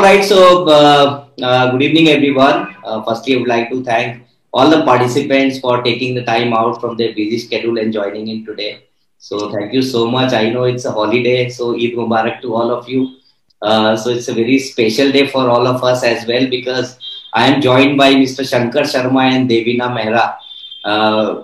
[0.00, 2.74] All right, so uh, uh, good evening, everyone.
[2.82, 6.80] Uh, firstly, I would like to thank all the participants for taking the time out
[6.80, 8.84] from their busy schedule and joining in today.
[9.18, 10.32] So, thank you so much.
[10.32, 13.16] I know it's a holiday, so Eid Mubarak to all of you.
[13.60, 16.98] Uh, so, it's a very special day for all of us as well because
[17.34, 18.48] I am joined by Mr.
[18.48, 20.34] Shankar Sharma and Devina Mehra.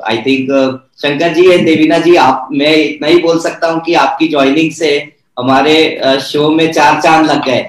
[0.09, 0.49] I think
[1.03, 4.71] Shankar ji and Devina ji आप मैं इतना ही बोल सकता हूँ कि आपकी joining
[4.73, 4.93] से
[5.39, 5.75] हमारे
[6.33, 7.65] शो में चार चाँद लग गए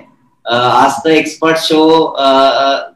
[0.49, 1.81] आज तक एक्सपर्ट शो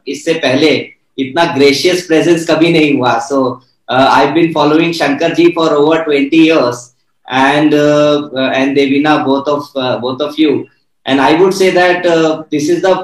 [0.08, 0.70] इससे पहले
[1.18, 3.40] इतना ग्रेशियस प्रेजेंस कभी नहीं हुआ। So
[3.88, 6.88] I been following Shankar ji for over twenty years
[7.28, 10.64] and and Devina both of both of you
[11.06, 12.94] and I would say that this is the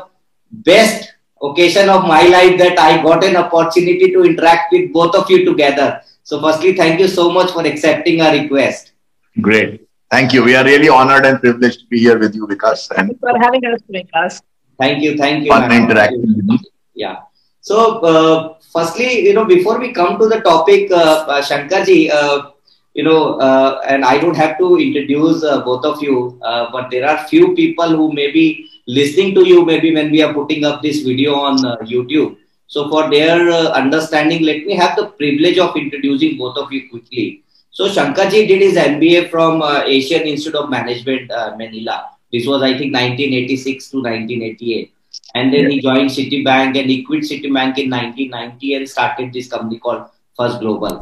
[0.66, 1.08] best
[1.40, 5.44] occasion of my life that I got an opportunity to interact with both of you
[5.44, 5.92] together
[6.30, 8.92] so firstly thank you so much for accepting our request
[9.36, 9.80] great
[10.10, 10.42] Thank you.
[10.42, 12.90] We are really honored and privileged to be here with you, Vikas.
[12.96, 14.42] And Thanks for having us, Vikas.
[14.78, 15.16] Thank you.
[15.16, 15.50] Thank you.
[15.50, 16.58] Fun interacting.
[16.94, 17.16] Yeah.
[17.60, 22.50] So, uh, firstly, you know, before we come to the topic, uh, uh, Shankarji, uh,
[22.94, 26.90] you know, uh, and I don't have to introduce uh, both of you, uh, but
[26.90, 30.64] there are few people who may be listening to you maybe when we are putting
[30.64, 32.38] up this video on uh, YouTube.
[32.66, 36.88] So, for their uh, understanding, let me have the privilege of introducing both of you
[36.88, 37.44] quickly.
[37.78, 42.10] So Shankarji did his MBA from uh, Asian Institute of Management, uh, Manila.
[42.32, 44.92] This was, I think, 1986 to 1988.
[45.36, 45.68] And then yeah.
[45.68, 50.06] he joined Citibank and he quit Citibank in 1990 and started this company called
[50.36, 51.00] First Global.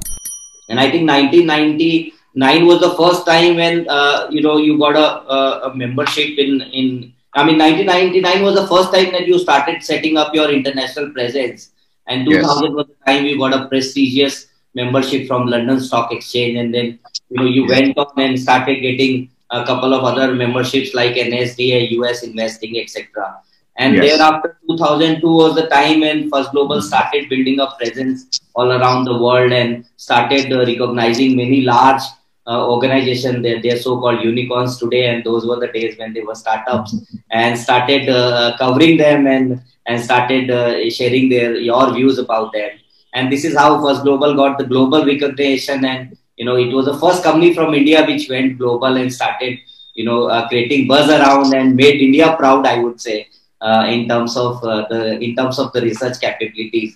[0.68, 5.32] And I think 1999 was the first time when, uh, you know, you got a,
[5.32, 9.82] a, a membership in, in, I mean, 1999 was the first time that you started
[9.82, 11.70] setting up your international presence.
[12.06, 12.74] And 2000 yes.
[12.74, 16.98] was the time you got a prestigious membership from London Stock Exchange, and then
[17.30, 21.90] you know you went on and started getting a couple of other memberships like NSDA,
[21.98, 23.36] US Investing, etc.
[23.78, 24.04] And yes.
[24.04, 29.18] thereafter, 2002 was the time when First Global started building a presence all around the
[29.18, 32.02] world and started uh, recognizing many large
[32.46, 33.42] uh, organizations.
[33.42, 36.96] They're, they're so-called unicorns today, and those were the days when they were startups,
[37.30, 42.70] and started uh, covering them and and started uh, sharing their your views about them
[43.16, 46.86] and this is how first global got the global recognition and you know it was
[46.90, 49.54] the first company from india which went global and started
[49.98, 53.18] you know uh, creating buzz around and made india proud i would say
[53.66, 56.94] uh, in terms of uh, the in terms of the research capabilities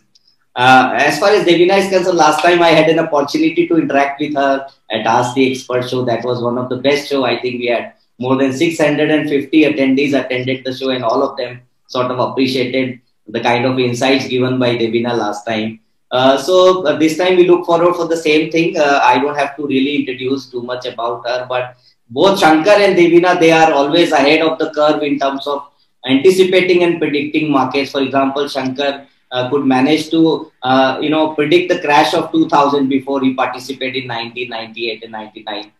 [0.56, 4.20] uh, as far as Devina is concerned, last time I had an opportunity to interact
[4.20, 6.04] with her at Ask the Expert show.
[6.04, 7.25] That was one of the best show.
[7.25, 11.60] I think we had more than 650 attendees attended the show, and all of them
[11.87, 15.81] sort of appreciated the kind of insights given by Devina last time.
[16.10, 18.76] Uh, so uh, this time we look forward for the same thing.
[18.76, 21.76] Uh, I don't have to really introduce too much about her, but
[22.09, 25.69] both Shankar and Devina, they are always ahead of the curve in terms of
[26.06, 27.93] anticipating and predicting markets.
[27.93, 32.88] For example, Shankar uh, could manage to, uh, you know, predict the crash of 2000
[32.88, 35.72] before he participated in 1998 and 99.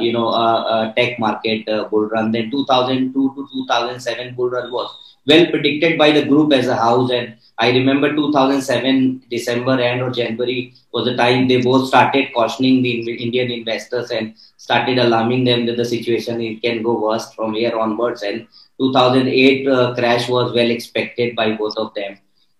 [0.00, 2.32] you know, tech market bull run.
[2.32, 7.10] Then 2002 to 2007 bull run was well predicted by the group as a house
[7.10, 12.82] and I remember 2007 December end or January was the time they both started cautioning
[12.82, 12.92] the
[13.24, 17.76] Indian investors and started alarming them that the situation it can go worse from here
[17.76, 18.22] onwards.
[18.22, 18.46] And
[18.78, 22.18] 2008 uh, crash was well expected by both of them.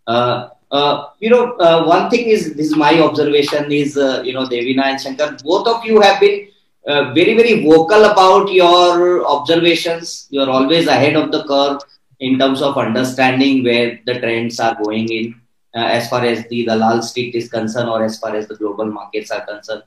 [0.09, 4.33] Uh, uh, you know, uh, one thing is this is my observation is uh, you
[4.33, 6.49] know Devina and Shankar, both of you have been
[6.89, 10.27] uh, very very vocal about your observations.
[10.31, 11.81] You're always ahead of the curve
[12.21, 15.35] in terms of understanding where the trends are going in
[15.75, 18.87] uh, as far as the Dalal Street is concerned or as far as the global
[18.87, 19.83] markets are concerned.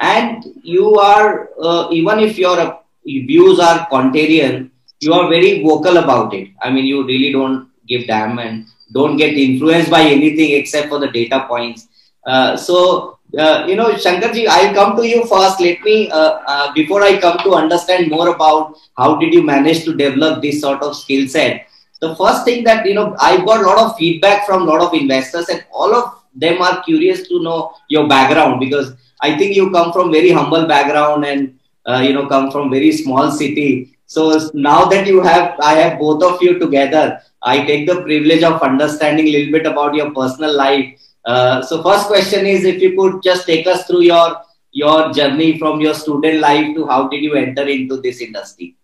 [0.00, 5.96] And you are, uh, even if your uh, views are contrarian, you are very vocal
[5.96, 6.48] about it.
[6.60, 10.98] I mean, you really don't give damn and don't get influenced by anything except for
[10.98, 11.88] the data points.
[12.26, 15.60] Uh, so, uh, you know, Shankarji, I'll come to you first.
[15.60, 19.94] Let me, uh, before I come to understand more about how did you manage to
[19.94, 21.66] develop this sort of skill set,
[22.00, 24.80] the first thing that you know i got a lot of feedback from a lot
[24.80, 26.04] of investors and all of
[26.34, 30.66] them are curious to know your background because i think you come from very humble
[30.66, 33.96] background and uh, you know come from very small city.
[34.06, 38.42] So now that you have i have both of you together i take the privilege
[38.42, 40.86] of understanding a little bit about your personal life.
[41.24, 44.36] Uh, so first question is if you could just take us through your
[44.72, 48.74] your journey from your student life to how did you enter into this industry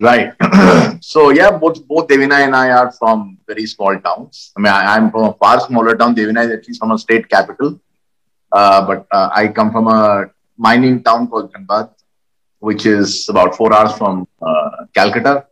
[0.00, 0.32] Right.
[1.02, 4.50] so yeah, both both Devina and I are from very small towns.
[4.56, 6.14] I mean, I, am from a far smaller town.
[6.16, 7.78] Devina is actually from a state capital,
[8.50, 11.90] uh, but uh, I come from a mining town called Dhanbad,
[12.60, 15.46] which is about four hours from uh, Calcutta.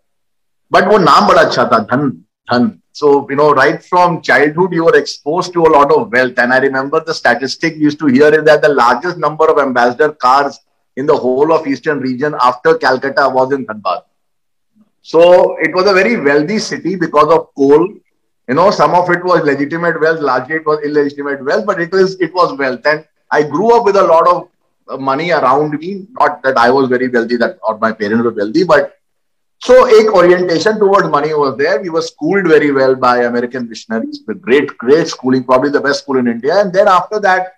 [0.70, 2.10] But वो नाम बड़ा अच्छा था धन
[2.50, 2.78] धन.
[2.92, 6.38] So you know, right from childhood, you were exposed to a lot of wealth.
[6.38, 10.12] And I remember the statistic used to hear is that the largest number of ambassador
[10.12, 10.58] cars
[10.96, 14.07] in the whole of eastern region after Calcutta was in Dhanbad
[15.10, 17.88] so it was a very wealthy city because of coal.
[18.48, 21.90] You know some of it was legitimate wealth largely it was illegitimate wealth but it
[21.92, 22.84] was it was wealth.
[22.84, 24.48] And i grew up with a lot of
[24.88, 26.06] uh, money around me.
[26.20, 28.98] Not that i was very wealthy that or my parents were wealthy but
[29.68, 31.80] so a orientation towards money was there.
[31.80, 36.02] We were schooled very well by american missionaries with great great schooling probably the best
[36.02, 36.60] school in india.
[36.60, 37.54] And then after that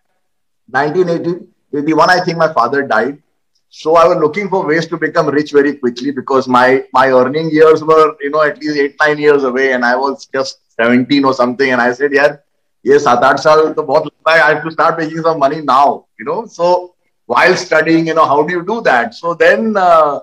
[0.69, 3.21] 1981 i think my father died
[3.70, 7.50] so I was looking for ways to become rich very quickly because my my earning
[7.52, 11.26] years were you know at least eight nine years away, and I was just seventeen
[11.26, 11.72] or something.
[11.72, 12.38] And I said, yeah,
[12.86, 14.42] ये सात आठ साल तो बहुत लगता है.
[14.42, 16.46] I have to start making some money now, you know.
[16.46, 16.96] So
[17.30, 19.14] while studying, you know, how do you do that?
[19.16, 20.20] So then uh,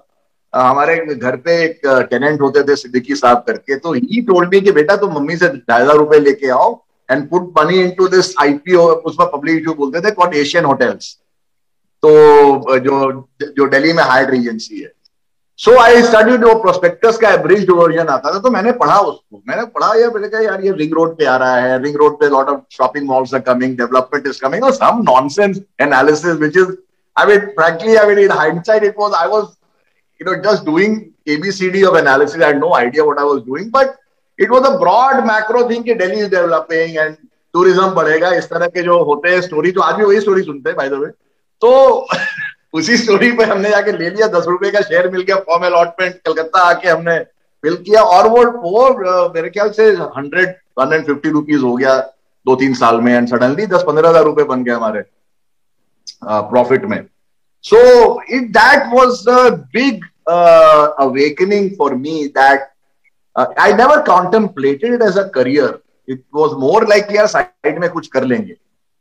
[0.54, 4.72] हमारे घर पे एक टेनेंट होते थे सिद्दीकी साहब करके तो ही टोल्ड मी कि
[4.72, 6.72] बेटा तुम मम्मी से ढाई हजार रुपए लेके आओ
[7.10, 11.16] and put money into this IPO उसमें पब्लिक इशू बोलते थे कॉट एशियन होटल्स
[12.07, 12.95] तो जो
[13.42, 14.92] जो दिल्ली में हाइड रीजेंसी है।
[15.59, 19.65] सो आई स्टडी जो प्रोस्पेक्टस का एब्रिज वर्जन आता था तो मैंने पढ़ा उसको। मैंने
[19.68, 22.30] पढ़ा यार मैंने कहा, यार, ये रिंग रोड पे आ रहा है। रिंग रोड पे
[22.30, 26.71] lot of shopping malls are coming development is coming और some nonsense analysis which is
[27.15, 29.44] I mean frankly I mean in hindsight it was I was
[30.21, 31.01] you know just doing
[31.33, 33.95] ABCD of analysis I no idea what I was doing but
[34.39, 37.15] it was a broad macro thing कि Delhi is developing and
[37.53, 40.69] tourism बढ़ेगा। इस तरह के जो होते हैं story तो आज भी वही स्टोरी सुनते
[40.69, 41.10] हैं बाय द वे
[41.62, 42.07] तो
[42.74, 46.15] उसी स्टोरी पे हमने जाके ले लिया, दस रुपए का शेयर मिल गया फॉर्म अलॉटमेंट
[46.25, 47.18] कलकत्ता आके हमने
[47.63, 48.81] फिल किया और वो वो
[49.33, 49.86] मेरे ख्याल से
[50.18, 50.50] हंड्रेड
[50.80, 51.98] हंड्रेड फिफ्टी रुपीज़ हो गया
[52.45, 55.01] दो तीन साल में एंड सडनली दस पंद्रह हज़ार रुपए बन गए हमारे
[56.24, 57.01] प्रॉफिट में।
[57.65, 57.80] So
[58.36, 59.24] it that was
[59.74, 60.06] big
[61.07, 62.69] awakening for me that
[63.36, 65.77] I never contemplated as a career
[66.07, 68.53] it was more like यार साइड में कुछ कर लेंगे.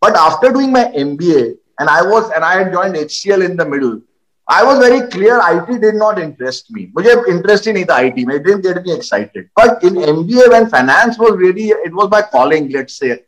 [0.03, 1.43] But after doing my MBA
[1.79, 4.01] and I was and I had joined HCL in the middle.
[4.49, 6.91] I was very clear IT did not interest me.
[6.97, 8.35] मुझे interest ही नहीं था IT में.
[8.37, 9.49] It didn't get me excited.
[9.57, 13.19] But in MBA when finance was really it was my calling, let's say.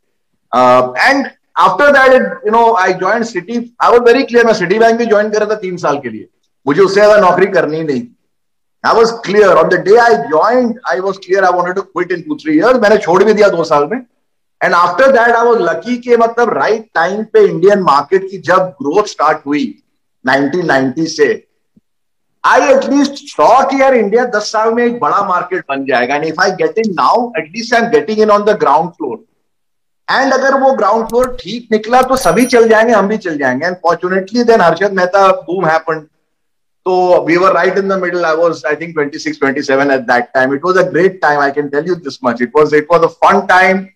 [0.53, 3.73] Uh, and after that, it, you know, I joined City.
[3.81, 4.45] I was very clear.
[4.45, 6.29] मैं City Bank भी join कर रहा था तीन साल के लिए.
[6.67, 8.06] मुझे उससे ज़्यादा नौकरी करनी नहीं
[8.85, 10.79] I was clear on the day I joined.
[10.89, 12.78] I was clear I wanted to quit in two three years.
[12.83, 14.05] मैंने छोड़ भी दिया दो साल में.
[14.61, 18.38] And after that I was lucky के मतलब राइट right टाइम पे इंडियन मार्केट की
[18.47, 19.67] जब ग्रोथ स्टार्ट हुई
[20.25, 21.29] 1990 से
[22.45, 26.25] आई एटलीस्ट सॉ कि यार इंडिया दस साल में एक बड़ा मार्केट बन जाएगा। And
[26.25, 29.25] if I get in now at least I am getting in on the ground floor
[30.09, 33.67] and अगर वो ग्राउंड फ्लोर ठीक निकला तो सभी चल जाएँगे, हम भी चल जाएँगे।
[33.67, 36.03] And fortunately then Harshad Mehta boom happened
[36.87, 40.31] तो we were right in the middle I was I think 26 27 at that
[40.35, 42.87] time it was a great time I can tell you this much it was it
[42.93, 43.87] was a fun time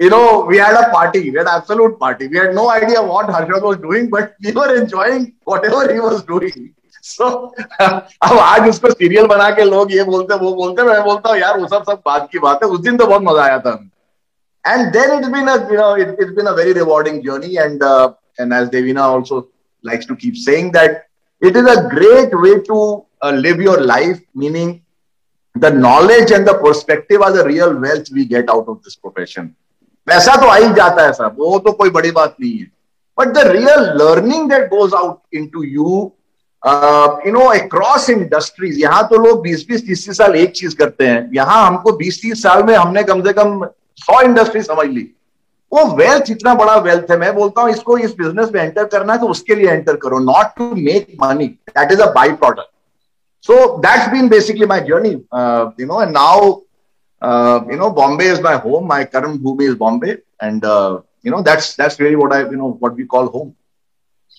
[0.00, 2.26] you know, we had a party, we had absolute party.
[2.26, 6.22] We had no idea what Harshad was doing, but we were enjoying whatever he was
[6.22, 6.74] doing.
[7.02, 7.26] So,
[7.80, 11.58] अब आज उसको serial बना के लोग ये बोलते वो बोलते मैं बोलता हूँ यार
[11.60, 13.78] वो सब सब बात की बात है उस दिन तो बहुत मजा आया था
[14.64, 17.82] and then it's been a you know it, has been a very rewarding journey and
[17.82, 19.48] uh, and as Devina also
[19.82, 21.06] likes to keep saying that
[21.40, 24.82] it is a great way to uh, live your life meaning
[25.54, 29.56] the knowledge and the perspective are the real wealth we get out of this profession
[30.07, 32.67] पैसा तो आ ही जाता है सब वो तो कोई बड़ी बात नहीं है।
[33.17, 36.11] But the real learning that goes out in to you
[37.25, 41.07] you know across industries यहाँ तो लोग बीस बीस तीस तीस साल एक चीज़ करते
[41.07, 43.65] हैं। यहाँ हमको बीस तीस साल में हमने कम से कम
[43.99, 45.11] सौ इंडस्ट्री समझ ली।
[45.71, 49.13] वो वेल्थ इतना बड़ा वेल्थ है। मैं बोलता हूँ, इसको इस बिज़नेस में एंटर करना
[49.13, 52.69] है तो उसके लिए एंटर करो not to make money that is a byproduct
[53.43, 56.51] so that's been basically my journey you know and now
[57.29, 58.87] uh, you know, Bombay is my home.
[58.87, 62.57] My current bhumi is Bombay, and uh, you know, that's that's really what I, you
[62.61, 63.55] know, what we call home.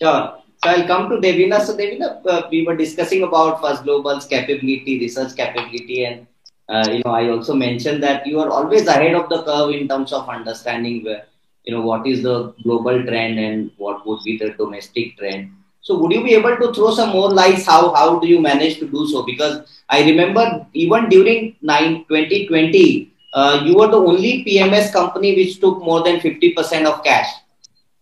[0.00, 0.22] Sure.
[0.62, 1.60] So I'll come to Devina.
[1.66, 6.26] So Devina, uh, we were discussing about First Global's capability, research capability, and
[6.68, 9.88] uh, you know, I also mentioned that you are always ahead of the curve in
[9.88, 11.24] terms of understanding where,
[11.64, 15.50] you know, what is the global trend and what would be the domestic trend.
[15.86, 17.64] So would you be able to throw some more lights?
[17.64, 19.22] How how do you manage to do so?
[19.22, 19.54] Because
[19.88, 20.44] I remember
[20.84, 26.18] even during 9, 2020, uh, you were the only PMS company which took more than
[26.18, 27.28] 50% of cash.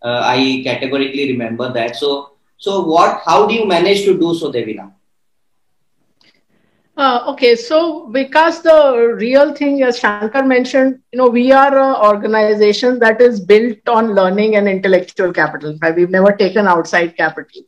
[0.03, 1.97] Uh, I categorically remember that.
[1.97, 3.21] So, so what?
[3.27, 4.94] How do you manage to do so, Devina?
[6.97, 11.97] Uh, okay, so because the real thing, as Shankar mentioned, you know, we are an
[12.05, 15.77] organization that is built on learning and intellectual capital.
[15.97, 17.63] We've never taken outside capital.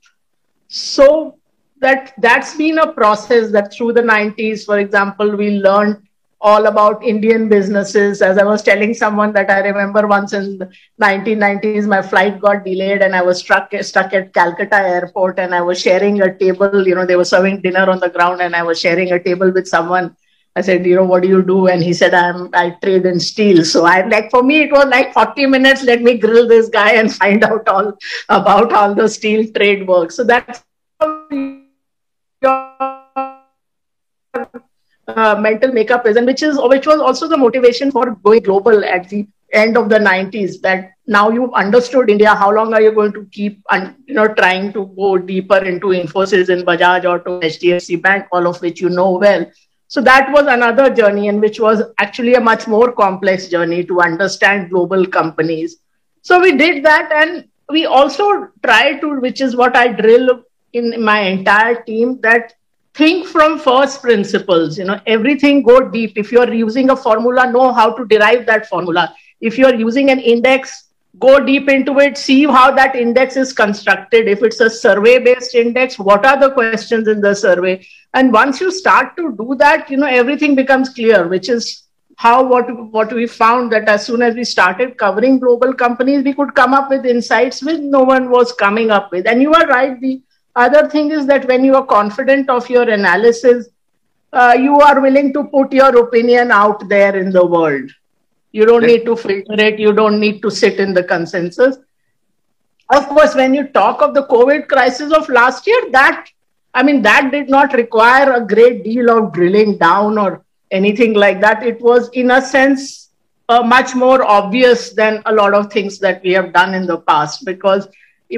[0.68, 1.38] So
[1.80, 6.06] that that's been a process that through the 90s, for example, we learned
[6.47, 8.23] all about Indian businesses.
[8.23, 12.65] As I was telling someone that I remember once in the 1990s, my flight got
[12.65, 16.87] delayed and I was stuck, stuck at Calcutta airport and I was sharing a table.
[16.87, 19.50] You know, they were serving dinner on the ground and I was sharing a table
[19.53, 20.17] with someone.
[20.55, 21.67] I said, you know, what do you do?
[21.67, 23.65] And he said, I'm, I trade in steel.
[23.65, 25.83] So I'm like, for me, it was like 40 minutes.
[25.83, 27.93] Let me grill this guy and find out all
[28.29, 30.17] about how the steel trade works.
[30.17, 30.62] So that's
[35.09, 38.85] uh, mental makeup is, and which is which was also the motivation for going global
[38.85, 40.61] at the end of the 90s.
[40.61, 42.35] That now you've understood India.
[42.35, 43.63] How long are you going to keep,
[44.07, 48.61] you know, trying to go deeper into Infosys and Bajaj Auto, HDFC Bank, all of
[48.61, 49.47] which you know well.
[49.89, 54.01] So that was another journey, and which was actually a much more complex journey to
[54.01, 55.77] understand global companies.
[56.23, 61.01] So we did that, and we also tried to, which is what I drill in
[61.03, 62.55] my entire team, that
[62.97, 66.17] think from first principles you know everything go deep.
[66.17, 69.15] If you're using a formula know how to derive that formula.
[69.41, 70.85] If you're using an index
[71.19, 74.29] go deep into it see how that index is constructed.
[74.29, 77.87] If it's a survey based index what are the questions in the survey?
[78.15, 81.83] And once you start to do that you know everything becomes clear which is
[82.17, 86.33] how what what we found that as soon as we started covering global companies we
[86.33, 89.26] could come up with insights which no one was coming up with.
[89.26, 90.23] And you are right the
[90.57, 93.69] other thing is that when you are confident of your analysis,
[94.33, 97.91] uh, you are willing to put your opinion out there in the world.
[98.53, 99.79] You don't need to filter it.
[99.79, 101.77] You don't need to sit in the consensus.
[102.89, 106.27] Of course, when you talk of the COVID crisis of last year, that,
[106.73, 111.41] I mean, that did not require a great deal of drilling down or anything like
[111.41, 111.63] that.
[111.63, 113.11] It was, in a sense,
[113.49, 116.99] uh, much more obvious than a lot of things that we have done in the
[116.99, 117.89] past because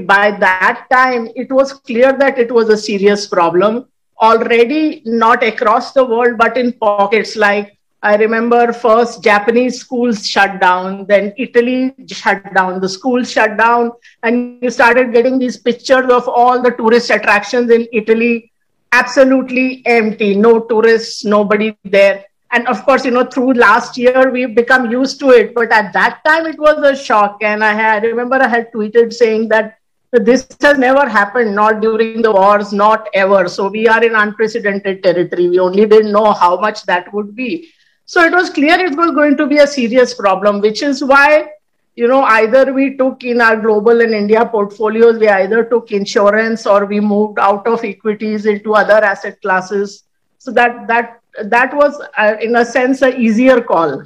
[0.03, 3.87] by that time, it was clear that it was a serious problem.
[4.21, 10.61] Already, not across the world, but in pockets like I remember first Japanese schools shut
[10.61, 13.93] down, then Italy shut down, the schools shut down,
[14.23, 18.53] and you started getting these pictures of all the tourist attractions in Italy
[18.93, 22.25] absolutely empty, no tourists, nobody there.
[22.51, 25.55] And of course, you know, through last year, we've become used to it.
[25.55, 27.39] But at that time, it was a shock.
[27.43, 29.78] And I had, I remember I had tweeted saying that
[30.13, 33.49] this has never happened, not during the wars, not ever.
[33.49, 35.49] So we are in unprecedented territory.
[35.49, 37.69] We only didn't know how much that would be.
[38.07, 41.51] So it was clear it was going to be a serious problem, which is why,
[41.95, 46.67] you know, either we took in our global and India portfolios, we either took insurance
[46.67, 50.05] or we moved out of equities into other asset classes.
[50.39, 54.05] So that that that was, uh, in a sense, an easier call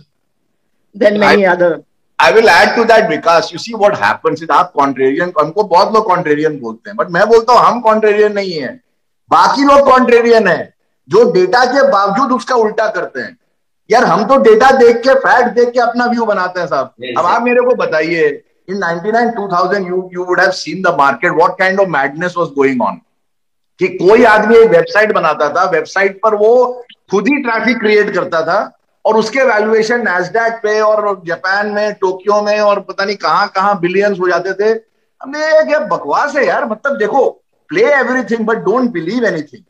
[0.93, 1.85] than many I, other.
[2.23, 5.93] I will add to that Vikas you see what happens is आप contrarian हमको बहुत
[5.95, 8.69] लोग contrarian बोलते हैं but मैं बोलता हूँ हम कॉन्ट्रेरियन नहीं है।
[9.31, 10.73] बाकी लोग कॉन्ट्रेरियन है
[11.09, 13.37] जो डेटा के बावजूद उसका उल्टा करते हैं।
[13.91, 17.19] यार हम तो डेटा देख के फैक्ट देख के अपना व्यू बनाते हैं साहब। Yes,
[17.19, 18.29] अब आप मेरे को बताइए
[18.71, 22.49] in 99 2000 you you would have seen the market what kind of madness was
[22.57, 23.01] going on
[23.81, 26.53] कि कोई आदमी एक वेबसाइट बनाता था वेबसाइट पर वो
[27.11, 28.61] खुद ही ट्रैफ़िक क्रिएट करता था
[29.05, 33.79] और उसके वैल्यूएशन नेस्डैक पे और जापान में टोक्यो में और पता नहीं कहाँ कहाँ
[33.81, 34.71] बिलियंस हो जाते थे।
[35.21, 36.65] हमने क्या बकवास है यार?
[36.65, 37.29] मतलब देखो
[37.71, 39.63] play everything but don't believe anything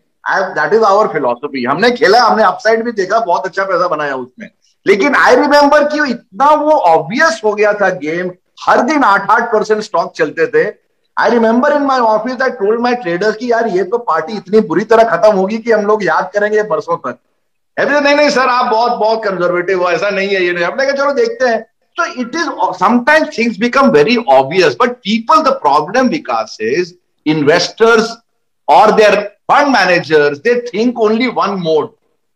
[0.55, 4.49] that is our philosophy हमने खेला, हमने अपसाइड भी देखा, बहुत अच्छा पैसा बनाया उसमें।
[4.87, 8.31] लेकिन आई रिमेम्बर कि इतना वो ऑब्वियस हो गया था गेम
[8.65, 10.65] हर दिन आठ आठ परसेंट स्टॉक चलते थे।
[11.17, 14.61] I remember in my office I told my traders की, यार, ये तो पार्टी इतनी
[14.61, 17.19] बुरी तरह खत्म होगी कि हम लोग याद करेंगे बरसों तक।
[17.77, 20.97] नहीं नहीं सर आप बहुत बहुत कंजर्वेटिव हो, ऐसा नहीं है ये नहीं हमने कहा,
[20.97, 21.61] चलो, देखते हैं.
[21.97, 22.49] तो it is
[22.79, 26.93] sometimes things become very obvious but people the problem Vikas is
[27.27, 28.17] investors
[28.69, 31.91] और their fund managers they think only one mode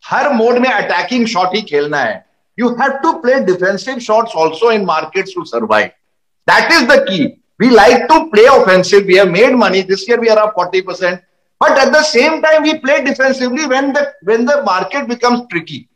[0.05, 2.25] her mode में अटैकिंग शॉट ही खेलना है।
[2.59, 5.87] You have to play defensive short also in market to survive
[6.49, 7.25] that is the key
[7.61, 11.17] we like to play offensive we have made money this year we are up 40%
[11.62, 15.88] But at the same time, we play defensively when the when the market becomes tricky.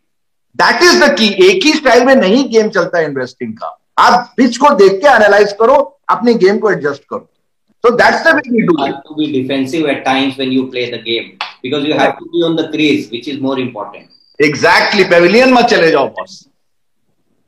[0.56, 1.32] That is the key.
[1.50, 5.08] एक ही style में नहीं game चलता है investing का आप pitch को देख के
[5.16, 5.76] एनालाइज करो
[6.16, 7.28] अपने गेम को एडजस्ट करो
[7.84, 10.62] So that's the way we do you have to be defensive at times when you
[10.72, 14.10] play the game because you have to be on the crease, which is more important.
[14.40, 15.06] Exactly.
[15.12, 16.48] Pavilion must chale jao boss.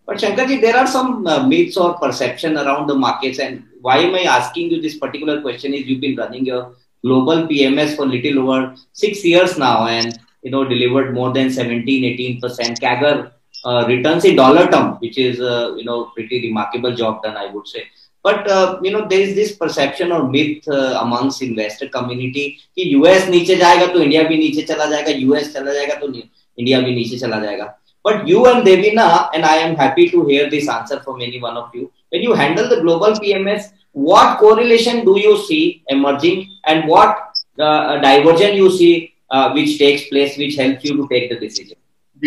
[0.05, 4.13] But Shankarji, there are some uh, myths or perception around the markets, and why am
[4.13, 5.73] I asking you this particular question?
[5.73, 10.51] Is you've been running your global PMS for little over six years now, and you
[10.51, 13.31] know delivered more than 17, 18 percent CAGR
[13.65, 17.47] uh, returns in dollar term, which is uh, you know pretty remarkable job done, I
[17.53, 17.83] would say.
[18.27, 22.93] but uh, you know there is this perception or myth uh, amongst investor community कि
[22.93, 26.95] US नीचे जाएगा तो India भी नीचे चला जाएगा US चला जाएगा तो इंडिया भी
[26.95, 27.73] नीचे चला जाएगा
[28.07, 31.57] but you and Devina and I am happy to hear this answer from any one
[31.61, 36.88] of you when you handle the global PMS what correlation do you see emerging and
[36.88, 37.18] what
[37.58, 41.76] uh, diversion you see uh, which takes place which helps you to take the decision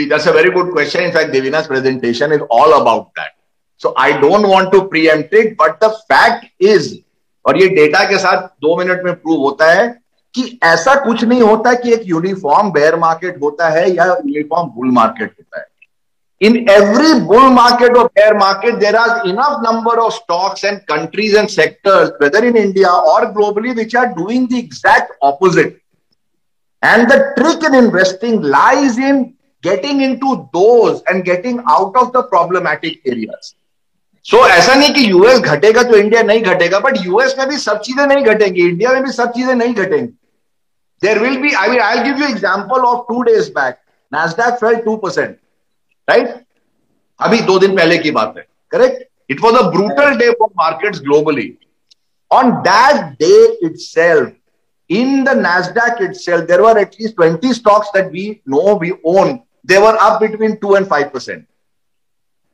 [0.09, 3.35] that's a very good question in fact Devina's presentation is all about that
[3.77, 6.93] So I don't want to preempt it, but the fact is,
[7.45, 9.87] और ये data के साथ दो minute में prove होता है
[10.35, 14.91] कि ऐसा कुछ नहीं होता कि एक यूनिफॉर्म बेयर मार्केट होता है या यूनिफॉर्म बुल
[14.91, 15.65] मार्केट होता है
[16.40, 21.34] in every bull market or bear market, there are enough number of stocks and countries
[21.34, 25.80] and sectors, whether in India or globally, which are doing the exact opposite.
[26.82, 32.22] And the trick in investing lies in getting into those and getting out of the
[32.22, 33.54] problematic areas.
[34.26, 37.56] So so, ऐसा नहीं कि US घटेगा तो India नहीं घटेगा but US में भी
[37.58, 40.12] सब चीजें नहीं घटेंगी इंडिया में भी सब चीजें नहीं घटेंगी
[41.02, 43.78] there will B I I give you example of two days back
[44.12, 45.36] Nasdaq fail two percent
[46.07, 46.33] Right
[47.19, 50.95] अभी दो दिन पहले की बात है। Correct it was a brutal day for market
[50.95, 51.51] globally
[52.31, 54.35] on that day it
[54.89, 59.41] in the NASDAQ itself, there were at least 20 stocks that we know we own.
[59.63, 61.39] They were up between 2 and 5%.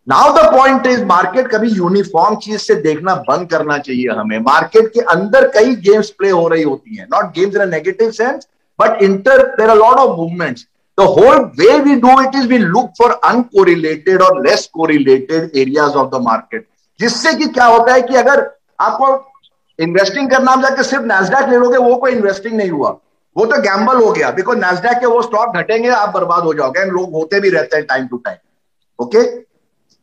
[0.07, 4.87] Now the point is market कभी uniform चीज़ से देखना बंद करना चाहिए हमें। Market
[4.93, 8.47] के अंदर कई गेम्स प्ले हो रही होती हैं। Not games in negative sense
[8.79, 9.01] but
[9.57, 13.11] intraday a lot of movements the whole way we do it is we look for
[13.25, 16.67] uncorrelated और less correlated areas of the market
[16.99, 18.49] जिससे कि क्या होता है कि अगर
[18.87, 19.13] आपको
[19.79, 22.97] इन्वेस्टिंग करना आप जाके सिर्फ़ नेस्डैक ले लोगे वो कोई इन्वेस्टिंग नहीं हुआ
[23.35, 26.85] वो तो गैम्बल हो गया बिकॉज़ नेस्डैक के वो स्टॉक घटेंगे आप बर्बाद हो जाओगे
[26.91, 28.37] लोग होते भी रहते हैं time to time
[28.99, 29.21] okay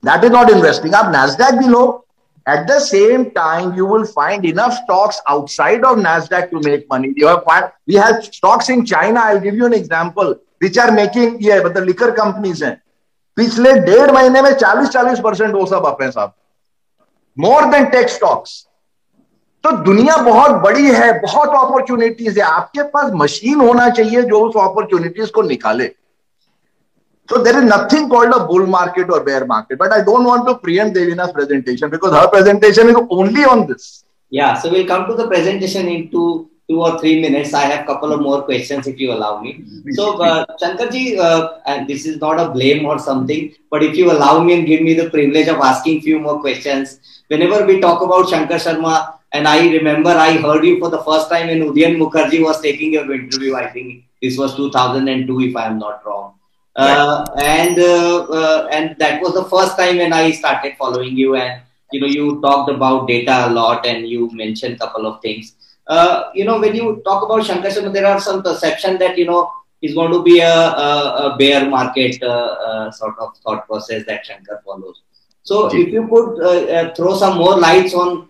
[0.02, 0.94] That is not investing.
[0.94, 2.04] Up Nasdaq below.
[2.46, 7.12] At the same time, you will find enough stocks outside of Nasdaq to make money.
[7.14, 9.20] You have we have stocks in China.
[9.20, 12.80] I'll give you an example, which are making ये मतलब liquor companies हैं।
[13.36, 16.28] पिछले डेढ़ महीने में चालीस चालीस percent वो सब अपने साथ
[17.36, 18.64] मोर देन टेक स्टॉक्स
[19.64, 24.56] तो दुनिया बहुत बड़ी है, बहुत अपॉर्चुनिटीज़ है। आपके पास मशीन होना चाहिए जो उस
[24.62, 25.86] अपॉर्चुनिटीज़ को निकाले।
[27.28, 30.46] तो there is nothing called a bull market और bear market but I don't want
[30.46, 33.90] to preempt Devina presentation because her presentation is only on this
[34.32, 36.24] या so will come to the presentation in two
[36.68, 37.54] two, or three minutes.
[37.54, 39.64] I have a couple of more questions if you allow me.
[39.92, 44.10] So, uh, Shankarji, uh, and this is not a blame or something, but if you
[44.12, 48.02] allow me and give me the privilege of asking few more questions, whenever we talk
[48.02, 51.96] about Shankar Sharma, and I remember I heard you for the first time when Udayan
[51.98, 53.56] Mukherjee was taking your interview.
[53.56, 56.34] I think this was 2002, if I am not wrong.
[56.76, 61.34] Uh, and uh, uh, and that was the first time when I started following you,
[61.34, 61.60] and
[61.92, 65.54] you know you talked about data a lot, and you mentioned a couple of things.
[65.88, 69.50] Uh, you know when you talk about Shankar there are some perception that you know
[69.80, 70.88] is going to be a, a,
[71.24, 75.02] a bear market uh, sort of thought process that Shankar follows.
[75.42, 78.28] So if you could throw some more lights on,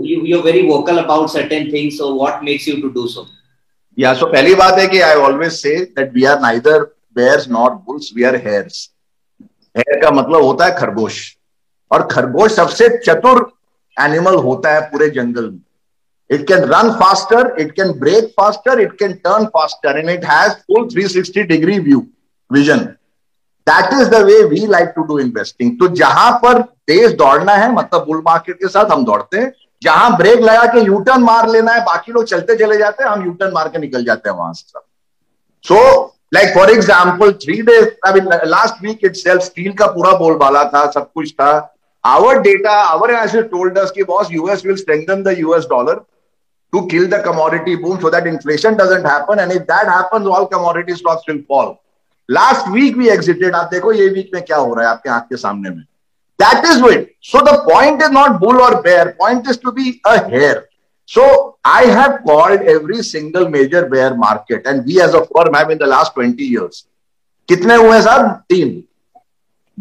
[0.00, 1.98] you, you're very vocal about certain things.
[1.98, 3.26] So what makes you to do so?
[3.96, 7.84] Yeah, so पहली बात है कि I always say that we are neither bears not
[7.84, 8.88] bulls we are hares
[9.76, 11.18] hare का मतलब होता है खरगोश
[11.92, 13.40] और खरगोश सबसे चतुर
[14.00, 15.60] एनिमल होता है पूरे जंगल में
[16.32, 20.54] it can run faster it can brake faster it can turn faster and it has
[20.64, 22.00] full 360 degree view
[22.50, 22.84] vision
[23.66, 27.72] that is the way we like to do investing तो जहाँ पर तेज दौड़ना है
[27.72, 31.72] मतलब बुल मार्केट के साथ हम दौड़ते हैं जहाँ ब्रेक लगा के यूटर्न मार लेना
[31.72, 34.52] है बाकी लोग चलते चले जाते हैं हम यूटर्न मार के निकल जाते हैं वहाँ
[34.54, 34.80] से
[35.64, 35.80] so
[36.34, 40.90] like for example three days I mean last week itself steel का पूरा बोलबाला था
[40.90, 41.52] सब कुछ था
[42.04, 45.94] our data our analysis told us कि boss us will strengthen the us dollar
[46.73, 50.47] to kill the commodity boom so that inflation doesn't happen and if that happens all
[50.47, 51.81] commodity stocks will fall
[52.29, 55.23] last week we exited आप देखो ये week में क्या हो रहा है आपके आंख
[55.29, 55.83] के सामने में
[56.39, 59.99] that is it so the point is not bull or bear point is to be
[60.05, 60.67] a hare
[61.09, 65.69] So I have called every single major bear market and we as a firm have
[65.69, 66.85] in the last 20 years.
[67.49, 68.71] कितने हुए साहब तीन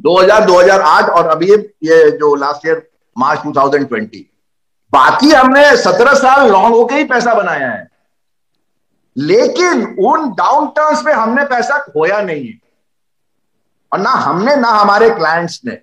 [0.07, 1.51] 2000 2008 और अभी
[1.89, 2.83] ये जो last year
[3.19, 4.23] March 2020
[4.94, 7.88] बाकी हमने 17 साल लॉन्ग होके ही पैसा बनाया है।
[9.18, 12.60] लेकिन उन डाउन टर्न्स में हमने पैसा खोया नहीं है।
[13.94, 15.78] और ना हमने, ना हमारे क्लाइंट्स ने।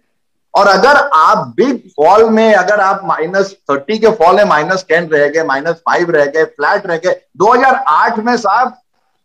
[0.55, 5.09] और अगर आप बिग फॉल में, अगर आप माइनस थर्टी के फॉल में माइनस टेन
[5.09, 8.77] रह गए माइनस फाइव रह गए फ्लैट रह गए 2008 में साहब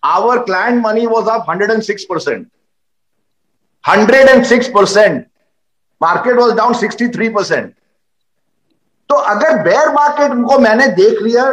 [0.03, 2.47] our client money was of hundred and six percent
[3.89, 5.25] hundred and six percent
[6.01, 7.75] market was down sixty three percent
[9.09, 11.51] तो अगर बेयर मार्केट को मैंने देख लिया,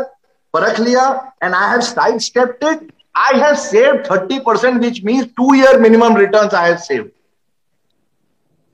[0.54, 1.08] परख लिया
[1.42, 1.80] and I have
[2.20, 6.76] sidestepped it I have save thirty percent which mean two year minimum return I have
[6.78, 7.10] save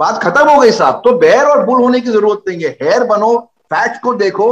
[0.00, 3.04] बात खत्म हो गई साहब। तो बेयर और बुल होने की ज़रूरत नहीं है। हेयर
[3.04, 3.36] बनो
[3.72, 4.48] फैक्ट को देखो।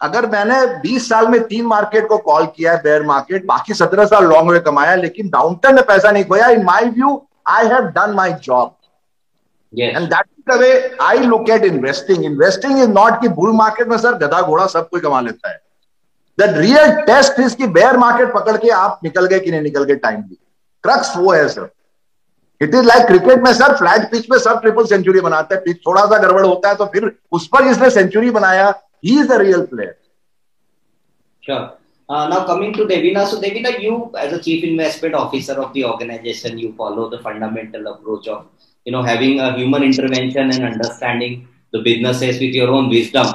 [0.00, 4.06] अगर मैंने 20 साल में तीन मार्केट को कॉल किया है बेयर मार्केट बाकी 17
[4.06, 7.66] साल लॉन्ग वे कमाया, लेकिन डाउन टर्न में पैसा नहीं खोया in my view I
[7.66, 8.74] have done my job
[9.72, 13.88] and that is the way I look at investing investing is not कि बुल मार्केट
[13.88, 15.60] में सर गधा घोड़ा सब कोई कमा लेता है।
[16.38, 19.84] द रियल टेस्ट इज़ कि बेयर मार्केट पकड़ के आप निकल गए कि नहीं निकल
[19.84, 20.38] गए टाइमली
[20.84, 21.68] क्रक्स वो है sir.
[22.60, 25.76] It is like cricket में सर फ्लैट पिच में सब ट्रिपल सेंचुरी बनाते हैं। पिच
[25.86, 28.68] थोड़ा सा गड़बड़ होता है तो फिर उस पर जिसने सेंचुरी बनाया
[29.04, 29.96] ही is the real player
[31.42, 31.70] Sure.
[32.08, 35.84] Uh, now coming to Devina, so Devina, you as a chief investment officer of the
[35.84, 38.42] organization, you follow the fundamental approach of
[38.84, 43.26] you know having a human intervention and understanding the businesses with your own wisdom.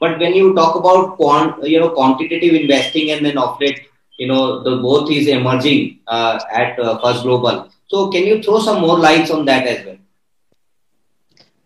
[0.00, 3.80] But when you talk about quant, you know quantitative investing and then of late,
[4.18, 7.68] you know the both is emerging uh, at uh, First Global.
[7.88, 9.96] So can you throw some more lights on that as well?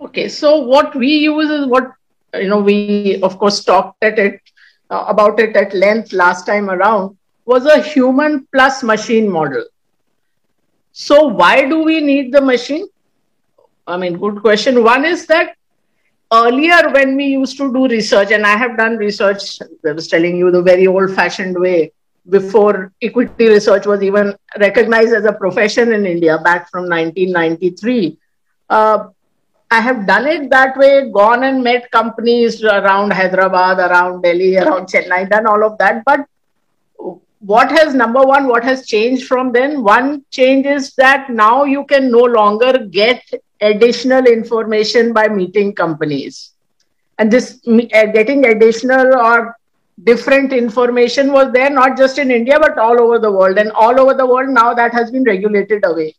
[0.00, 1.92] Okay, so what we use is what
[2.34, 4.40] you know we of course talked at it
[4.90, 9.64] uh, about it at length last time around was a human plus machine model.
[10.92, 12.86] So why do we need the machine?
[13.86, 14.84] I mean, good question.
[14.84, 15.56] One is that
[16.32, 20.36] earlier when we used to do research, and I have done research, I was telling
[20.36, 21.92] you the very old fashioned way
[22.28, 28.16] before equity research was even recognized as a profession in India back from 1993.
[28.70, 29.08] Uh,
[29.70, 34.86] I have done it that way, gone and met companies around Hyderabad, around Delhi, around
[34.86, 36.04] Chennai, done all of that.
[36.04, 36.26] But
[37.40, 39.82] what has number one, what has changed from then?
[39.82, 43.22] One change is that now you can no longer get
[43.62, 46.52] additional information by meeting companies.
[47.18, 49.56] And this uh, getting additional or
[50.04, 53.58] different information was there not just in India but all over the world.
[53.58, 56.14] And all over the world now that has been regulated away.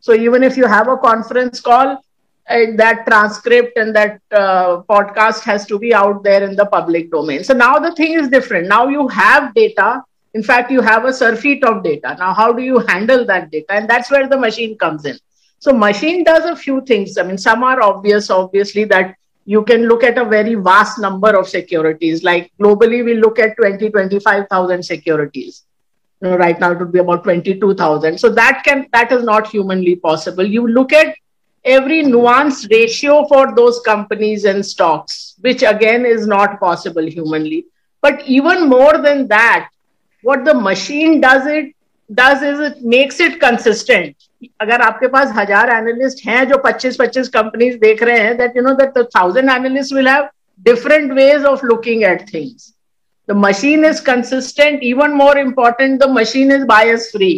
[0.00, 2.02] So even if you have a conference call,
[2.48, 7.10] uh, that transcript and that uh, podcast has to be out there in the public
[7.10, 7.42] domain.
[7.42, 8.68] So now the thing is different.
[8.68, 10.02] Now you have data.
[10.34, 12.14] In fact, you have a surfeit of data.
[12.18, 13.72] Now, how do you handle that data?
[13.72, 15.18] And that's where the machine comes in.
[15.58, 17.18] So machine does a few things.
[17.18, 21.36] I mean, some are obvious, obviously, that you can look at a very vast number
[21.36, 22.22] of securities.
[22.22, 25.62] Like globally, we look at 20, 25,000 securities.
[26.20, 28.18] You know, right now it would be about 22,000.
[28.18, 30.44] So that can, that is not humanly possible.
[30.44, 31.14] You look at
[31.64, 37.66] every nuanced ratio for those companies and stocks, which again is not possible humanly.
[38.00, 39.70] But even more than that,
[40.22, 41.74] what the machine does it
[42.12, 44.16] does is it makes it consistent.
[44.60, 48.72] अगर आपके पास हज़ार analyst हैं जो 25-25 companies देख रहे हैं that you know
[48.74, 50.28] that thousand analyst will have
[50.66, 52.72] different ways of looking at things
[53.28, 57.32] the machine is consistent even more important the machine is bias free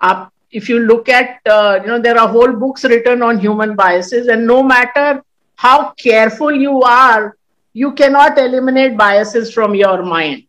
[0.00, 4.28] आप if you look at you know there are whole books written on human biases
[4.28, 5.20] and no matter
[5.58, 7.30] how careful you are
[7.76, 10.42] you cannot eliminate biases from your mind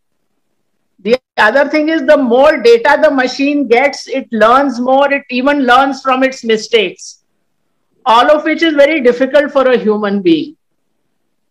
[1.37, 5.65] The other thing is the more data the machine gets, it learns more, it even
[5.65, 7.23] learns from its mistakes,
[8.05, 10.57] all of which is very difficult for a human being.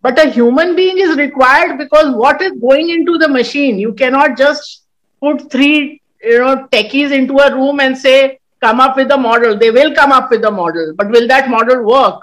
[0.03, 3.79] But a human being is required because what is going into the machine?
[3.79, 4.83] You cannot just
[5.21, 9.57] put three you know techies into a room and say come up with a model
[9.59, 12.23] they will come up with a model but will that model work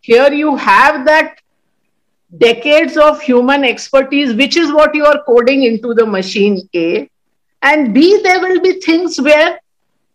[0.00, 1.40] here you have that
[2.36, 7.08] decades of human expertise which is what you are coding into the machine a
[7.62, 9.58] and b there will be things where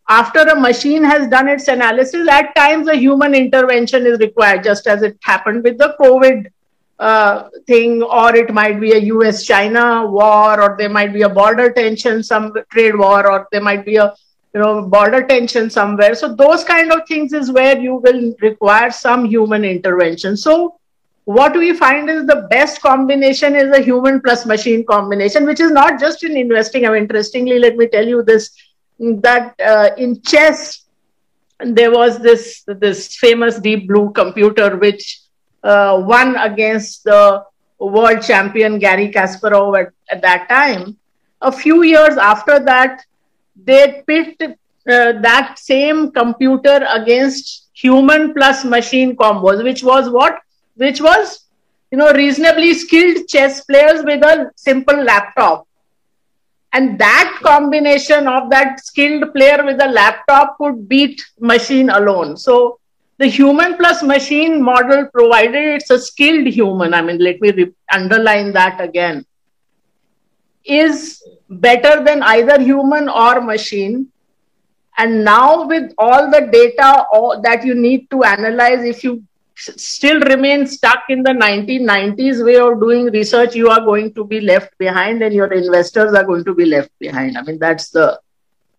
[0.10, 4.86] after a machine has done its analysis at times a human intervention is required just
[4.86, 6.52] as it happened with the covid
[6.99, 11.30] uh, thing, or it might be a US China war, or there might be a
[11.30, 14.13] border tension, some trade war, or there might be a
[14.54, 16.15] you know border tension somewhere.
[16.15, 20.38] So those kind of things is where you will require some human intervention.
[20.38, 20.80] So
[21.25, 25.71] what we find is the best combination is a human plus machine combination, which is
[25.71, 26.86] not just in investing.
[26.86, 28.51] I mean, interestingly, let me tell you this
[28.99, 30.86] that uh, in chess
[31.59, 35.21] there was this this famous deep blue computer which
[35.63, 37.43] uh, won against the
[37.79, 40.97] world champion Garry Kasparov at, at, that time.
[41.41, 43.05] A few years after that,
[43.55, 44.55] they pit uh,
[44.86, 50.39] that same computer against human plus machine combos, which was what?
[50.75, 51.45] Which was,
[51.91, 55.67] you know, reasonably skilled chess players with a simple laptop.
[56.73, 62.36] And that combination of that skilled player with a laptop could beat machine alone.
[62.36, 62.79] So
[63.19, 67.73] the human plus machine model, provided it's a skilled human, I mean, let me re-
[67.93, 69.23] underline that again,
[70.65, 74.07] is better than either human or machine.
[74.97, 77.05] And now, with all the data
[77.43, 79.23] that you need to analyze, if you
[79.56, 84.42] still remain stuck in the 1990s way of doing research, you are going to be
[84.42, 87.38] left behind and your investors are going to be left behind.
[87.38, 88.20] I mean, that's the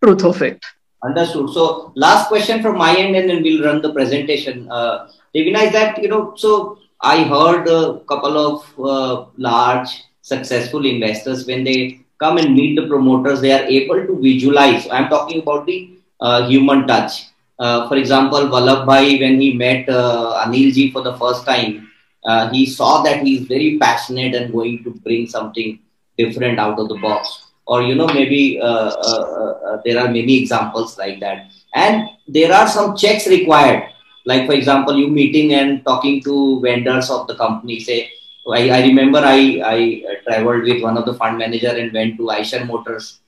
[0.03, 0.63] truth of it.
[1.03, 1.49] Understood.
[1.51, 4.69] So, last question from my end, and then we'll run the presentation.
[4.71, 9.89] Uh, is that, you know, so I heard a couple of uh, large
[10.21, 14.87] successful investors when they come and meet the promoters, they are able to visualize.
[14.89, 17.25] I'm talking about the uh, human touch
[17.59, 21.91] uh, for example, Vallabhbhai, when he met uh, Anilji for the first time,
[22.25, 25.79] uh, he saw that he is very passionate and going to bring something
[26.17, 27.43] different out of the box.
[27.67, 31.51] Or, you know, maybe uh, uh, there are many examples like that.
[31.73, 33.89] And there are some checks required.
[34.25, 38.11] Like, for example, you meeting and talking to vendors of the company, say,
[38.51, 42.23] I, I remember I, I traveled with one of the fund manager and went to
[42.23, 43.19] Eicher Motors,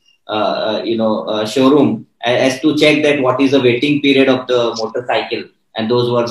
[0.83, 5.45] you know, showroom as to check that what is the waiting period of the motorcycle.
[5.75, 6.25] And those were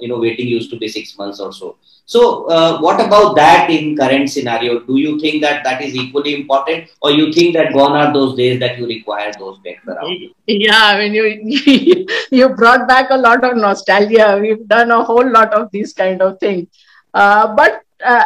[0.00, 1.76] you know waiting used to be six months or so.
[2.06, 4.80] So uh, what about that in current scenario?
[4.80, 6.88] Do you think that that is equally important?
[7.00, 10.86] Or you think that gone are those days that you require those checks around yeah
[10.86, 12.06] i mean you
[12.38, 14.38] you brought back a lot of nostalgia.
[14.40, 16.66] We've done a whole lot of these kind of things.
[17.14, 18.24] Uh, but uh,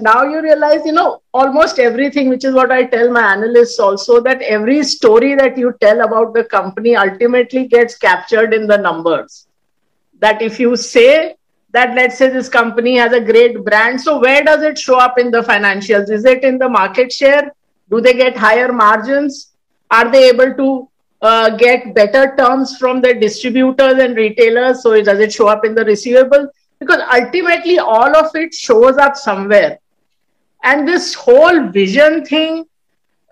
[0.00, 4.20] now you realize, you know, almost everything, which is what I tell my analysts also,
[4.20, 9.46] that every story that you tell about the company ultimately gets captured in the numbers.
[10.20, 11.36] That if you say
[11.72, 15.18] that, let's say this company has a great brand, so where does it show up
[15.18, 16.10] in the financials?
[16.10, 17.52] Is it in the market share?
[17.90, 19.52] Do they get higher margins?
[19.90, 20.88] Are they able to
[21.22, 24.82] uh, get better terms from the distributors and retailers?
[24.82, 26.48] So does it show up in the receivable?
[26.80, 29.78] Because ultimately all of it shows up somewhere.
[30.62, 32.64] And this whole vision thing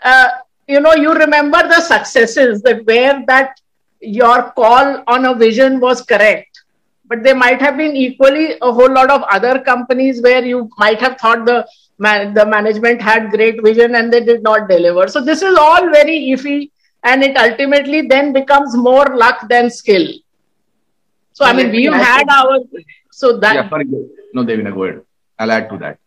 [0.02, 0.28] uh,
[0.66, 3.60] you know you remember the successes that where that
[4.00, 6.64] your call on a vision was correct.
[7.06, 11.00] But there might have been equally a whole lot of other companies where you might
[11.00, 11.66] have thought the
[11.98, 15.08] man, the management had great vision and they did not deliver.
[15.08, 16.70] So this is all very iffy
[17.04, 20.08] and it ultimately then becomes more luck than skill.
[21.34, 22.58] So i mean we've had our
[23.12, 23.84] so that yeah, sorry.
[24.32, 25.02] No, Devina, go ahead.
[25.38, 25.98] I'll add to that.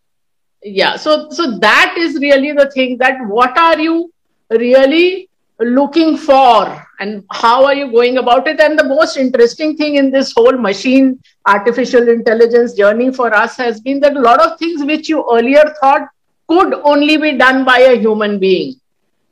[0.62, 0.96] Yeah.
[0.96, 4.12] So so that is really the thing that what are you
[4.50, 5.28] really
[5.60, 8.60] looking for and how are you going about it?
[8.60, 13.80] And the most interesting thing in this whole machine artificial intelligence journey for us has
[13.80, 16.08] been that a lot of things which you earlier thought
[16.48, 18.74] could only be done by a human being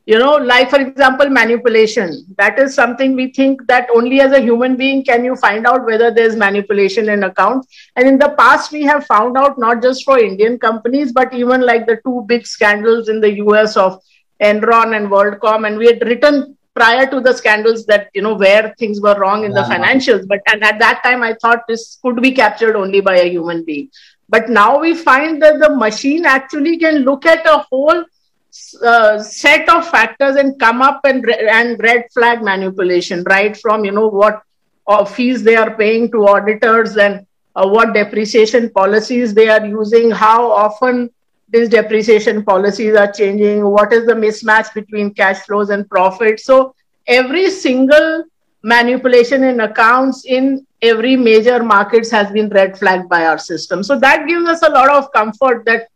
[0.06, 2.24] you know like for example manipulation.
[2.36, 5.86] That is something we think that only as a human being can you find out
[5.86, 10.04] whether there's manipulation in accounts and in the past we have found out not just
[10.04, 14.00] for indian companies but even like the two big scandals in the us of
[14.40, 15.66] enron and worldcom.
[15.66, 19.44] And we had written prior to the scandals that you know where things were wrong
[19.44, 20.26] in the financials.
[20.26, 23.64] But and at that time i thought this could be captured only by a human
[23.64, 23.90] being.
[24.28, 28.04] But now we find that the machine actually can look at a whole
[28.82, 33.92] uh, set of factors and come up and, and red flag manipulation, right from, you
[33.92, 34.42] know, what
[34.86, 40.10] uh, fees they are paying to auditors and uh, what depreciation policies they are using,
[40.10, 41.10] how often
[41.48, 46.44] these depreciation policies are changing, what is the mismatch between cash flows and profits.
[46.44, 46.74] So
[47.06, 48.24] every single
[48.62, 53.82] manipulation in accounts in every major markets has been red flagged by our system.
[53.82, 55.88] So that gives us a lot of comfort that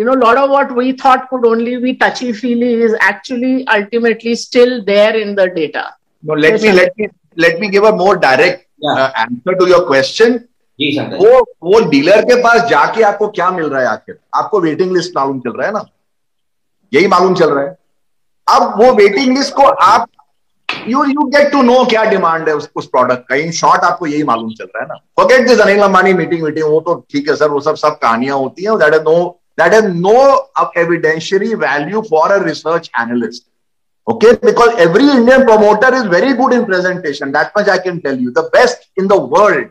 [0.00, 3.66] you know, a lot of what we thought could only be touchy feely is actually
[3.68, 5.82] ultimately still there in the data.
[6.24, 6.74] No, let yes, me sir.
[6.74, 8.92] let me let me give a more direct yeah.
[8.92, 10.38] uh, answer to your question.
[10.78, 11.30] वो
[11.62, 15.40] वो dealer के पास जाके आपको क्या मिल रहा है आखिर आपको वेटिंग लिस्ट मालूम
[15.40, 15.84] चल रहा है ना
[16.92, 17.76] यही मालूम चल रहा है
[18.56, 20.08] अब वो वेटिंग लिस्ट को आप
[20.88, 24.06] you you get to know क्या डिमांड है उस, उस प्रोडक्ट का इन शॉर्ट आपको
[24.06, 27.28] यही मालूम चल रहा है ना forget this Anil Ambani meeting meeting वो तो ठीक
[27.28, 29.18] है सर वो सब सब कहानियाँ होती हैं that is no
[29.60, 30.16] that has no
[30.84, 33.46] evidentiary value for a research analyst.
[34.06, 37.32] Okay, because every Indian promoter is very good in presentation.
[37.32, 38.32] That much I can tell you.
[38.38, 39.68] The best in the world.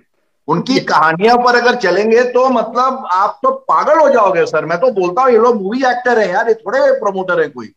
[0.47, 4.91] उनकी कहानियाँ पर अगर चलेंगे तो मतलब आप तो पागल हो जाओगे सर। मैं तो
[4.91, 7.71] बोलता हूँ ये लोग मूवी एक्टर है यार ये थोड़े प्रोमोटर है कोई।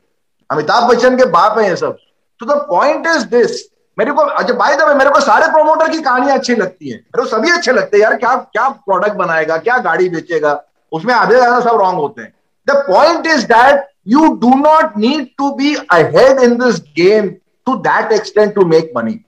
[0.51, 1.97] अमिताभ बच्चन के बाप है ये सब।
[2.41, 3.61] तो द पॉइंट इज़ दिस
[3.99, 7.23] मेरे को अच्छा भाई द मेरे को सारे प्रोमोटर की कहानियाँ अच्छी लगती है। मेरे
[7.23, 10.53] को सभी अच्छे लगते हैं। यार क्या क्या प्रोडक्ट बनाएगा क्या गाड़ी बेचेगा?
[10.93, 12.33] उसमें आधे ज़्यादा सब रॉन्ग होते हैं।
[12.67, 17.29] The point is that you do not need to be ahead in this game
[17.67, 19.21] to that extent to make money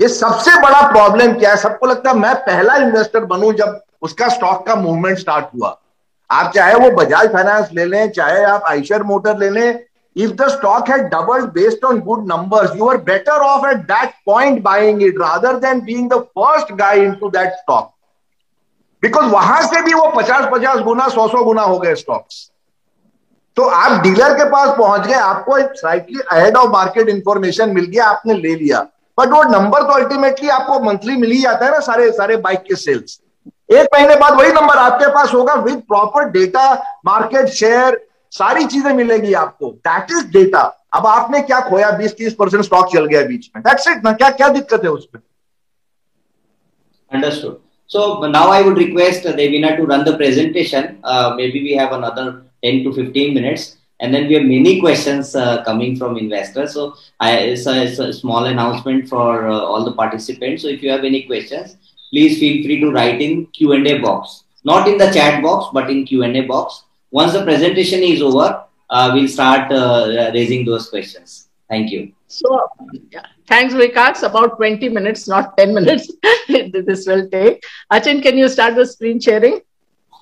[0.00, 1.56] ये सबसे बड़ा प्रॉब्लम क्या है?
[1.58, 5.76] सबको लगता है मैं पहला इन्वेस्टर बनूं जब उसका स्टॉक का मूवमेंट स्टार्ट हुआ।
[6.30, 9.78] आप चाहे वो बजाज फाइनेंस ले लें, चाहे आप आइशर मोटर ले लें
[10.16, 14.14] इफ़ द स्टॉक है double based on good numbers you are better off at that
[14.26, 17.90] point buying it rather than being the first guy into that stock
[19.02, 22.48] because वहाँ से भी वो पचास पचास गुना सौ सौ गुना हो गए स्टॉक्स
[23.56, 28.04] तो आप डीलर के पास पहुँच गए, आपको slightly ahead of market information मिल गया,
[28.04, 28.80] आपने ले लिया.
[29.18, 32.62] बट वो नंबर तो अल्टीमेटली आपको मंथली मिल ही जाता है ना, सारे सारे बाइक
[32.68, 33.20] के सेल्स
[33.70, 36.72] एक महीने बाद वही नंबर आपके पास होगा with proper data
[37.06, 38.00] market share
[38.32, 39.70] सारी चीज़ें मिलेगी आपको.
[39.88, 40.60] दैट इज़ डेटा
[40.94, 41.90] अब आपने क्या खोया?
[41.90, 43.62] बीस तीस परसेंट स्टॉक चल गया बीच में.
[43.62, 44.12] दैट्स इट ना?
[44.12, 45.22] क्या क्या दिक्कत है उसमें?
[47.10, 47.56] Understood.
[47.92, 50.98] So now I would request Devina to run the presentation.
[51.04, 53.76] Uh, maybe we have another 10 to 15 minutes.
[54.00, 56.72] And then we have many questions uh, coming from investors.
[56.72, 60.62] So I, it's, a, it's a small announcement for uh, all the participants.
[60.62, 61.76] So if you have any questions,
[62.10, 64.44] please feel free to write in Q&A box.
[64.64, 66.84] Not in the chat box, but in Q&A box.
[67.10, 71.48] Once the presentation is over, uh, we'll start uh, raising those questions.
[71.68, 72.12] Thank you.
[72.26, 72.70] So,
[73.10, 73.26] yeah.
[73.46, 74.22] Thanks, Vikas.
[74.22, 76.12] About 20 minutes, not 10 minutes.
[76.48, 77.64] this will take.
[77.90, 79.60] Achin, can you start the screen sharing?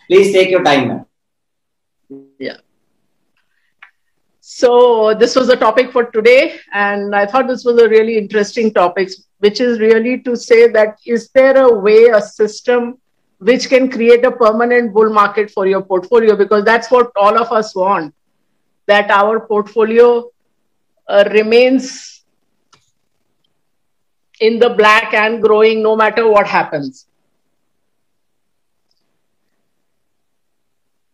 [0.09, 1.07] Please take your time, ma'am.
[2.39, 2.57] Yeah.
[4.41, 6.59] So, this was the topic for today.
[6.73, 10.99] And I thought this was a really interesting topic, which is really to say that
[11.07, 12.99] is there a way, a system
[13.39, 16.37] which can create a permanent bull market for your portfolio?
[16.37, 18.15] Because that's what all of us want
[18.87, 20.29] that our portfolio
[21.09, 22.20] uh, remains
[24.41, 27.07] in the black and growing no matter what happens.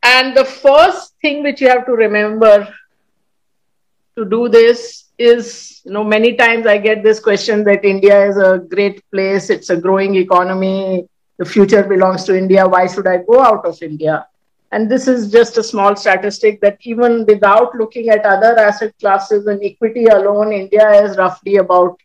[0.03, 2.69] And the first thing which you have to remember
[4.17, 8.37] to do this is, you know, many times I get this question that India is
[8.37, 11.09] a great place, it's a growing economy,
[11.39, 14.27] the future belongs to India, why should I go out of India?
[14.73, 19.47] And this is just a small statistic that even without looking at other asset classes
[19.47, 21.99] and equity alone, India is roughly about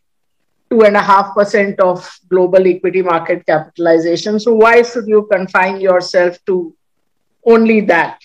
[0.72, 4.40] two and a half percent of global equity market capitalization.
[4.40, 6.74] So why should you confine yourself to
[7.44, 8.18] only that?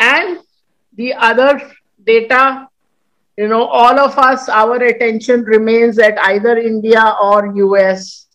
[0.00, 0.38] And
[0.94, 1.70] the other
[2.04, 2.68] data,
[3.36, 8.26] you know, all of us, our attention remains at either India or US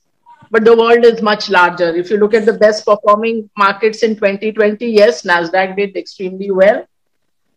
[0.53, 1.95] but the world is much larger.
[1.95, 6.85] If you look at the best performing markets in 2020, yes, Nasdaq did extremely well,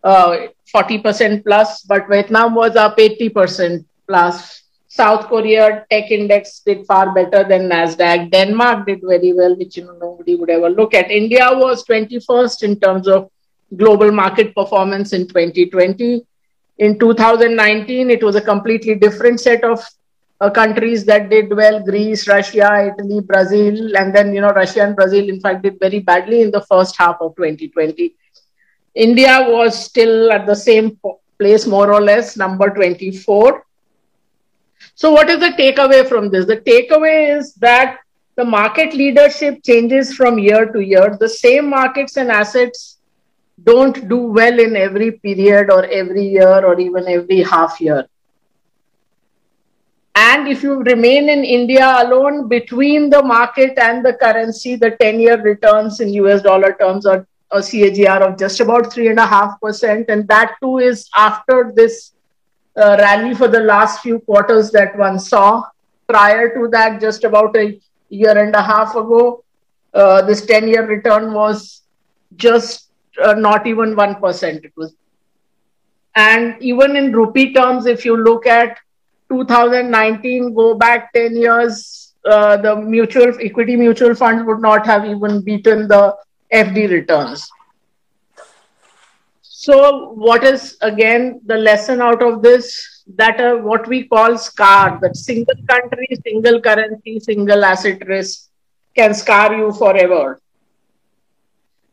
[0.02, 4.62] uh, 40% plus, but Vietnam was up 80% plus.
[4.96, 8.30] South Korea tech index did far better than Nasdaq.
[8.30, 11.10] Denmark did very well, which you know nobody would ever look at.
[11.10, 13.30] India was 21st in terms of
[13.76, 16.24] global market performance in 2020.
[16.78, 19.84] In 2019, it was a completely different set of
[20.40, 24.94] uh, countries that did well greece russia italy brazil and then you know russia and
[24.94, 28.14] brazil in fact did very badly in the first half of 2020
[28.94, 30.98] india was still at the same
[31.38, 33.65] place more or less number 24
[34.94, 36.46] so what is the takeaway from this?
[36.46, 37.98] The takeaway is that
[38.36, 41.16] the market leadership changes from year to year.
[41.18, 42.98] The same markets and assets
[43.64, 48.06] don't do well in every period or every year or even every half year.
[50.14, 55.20] And if you remain in India alone, between the market and the currency, the 10
[55.20, 60.08] year returns in US dollar terms are a CAGR of just about 3.5%.
[60.08, 62.12] And that too is after this
[62.76, 65.64] uh, rally for the last few quarters that one saw.
[66.08, 69.44] Prior to that, just about a year and a half ago,
[69.94, 71.82] uh, this 10 year return was
[72.36, 72.90] just
[73.22, 74.64] uh, not even 1%.
[74.64, 74.94] It was.
[76.14, 78.78] And even in rupee terms, if you look at
[79.30, 85.42] 2019, go back 10 years, uh, the mutual equity mutual funds would not have even
[85.42, 86.16] beaten the
[86.52, 87.48] FD returns.
[89.66, 92.66] So, what is again the lesson out of this?
[93.16, 98.48] That uh, what we call SCAR, that single country, single currency, single asset risk
[98.94, 100.40] can scar you forever.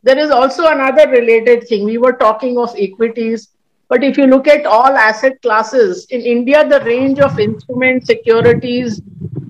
[0.03, 1.85] There is also another related thing.
[1.85, 3.53] We were talking of equities
[3.93, 9.01] but if you look at all asset classes in India, the range of instruments, securities,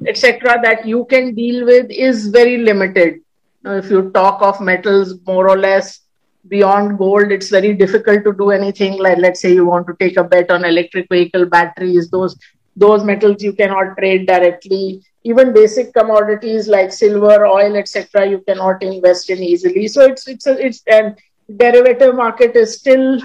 [0.06, 3.22] etc., that you can deal with is very limited.
[3.64, 6.02] Now, if you talk of metals, more or less
[6.48, 9.00] beyond gold, it's very difficult to do anything.
[9.00, 12.38] Like, let's say you want to take a bet on electric vehicle batteries; those
[12.76, 15.04] those metals you cannot trade directly.
[15.24, 19.88] Even basic commodities like silver, oil, etc., you cannot invest in easily.
[19.88, 21.18] So it's it's a, it's and
[21.58, 23.20] derivative market is still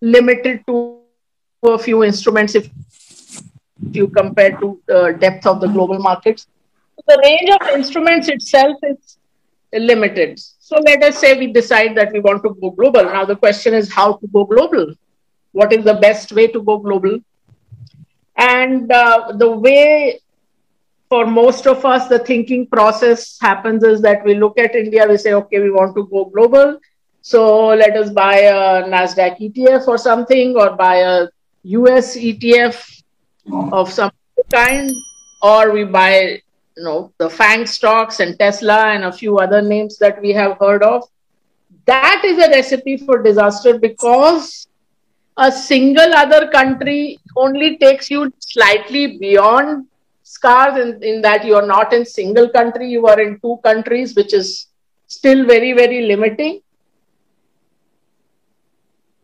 [0.00, 1.00] limited to
[1.62, 2.70] a few instruments if
[3.82, 6.46] if you compare to the depth of the global markets.
[7.06, 9.18] The range of instruments itself is
[9.72, 10.40] limited.
[10.68, 13.04] So let us say we decide that we want to go global.
[13.04, 14.94] Now the question is how to go global.
[15.52, 17.20] What is the best way to go global?
[18.36, 20.18] And uh, the way
[21.08, 25.16] for most of us, the thinking process happens is that we look at India, we
[25.18, 26.80] say, okay, we want to go global.
[27.22, 31.28] So let us buy a NASDAQ ETF or something, or buy a
[31.62, 33.02] US ETF
[33.70, 34.10] of some
[34.52, 34.90] kind,
[35.42, 36.42] or we buy,
[36.76, 40.58] you know, the FANG stocks and Tesla and a few other names that we have
[40.58, 41.04] heard of.
[41.86, 44.68] That is a recipe for disaster because
[45.36, 49.86] a single other country only takes you slightly beyond
[50.22, 54.16] scars in, in that you are not in single country you are in two countries
[54.16, 54.68] which is
[55.06, 56.60] still very very limiting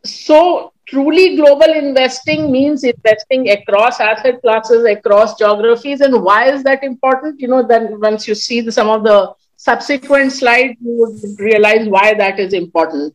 [0.04, 6.00] so truly global investing means investing across asset classes across geographies.
[6.00, 7.40] And why is that important?
[7.40, 11.88] You know then once you see the, some of the subsequent slides you would realize
[11.88, 13.14] why that is important.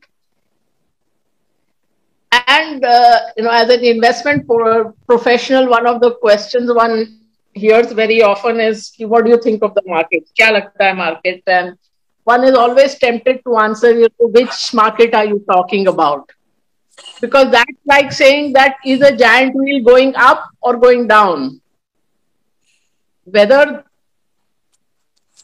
[2.47, 4.47] And uh, you know as an investment
[5.05, 7.19] professional one of the questions one
[7.53, 10.29] hears very often is what do you think of the market?
[10.39, 11.43] kya lagta market?
[11.47, 11.77] And
[12.23, 16.29] one is always tempted to answer you know, which market are you talking about
[17.21, 21.61] because that's like saying that is a giant wheel going up or going down.
[23.23, 23.83] Whether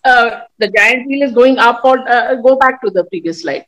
[0.03, 3.65] uh, the giant wheel is going up or uh, go back to the previous slide.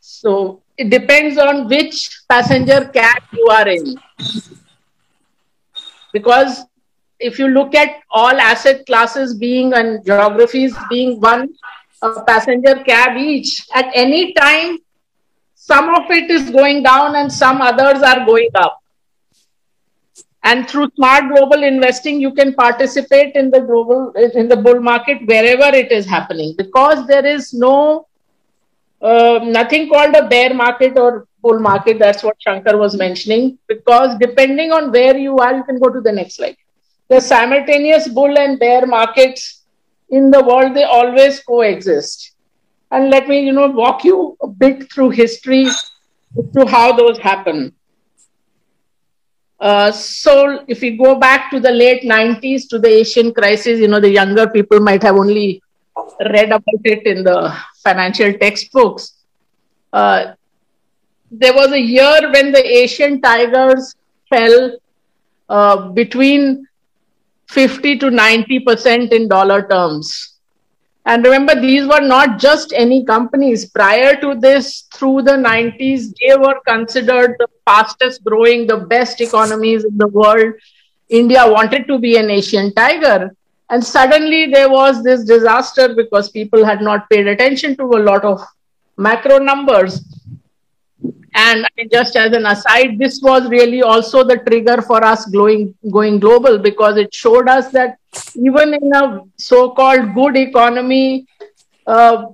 [0.00, 3.96] So it depends on which passenger cab you are in.
[6.12, 6.64] Because
[7.18, 11.54] if you look at all asset classes being and geographies being one
[12.26, 14.78] passenger cab each, at any time,
[15.72, 18.78] some of it is going down and some others are going up.
[20.42, 25.26] And through smart global investing, you can participate in the global in the bull market
[25.26, 28.06] wherever it is happening because there is no
[29.02, 31.98] uh, nothing called a bear market or bull market.
[31.98, 33.58] That's what Shankar was mentioning.
[33.68, 36.56] Because depending on where you are, you can go to the next slide
[37.10, 39.64] the simultaneous bull and bear markets
[40.10, 42.32] in the world they always coexist
[42.90, 45.66] and let me you know walk you a bit through history
[46.54, 47.72] to how those happen
[49.60, 53.88] uh, so if we go back to the late 90s to the asian crisis you
[53.88, 55.62] know the younger people might have only
[56.34, 59.14] read about it in the financial textbooks
[59.92, 60.32] uh,
[61.30, 63.94] there was a year when the asian tigers
[64.28, 64.76] fell
[65.48, 66.66] uh, between
[67.50, 70.29] 50 to 90% in dollar terms.
[71.06, 73.70] And remember, these were not just any companies.
[73.70, 79.84] Prior to this, through the 90s, they were considered the fastest growing, the best economies
[79.84, 80.54] in the world.
[81.08, 83.34] India wanted to be an Asian tiger.
[83.70, 88.24] And suddenly there was this disaster because people had not paid attention to a lot
[88.24, 88.40] of
[88.96, 90.04] macro numbers.
[91.34, 96.18] And just as an aside, this was really also the trigger for us going, going
[96.18, 97.98] global because it showed us that
[98.34, 101.26] even in a so called good economy,
[101.86, 102.26] uh,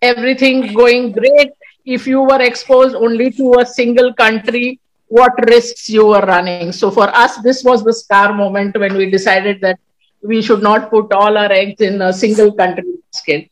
[0.00, 1.52] everything going great,
[1.84, 6.72] if you were exposed only to a single country, what risks you were running.
[6.72, 9.78] So for us, this was the scar moment when we decided that
[10.22, 13.50] we should not put all our eggs in a single country basket.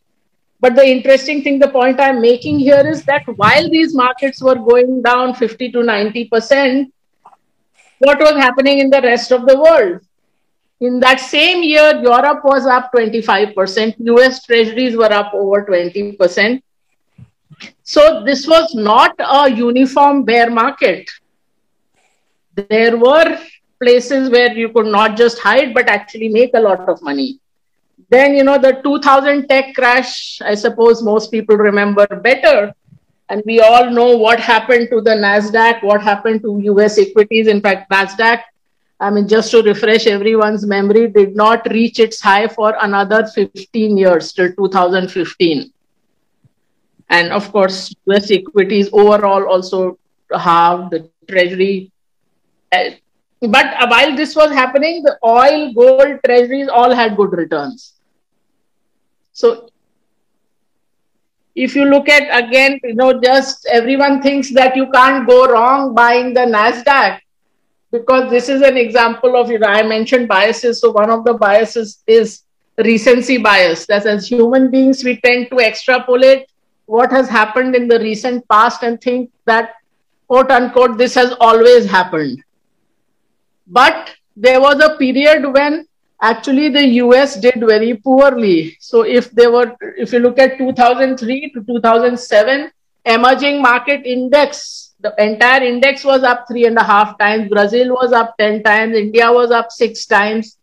[0.61, 4.55] But the interesting thing, the point I'm making here is that while these markets were
[4.55, 6.91] going down 50 to 90%,
[7.99, 10.01] what was happening in the rest of the world?
[10.81, 16.63] In that same year, Europe was up 25%, US treasuries were up over 20%.
[17.83, 21.09] So this was not a uniform bear market.
[22.55, 23.39] There were
[23.81, 27.41] places where you could not just hide, but actually make a lot of money.
[28.09, 32.73] Then, you know, the 2000 tech crash, I suppose most people remember better.
[33.29, 37.49] And we all know what happened to the NASDAQ, what happened to US equities.
[37.49, 38.43] In fact, NASDAQ,
[39.01, 43.97] I mean, just to refresh everyone's memory, did not reach its high for another 15
[43.97, 45.73] years till 2015.
[47.09, 49.99] And of course, US equities overall also
[50.33, 51.91] halved the treasury
[52.73, 52.91] uh,
[53.41, 57.93] but while this was happening, the oil, gold, treasuries all had good returns.
[59.37, 59.69] So
[61.55, 65.95] if you look at again, you know, just everyone thinks that you can't go wrong
[65.95, 67.21] buying the NASDAQ
[67.93, 70.81] because this is an example of, you know, I mentioned biases.
[70.81, 72.45] So one of the biases is
[72.79, 73.85] recency bias.
[73.87, 76.49] That as human beings, we tend to extrapolate
[76.87, 79.75] what has happened in the recent past and think that,
[80.29, 82.43] quote unquote, this has always happened.
[83.67, 85.86] But there was a period when
[86.21, 88.77] actually the US did very poorly.
[88.81, 92.71] So if they were, if you look at 2003 to 2007,
[93.05, 97.49] emerging market index, the entire index was up three and a half times.
[97.49, 98.97] Brazil was up 10 times.
[98.97, 100.57] India was up six times.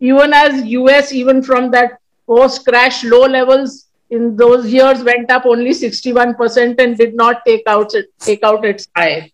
[0.00, 5.46] Even as US, even from that post crash low levels in those years went up
[5.46, 9.30] only 61% and did not take out, take out its high.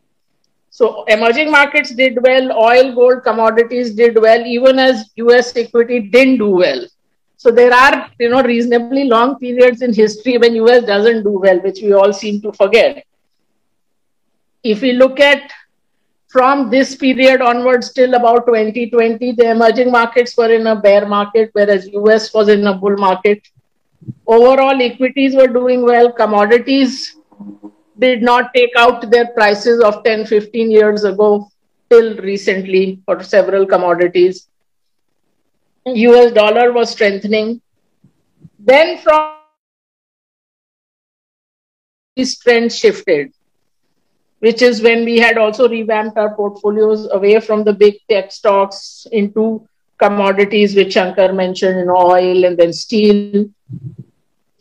[0.80, 6.38] So emerging markets did well, oil, gold, commodities did well, even as US equity didn't
[6.38, 6.86] do well.
[7.36, 11.60] So there are, you know, reasonably long periods in history when US doesn't do well,
[11.60, 13.04] which we all seem to forget.
[14.64, 15.52] If we look at
[16.28, 21.50] from this period onwards till about 2020, the emerging markets were in a bear market,
[21.52, 23.46] whereas US was in a bull market.
[24.26, 27.16] Overall, equities were doing well, commodities
[28.00, 31.48] did not take out their prices of 10, 15 years ago
[31.90, 34.48] till recently for several commodities.
[35.86, 37.60] US dollar was strengthening.
[38.58, 39.36] Then from
[42.16, 43.32] this trend shifted,
[44.40, 49.06] which is when we had also revamped our portfolios away from the big tech stocks
[49.12, 49.66] into
[49.98, 53.46] commodities, which Shankar mentioned, know, oil and then steel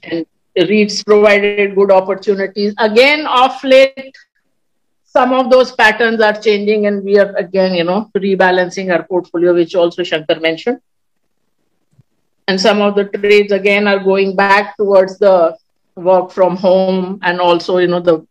[0.04, 0.26] and
[0.66, 2.74] REITs provided good opportunities.
[2.78, 4.16] Again, off late,
[5.06, 9.54] some of those patterns are changing, and we are again, you know, rebalancing our portfolio,
[9.54, 10.80] which also Shankar mentioned.
[12.48, 15.58] And some of the trades again are going back towards the
[15.96, 18.26] work from home, and also, you know, the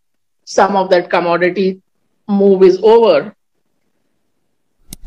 [0.45, 1.83] some of that commodity
[2.27, 3.35] move is over.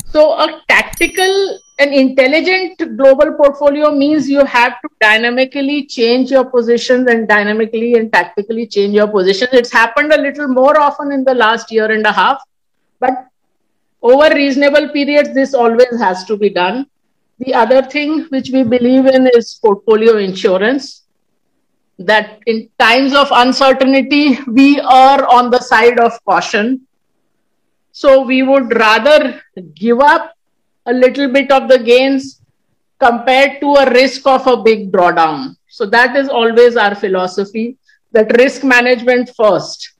[0.05, 7.07] So a tactical an intelligent global portfolio means you have to dynamically change your positions
[7.09, 9.49] and dynamically and tactically change your positions.
[9.53, 12.41] It's happened a little more often in the last year and a half,
[12.99, 13.27] but
[14.03, 16.85] over reasonable periods, this always has to be done.
[17.39, 21.03] The other thing which we believe in is portfolio insurance.
[21.97, 26.87] That in times of uncertainty, we are on the side of caution.
[27.91, 29.41] So we would rather
[29.75, 30.35] give up
[30.91, 32.41] a little bit of the gains
[32.99, 35.55] compared to a risk of a big drawdown.
[35.67, 37.77] So that is always our philosophy
[38.11, 39.93] that risk management first.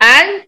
[0.00, 0.44] And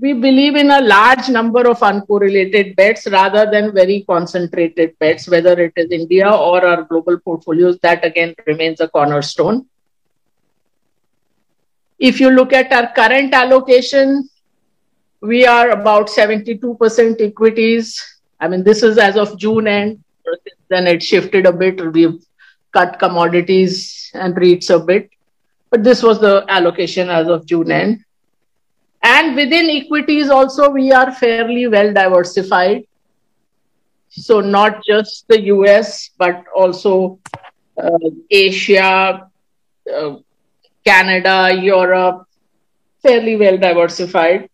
[0.00, 5.58] we believe in a large number of uncorrelated bets rather than very concentrated bets, whether
[5.60, 7.78] it is India or our global portfolios.
[7.80, 9.66] That again remains a cornerstone.
[11.98, 14.28] If you look at our current allocation,
[15.20, 20.04] we are about 72% equities, I mean, this is as of June end.
[20.68, 21.80] Then it shifted a bit.
[21.92, 22.22] We've
[22.72, 25.10] cut commodities and REITs a bit.
[25.70, 28.04] But this was the allocation as of June end.
[29.02, 32.84] And within equities also, we are fairly well diversified.
[34.08, 37.18] So not just the US, but also
[37.76, 39.30] uh, Asia,
[39.94, 40.16] uh,
[40.84, 42.26] Canada, Europe,
[43.02, 44.48] fairly well diversified.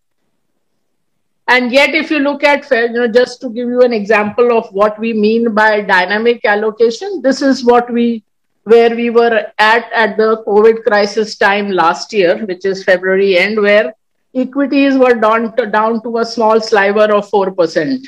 [1.47, 4.67] And yet, if you look at, you know, just to give you an example of
[4.71, 8.23] what we mean by dynamic allocation, this is what we,
[8.63, 13.61] where we were at at the COVID crisis time last year, which is February end,
[13.61, 13.93] where
[14.33, 18.03] equities were down to, down to a small sliver of 4%.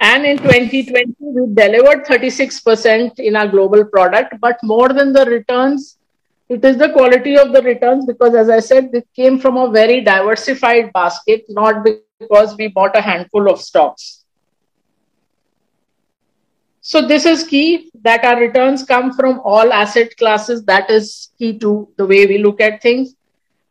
[0.00, 5.98] And in 2020, we delivered 36% in our global product, but more than the returns,
[6.50, 9.70] it is the quality of the returns because, as I said, it came from a
[9.70, 14.24] very diversified basket, not because we bought a handful of stocks.
[16.80, 20.64] So, this is key that our returns come from all asset classes.
[20.64, 23.14] That is key to the way we look at things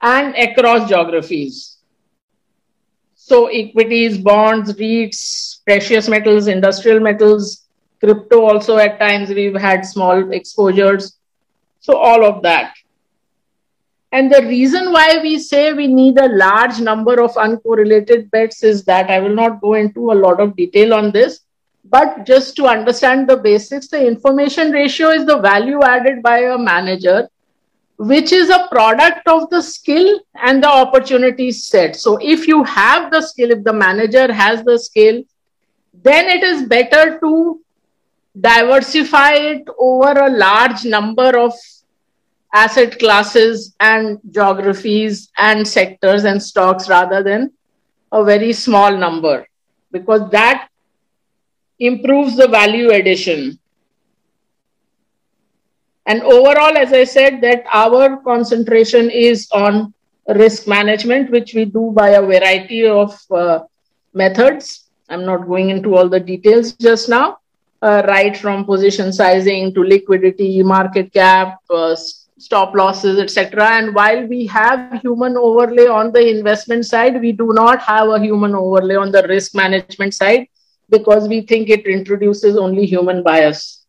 [0.01, 1.80] and across geographies.
[3.15, 7.67] So, equities, bonds, REITs, precious metals, industrial metals,
[7.99, 11.18] crypto also at times we've had small exposures
[11.80, 12.75] so all of that.
[14.11, 18.84] And the reason why we say we need a large number of uncorrelated bets is
[18.86, 21.41] that I will not go into a lot of detail on this,
[21.86, 26.57] but just to understand the basics, the information ratio is the value added by a
[26.57, 27.30] manager,
[27.97, 31.95] which is a product of the skill and the opportunity set.
[31.95, 35.21] So if you have the skill, if the manager has the skill,
[36.01, 37.61] then it is better to
[38.39, 41.53] diversify it over a large number of
[42.53, 47.51] asset classes and geographies and sectors and stocks rather than
[48.11, 49.47] a very small number
[49.91, 50.67] because that
[51.80, 53.57] improves the value addition
[56.07, 59.93] and overall as i said that our concentration is on
[60.36, 63.59] risk management which we do by a variety of uh,
[64.13, 64.89] methods.
[65.09, 67.38] I'm not going into all the details just now.
[67.82, 71.95] Uh, right from position sizing to liquidity, market cap, uh,
[72.38, 73.69] stop losses, etc.
[73.69, 78.19] And while we have human overlay on the investment side, we do not have a
[78.19, 80.47] human overlay on the risk management side
[80.89, 83.86] because we think it introduces only human bias.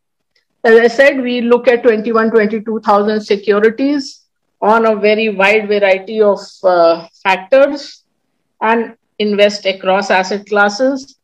[0.63, 4.25] As I said, we look at 21, 22,000 securities
[4.61, 8.03] on a very wide variety of uh, factors
[8.61, 11.17] and invest across asset classes.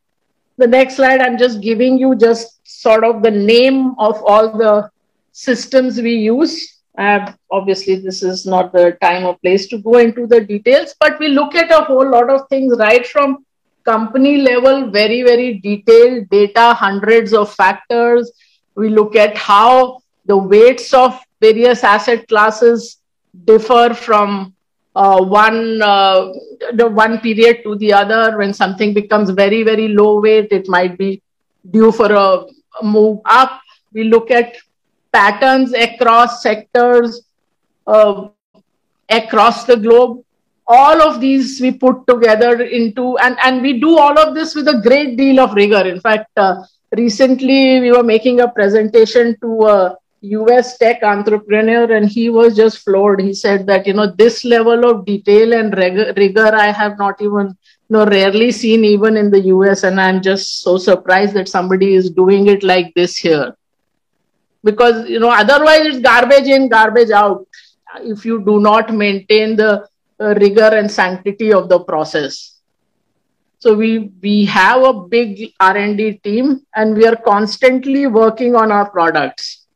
[0.57, 4.89] The next slide, I'm just giving you just sort of the name of all the
[5.31, 6.81] systems we use.
[6.97, 11.19] Uh, obviously, this is not the time or place to go into the details, but
[11.19, 13.45] we look at a whole lot of things right from
[13.85, 18.31] company level, very, very detailed data, hundreds of factors.
[18.75, 22.97] We look at how the weights of various asset classes
[23.45, 24.55] differ from
[25.03, 26.33] uh, one uh,
[26.73, 28.37] the one period to the other.
[28.37, 31.21] When something becomes very, very low weight, it might be
[31.71, 32.45] due for a,
[32.83, 33.61] move up.
[33.93, 34.55] We look at
[35.11, 37.21] patterns across sectors,
[37.85, 38.29] uh,
[39.09, 40.23] across the globe
[40.67, 44.67] all of these we put together into and and we do all of this with
[44.67, 46.55] a great deal of rigor in fact uh,
[46.97, 49.77] recently we were making a presentation to a
[50.21, 54.89] us tech entrepreneur and he was just floored he said that you know this level
[54.89, 59.39] of detail and rigor, i have not even you know rarely seen even in the
[59.39, 63.55] us and i'm just so surprised that somebody is doing it like this here
[64.63, 67.45] because you know otherwise it's garbage in garbage out
[68.01, 69.87] if you do not maintain the
[70.19, 72.59] uh, rigor and sanctity of the process.
[73.59, 78.89] So we we have a big R&D team and we are constantly working on our
[78.89, 79.66] products.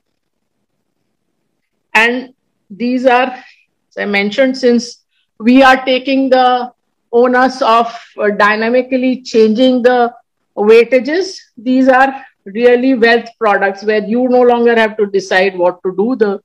[1.93, 2.33] And
[2.69, 5.03] these are, as I mentioned, since
[5.39, 6.71] we are taking the
[7.11, 10.13] onus of uh, dynamically changing the
[10.55, 15.93] weightages, these are really wealth products where you no longer have to decide what to
[15.95, 16.15] do.
[16.15, 16.41] The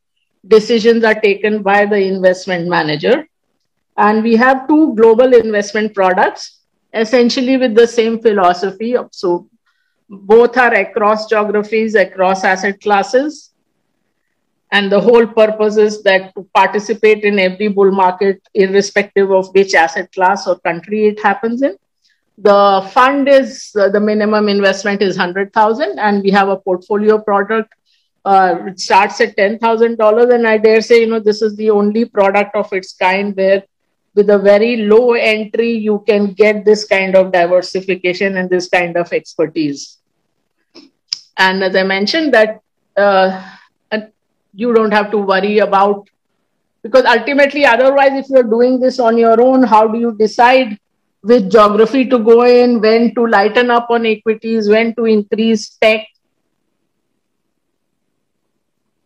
[0.46, 3.28] decisions are taken by the investment manager.
[3.96, 6.60] And we have two global investment products,
[6.92, 8.94] essentially with the same philosophy.
[9.10, 9.48] So
[10.08, 13.52] both are across geographies, across asset classes.
[14.76, 19.74] And the whole purpose is that to participate in every bull market, irrespective of which
[19.74, 21.76] asset class or country it happens in.
[22.38, 22.60] The
[22.92, 27.72] fund is uh, the minimum investment is 100,000 and we have a portfolio product
[28.26, 32.04] uh, it starts at $10,000 and I dare say, you know, this is the only
[32.04, 33.62] product of its kind where
[34.16, 38.96] with a very low entry, you can get this kind of diversification and this kind
[38.96, 39.98] of expertise.
[41.38, 42.62] And as I mentioned, that
[42.96, 43.55] uh,
[44.56, 46.08] you don't have to worry about
[46.86, 50.78] because ultimately, otherwise, if you're doing this on your own, how do you decide
[51.22, 56.06] which geography to go in, when to lighten up on equities, when to increase tech?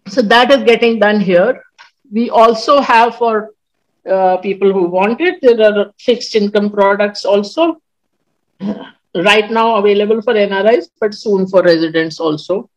[0.09, 1.65] So that is getting done here.
[2.13, 3.55] We also have for
[4.07, 5.41] uh, people who want it.
[5.41, 7.81] There are fixed income products also
[9.15, 12.69] right now available for NRIs, but soon for residents also.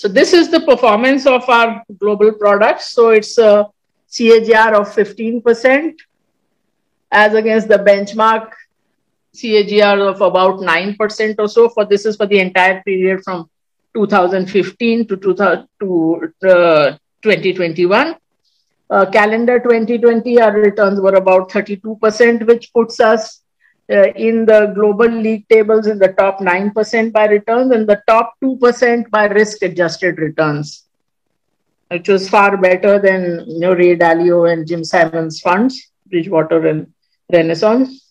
[0.00, 2.90] So this is the performance of our global products.
[2.92, 3.66] So it's a
[4.10, 5.94] CAGR of 15%
[7.12, 8.50] as against the benchmark
[9.36, 13.50] CAGR of about 9% or so for this is for the entire period from
[13.92, 15.32] 2015 to, to,
[16.48, 18.14] uh, 2021.
[18.88, 23.39] Uh, calendar 2020, our returns were about 32%, which puts us
[23.90, 28.34] uh, in the global league tables in the top 9% by returns and the top
[28.42, 30.84] 2% by risk adjusted returns,
[31.88, 36.92] which was far better than you know, Ray Dalio and Jim Simons funds, Bridgewater and
[37.32, 38.06] Renaissance.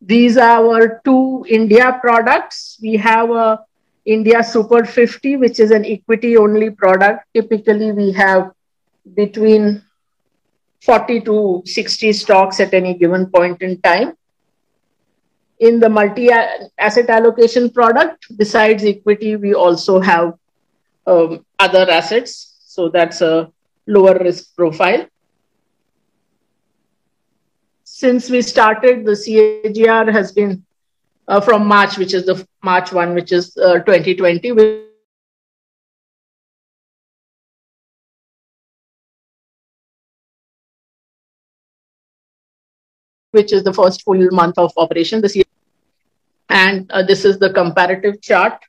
[0.00, 2.78] These are our two India products.
[2.80, 3.64] We have a
[4.06, 7.26] India Super 50, which is an equity only product.
[7.34, 8.52] Typically, we have
[9.14, 9.82] between
[10.82, 14.14] 40 to 60 stocks at any given point in time.
[15.58, 16.30] In the multi
[16.78, 20.34] asset allocation product, besides equity, we also have
[21.06, 22.56] um, other assets.
[22.64, 23.52] So that's a
[23.86, 25.06] lower risk profile
[28.00, 30.64] since we started, the CAGR has been
[31.28, 34.89] uh, from March, which is the March one, which is uh, 2020.
[43.32, 45.44] Which is the first full month of operation this year.
[46.48, 48.64] And uh, this is the comparative chart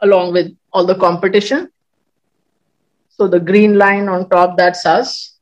[0.00, 1.70] along with all the competition.
[3.08, 5.36] So the green line on top, that's us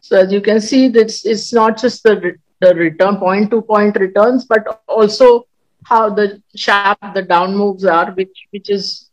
[0.00, 3.96] So as you can see, this it's not just the, the return point to point
[3.96, 5.46] returns, but also
[5.84, 9.09] how the sharp the down moves are, which which is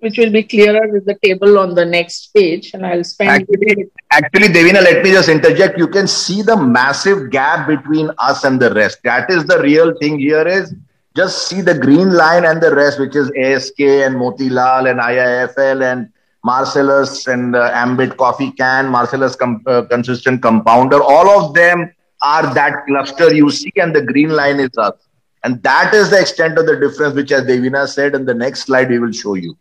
[0.00, 2.72] which will be clearer with the table on the next page.
[2.74, 5.78] And I'll spend actually, actually Devina, let me just interject.
[5.78, 9.00] You can see the massive gap between us and the rest.
[9.04, 10.74] That is the real thing here is
[11.16, 15.82] just see the green line and the rest, which is ASK and Motilal and IIFL
[15.92, 16.12] and
[16.44, 21.00] Marcellus and uh, Ambit Coffee Can, Marcellus com- uh, Consistent Compounder.
[21.02, 21.92] All of them
[22.22, 24.94] are that cluster you see, and the green line is us.
[25.42, 28.60] And that is the extent of the difference, which, as Devina said, in the next
[28.60, 29.56] slide, we will show you.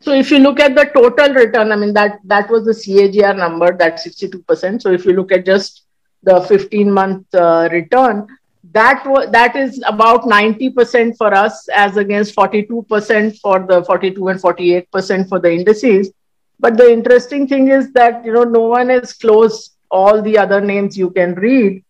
[0.00, 3.36] So if you look at the total return, I mean that that was the CAGR
[3.36, 4.80] number, that 62%.
[4.80, 5.84] So if you look at just
[6.22, 8.26] the 15 month uh, return,
[8.72, 15.28] that that is about 90% for us as against 42% for the 42 and 48%
[15.28, 16.12] for the indices
[16.58, 20.60] but the interesting thing is that you know no one has closed all the other
[20.60, 21.82] names you can read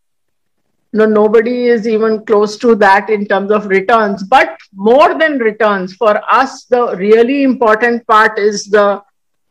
[0.92, 5.94] no nobody is even close to that in terms of returns but more than returns
[5.94, 9.02] for us the really important part is the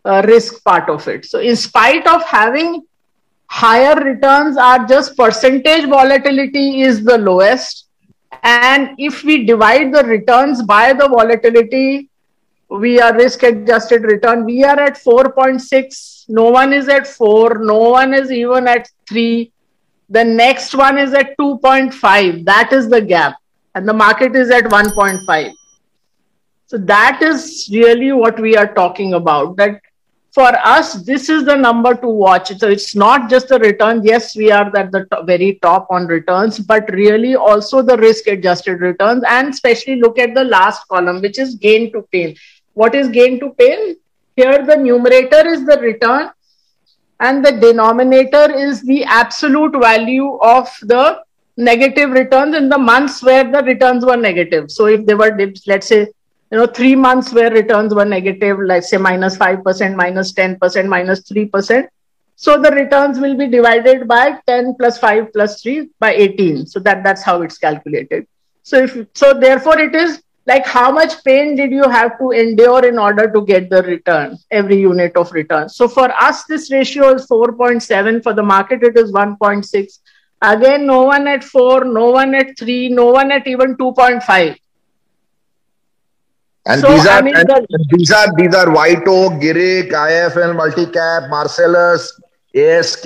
[0.05, 2.81] uh, risk part of it so in spite of having
[3.49, 7.87] higher returns are just percentage volatility is the lowest.
[8.43, 12.09] And if we divide the returns by the volatility,
[12.69, 14.45] we are risk adjusted return.
[14.45, 16.29] We are at 4.6.
[16.29, 17.57] No one is at 4.
[17.59, 19.51] No one is even at 3.
[20.09, 22.45] The next one is at 2.5.
[22.45, 23.37] That is the gap.
[23.75, 25.53] And the market is at 1.5.
[26.65, 29.55] So that is really what we are talking about.
[29.57, 29.81] That
[30.31, 32.55] for us, this is the number to watch.
[32.57, 34.03] So it's not just the return.
[34.03, 38.81] Yes, we are at the very top on returns, but really also the risk adjusted
[38.81, 42.35] returns and especially look at the last column, which is gain to pain.
[42.73, 43.95] What is gain to pain?
[44.35, 46.29] Here, the numerator is the return
[47.19, 51.21] and the denominator is the absolute value of the
[51.57, 54.71] negative returns in the months where the returns were negative.
[54.71, 56.07] So if they were, dips, let's say,
[56.51, 61.21] you know, three months where returns were negative, let's say minus 5%, minus 10%, minus
[61.29, 61.87] 3%.
[62.35, 66.65] So the returns will be divided by 10 plus 5 plus 3 by 18.
[66.65, 68.25] So that, that's how it's calculated.
[68.63, 72.85] So if so therefore it is like how much pain did you have to endure
[72.85, 75.69] in order to get the return, every unit of return.
[75.69, 78.23] So for us, this ratio is 4.7.
[78.23, 79.99] For the market, it is 1.6.
[80.41, 84.57] Again, no one at 4, no one at 3, no one at even 2.5.
[86.65, 90.53] And so, these are I mean, the, these are these are White Oak, Girik, IIFL,
[90.59, 92.11] Multicap, Marcellus,
[92.53, 93.05] ASK,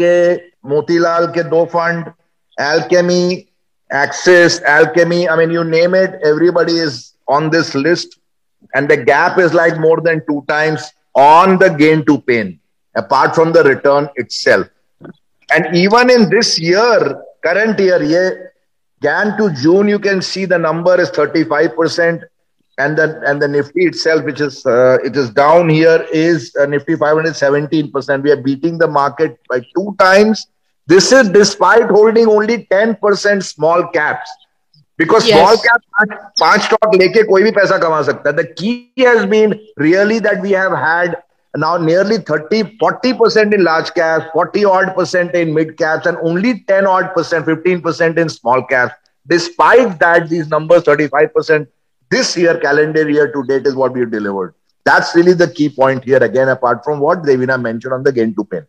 [0.71, 2.11] Motilal ke do fund,
[2.59, 3.47] Alchemy,
[3.91, 5.29] Axis, Alchemy.
[5.29, 8.19] I mean, you name it, everybody is on this list,
[8.73, 12.59] and the gap is like more than two times on the gain to pain,
[12.95, 14.67] apart from the return itself.
[15.51, 18.29] And even in this year, current year, yeah,
[19.01, 22.23] Jan to June, you can see the number is 35%
[22.77, 26.65] and the and the Nifty itself, which is uh, it is down here, is uh,
[26.65, 28.23] Nifty 517 percent.
[28.23, 30.47] We are beating the market by two times.
[30.87, 34.29] This is despite holding only 10 percent small caps.
[34.97, 35.39] Because yes.
[35.39, 35.81] small cap
[36.39, 38.35] पाँच stock लेके कोई भी पैसा कमा सकता है.
[38.35, 41.15] The key has been really that we have had
[41.55, 46.17] now nearly 30, 40 percent in large caps, 40 odd percent in mid caps, and
[46.21, 48.93] only 10 odd percent, 15 percent in small caps.
[49.27, 51.69] Despite that, these numbers 35 percent
[52.09, 54.53] this year, calendar year to date, is what we delivered.
[54.85, 56.17] That's really the key point here.
[56.17, 58.65] Again, apart from what Devina mentioned on the gain to pain.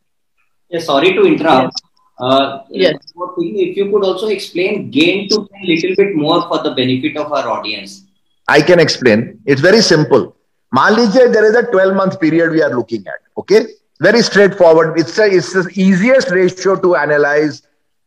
[0.69, 1.75] Yeah, sorry to interrupt.
[1.75, 1.94] Yes.
[2.19, 2.97] Uh, yes.
[3.39, 7.33] If you could also explain gain to a little bit more for the benefit of
[7.33, 8.05] our audience.
[8.49, 9.41] I can explain.
[9.47, 10.37] It's very simple.
[10.73, 10.95] मान
[11.33, 13.21] there is a 12 month period we are looking at.
[13.39, 13.67] Okay,
[14.01, 14.99] very straightforward.
[14.99, 17.63] It's a, it's the easiest ratio to analyze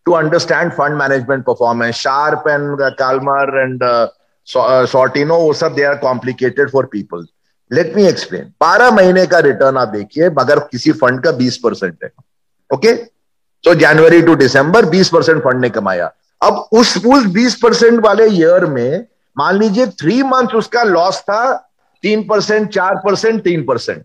[0.06, 1.98] to understand fund management performance.
[1.98, 4.10] Sharpe and uh, Calmar and uh,
[4.44, 7.26] so, uh, Sortino, they are complicated for people.
[7.70, 8.54] Let me explain.
[8.64, 12.00] 12 महीने return, return आप देखिए मगर किसी fund का बीस percent
[12.74, 13.08] okay?
[13.64, 18.28] So जनवरी to दिसंबर बीस परसेंट फंड ने कमाया अब उस उस बीस परसेंट वाले
[18.28, 19.06] ईयर में,
[19.38, 21.56] मान लीजिए थ्री मंथ उसका लॉस था
[22.04, 24.04] तीन परसेंट, चार परसेंट, तीन परसेंट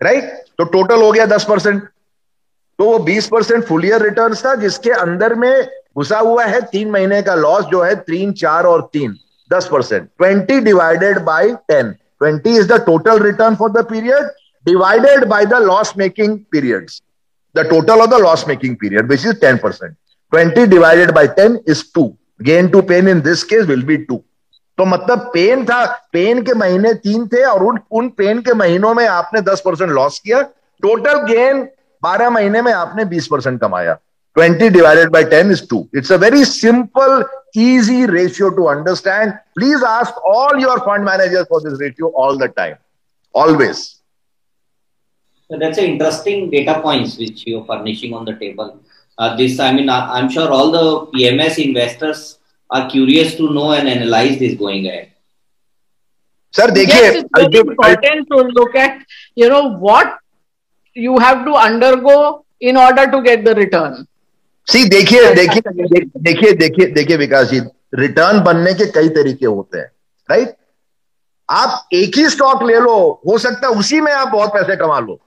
[0.00, 4.54] राइट तो टोटल हो गया दस परसेंट तो वो बीस परसेंट फुल ईयर रिटर्न था,
[4.54, 8.88] जिसके अंदर में घुसा हुआ है तीन महीने का लॉस जो है तीन, चार और
[8.92, 9.16] तीन
[9.50, 10.08] 10%.
[10.22, 11.92] 20 divided by 10.
[12.22, 14.26] 20 is the total return for the period,
[14.66, 17.00] divided by the loss making periods.
[17.58, 19.94] the total of the loss making period, which is 10%
[20.32, 22.08] 20 divided by 10 is 2
[22.50, 24.18] gain to pain in this case will be 2
[24.78, 28.92] तो मतलब pen था pen के महीने तीन थे और उन उन पेन के महीनों
[28.94, 30.42] में आपने दस परसेंट लॉस किया।
[30.82, 31.62] टोटल गेन
[32.02, 33.94] बारह महीने में आपने बीस परसेंट कमाया।
[34.36, 37.24] Twenty divided by ten is two it's a very simple
[37.62, 42.50] easy ratio to understand please ask all your fund manager for this ratio all the
[42.56, 42.74] time
[43.34, 43.84] always
[45.50, 48.80] So that's an interesting data points which you're furnishing on the table.
[49.18, 52.38] Uh, this, I mean, I, I'm sure all the PMS investors
[52.70, 55.12] are curious to know and analyze this going ahead.
[56.54, 59.00] Sir, देखिए yes, it's very important to look at,
[59.34, 60.18] you know, what
[60.96, 64.06] you have to undergo in order to get the return.
[64.66, 65.60] See देखिए देखिए
[66.22, 67.60] देखिए देखिए देखिए विकास जी
[67.98, 69.90] return बनने के कई तरीके होते हैं
[70.30, 70.54] राइट
[71.48, 72.96] आप एक ही स्टॉक ले लो
[73.26, 75.18] हो सकता है उसी में आप बहुत पैसे कमा लो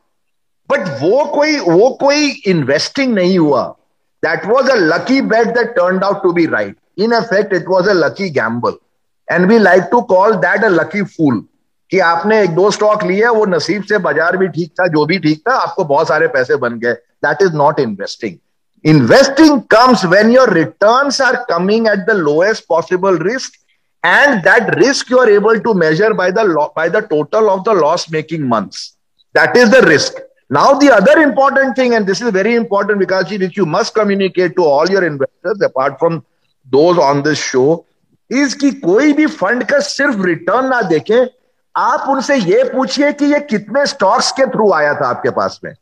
[0.72, 3.64] बट वो कोई वो कोई इन्वेस्टिंग नहीं हुआ.
[4.24, 7.90] That was a lucky bet that turn out to be right in effect it was
[7.90, 8.78] a lucky gamble
[9.28, 11.44] and we like to call that a lucky fool
[11.92, 15.18] कि आपने एक दो स्टॉक लिए, वो नसीब से बाज़ार भी ठीक था, जो भी
[15.20, 16.94] ठीक था, आपको बहुत सारे पैसे बन गए.
[17.26, 18.38] That is not investing
[18.86, 23.60] investing comes when your return are coming at the lowest possible risk
[24.04, 26.46] and that risk you are able to measure by the
[26.78, 28.80] by the total of the loss making month
[29.36, 33.30] that is the risk Now, the other important thing, and this is very important, because
[33.32, 36.26] which you must communicate to all your investors, apart from
[36.68, 37.86] those on this show,
[38.30, 41.20] is कि कोई भी fund का सिर्फ़ return ना देखे
[41.76, 45.74] आप उनसे ये पूछिए कि ये कितने स्टॉक्स के थ्रू आया था आपके पास में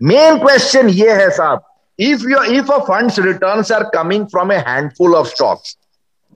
[0.00, 1.62] मेन क्वेश्चन ये है साहब
[1.98, 5.76] if you if a funds returns are coming from a handful of stocks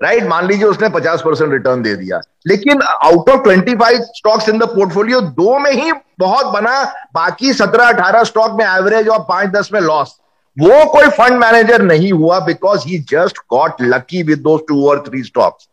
[0.03, 0.31] right right?
[0.31, 4.63] मान लीजिए उसने 50 परसेंट रिटर्न दे दिया। लेकिन out of 25 stocks in the
[4.63, 6.85] portfolio दो में ही बहुत बना,
[7.15, 10.17] बाकी 17 18 स्टॉक में एवरेज और पाँच दस में लॉस
[10.59, 15.05] वो कोई फंड मैनेजर नहीं हुआ because he just got lucky with दो टू और
[15.09, 15.69] three stocks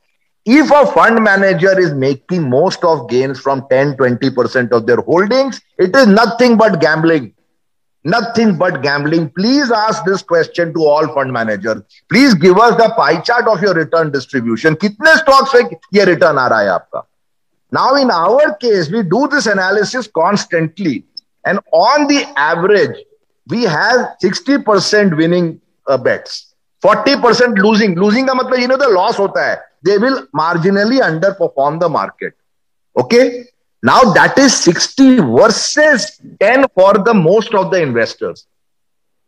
[0.50, 5.60] if a fund manager is making most of gains from 10 20% of their holdings,
[5.78, 7.32] it is nothing but gambling
[8.05, 9.31] Nothing but gambling.
[9.31, 11.83] Please ask this question to all fund managers.
[12.09, 14.77] Please give us the pie chart of your return distribution.
[14.77, 15.63] कितने stocks से
[15.95, 17.03] ये return आ रहा है आपका?
[17.73, 21.05] Now in our case, we do this analysis constantly.
[21.45, 22.97] And on the average,
[23.49, 26.55] we have 60% winning uh, bets.
[26.85, 27.97] 40% losing.
[27.97, 29.59] Losing का मतलब you know the loss होता है.
[29.85, 32.35] They will marginally underperform the market.
[32.97, 33.45] Okay?
[33.83, 38.47] Now that is 60 versus 10 for the most of the investors.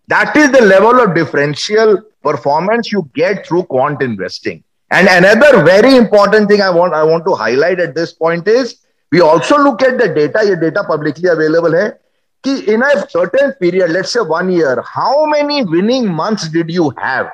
[0.09, 4.65] That is the level of differential performance you get through quant investing.
[4.91, 8.77] And another very important thing I want, I want to highlight at this point is
[9.13, 12.01] we also look at the data, your data publicly available here.
[12.45, 17.31] In a certain period, let's say one year, how many winning months did you have?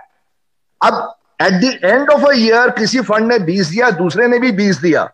[0.82, 4.52] अब at the end of a year, किसी fund ने 20 दिया दूसरे ने भी
[4.52, 5.08] 20 दिया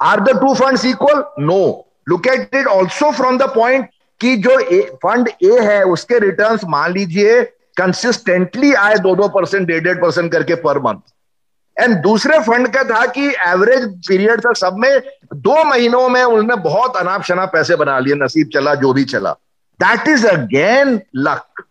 [0.00, 1.62] are the two funds equal no
[2.08, 3.88] look at it also from the point
[4.20, 4.56] कि जो
[5.02, 7.42] फंड ए है, उसके रिटर्न्स मान लीजिए
[7.76, 12.82] कंसिस्टेंटली आए दो दो परसेंट डेढ़ डेढ़ परसेंट करके पर मंथ एंड दूसरे फंड का
[12.90, 15.02] था कि एवरेज पीरियड था सब में,
[15.34, 19.32] दो महीनों में उन्होंने बहुत अनाप शनाप पैसे बना लिए, नसीब चला, जो भी चला.
[19.80, 21.62] दैट इज़ अगेन लक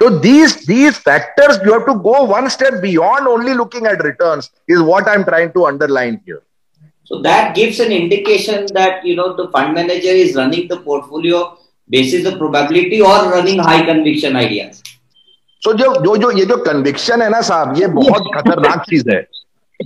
[0.00, 4.48] तो these these factors, you have to go one step beyond only looking at returns,
[4.68, 6.40] is what I'm trying to underline here.
[7.11, 11.57] So that gives an indication that you know the fund manager is running the portfolio
[11.89, 14.83] basis the probability or running high conviction ideas.
[15.61, 19.25] So जो जो जो ये जो conviction है ना साहब ये बहुत खतरनाक चीज है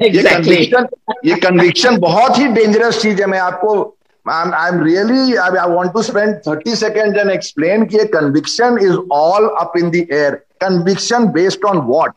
[0.02, 0.58] exactly.
[0.58, 0.88] ये conviction
[1.26, 3.76] ये conviction बहुत ही dangerous चीज है मैं आपको
[4.28, 8.98] I'm, I'm really I, I want to spend 30 seconds and explain कि conviction is
[9.10, 12.14] all up in the air conviction based on what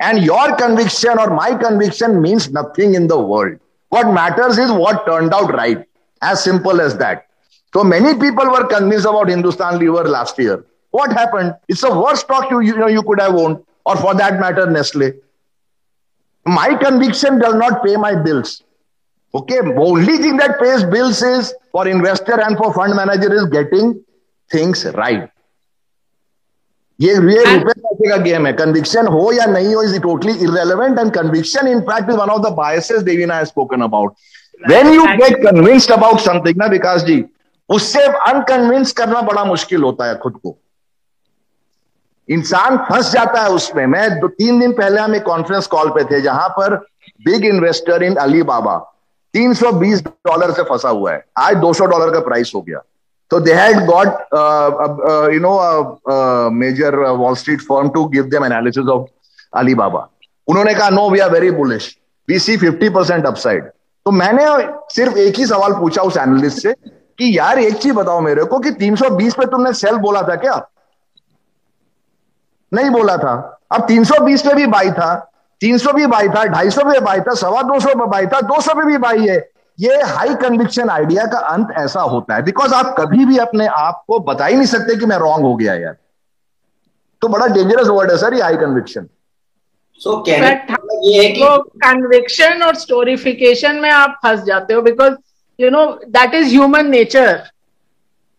[0.00, 3.58] and your conviction or my conviction means nothing in the world
[3.93, 5.85] what matters is what turned out right.
[6.21, 7.27] As simple as that.
[7.73, 10.65] So many people were convinced about Hindustan Lever last year.
[10.91, 11.55] What happened?
[11.67, 14.69] It's the worst stock you, you know you could have owned, or for that matter,
[14.69, 15.11] Nestle.
[16.45, 18.63] My conviction does not pay my bills.
[19.35, 24.03] Okay, only thing that pays bills is for investor and for fund manager is getting
[24.51, 25.29] things right.
[26.99, 30.99] ये ये रुपए पैसे का game है। Conviction हो या नहीं हो is totally irrelevant
[30.99, 34.13] and conviction in fact is one of the biases Devina has spoken about
[34.67, 37.23] when you get convinced about something ना विकास जी
[37.69, 40.57] उससे अनकन्विंस करना बड़ा मुश्किल होता है खुद को।
[42.29, 46.03] इंसान फंस जाता है उसमें। मैं दो तीन दिन पहले हम एक कॉन्फ्रेंस कॉल पे
[46.03, 46.75] थे जहाँ पर
[47.25, 48.75] big investor in Alibaba
[49.33, 52.81] 320 dollar से फंसा हुआ है। आज 200 डॉलर का प्राइस हो गया।
[53.31, 57.91] So they had got, uh, uh, you know, a, a major uh, Wall Street firm
[57.93, 59.09] to give them analysis of
[59.55, 60.09] Alibaba.
[60.47, 61.97] उन्होंने कहा no we are very bullish
[62.29, 63.63] we see 50 percent upside
[64.05, 64.45] तो मैंने
[64.95, 66.73] सिर्फ़ एक ही सवाल पूछा उस एनालिस्ट से
[67.17, 70.69] कि यार एक चीज़ बताओ मेरे को कि 320 पे तुमने सेल बोला था क्या?
[72.73, 75.31] नहीं बोला था। अब 320 पे भी बाई था।
[75.63, 78.75] 300 भी बाई था 250 पे बाई था सवा दो सौ पे बाई था 200
[78.75, 82.95] पे भी बाई है। ये हाई कन्विक्शन आइडिया का अंत ऐसा होता है बिकॉज़ आप
[82.99, 85.95] कभी भी अपने आप को बता ही नहीं सकते कि मैं रॉन्ग हो गया यार।
[87.21, 89.07] तो बड़ा डेंजरस वर्ड है सर ये हाई कन्विक्शन
[90.01, 91.47] सो ये है कि
[91.85, 95.15] कन्विक्शन और स्टोरिफिकेशन में आप फंस जाते हो because
[95.59, 97.41] you know that is human nature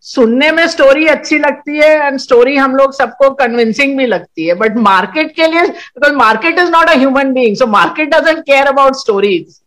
[0.05, 4.53] सुनने में स्टोरी अच्छी लगती है एंड स्टोरी हम लोग सबको कन्विंसिंग भी लगती है
[4.55, 8.67] बट मार्केट के लिए because market is not a human being so market doesn't care
[8.67, 9.61] about stories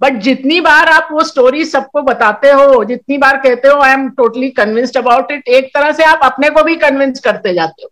[0.00, 4.08] but जितनी बार आप वो स्टोरी सबको बताते हो, जितनी बार कहते हो I am
[4.16, 7.90] totally convinced about it एक तरह से आप अपने को भी कन्विंस करते जाते हो।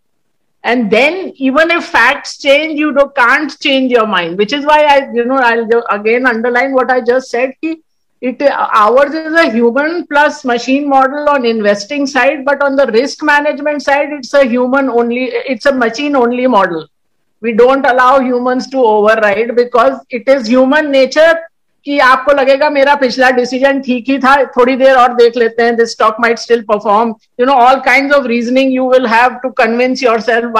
[0.64, 4.84] And then even if fact change you do can't change your mind which is why
[4.84, 7.82] I you know I again underline what I just said की
[8.22, 13.82] it ours is human plus machine model on investing side but on the risk management
[13.82, 16.86] side it's human only it's a machine only model
[17.42, 18.82] we don't allow human to
[19.22, 21.46] override because it is human nature
[21.88, 25.76] कि आपको लगेगा मेरा पिछला decision ठीक ही था थोड़ी देर और देख लेते हैं
[25.76, 29.50] this stock might still perform you know all kind of reasoning you will have to
[29.60, 30.52] convince yourself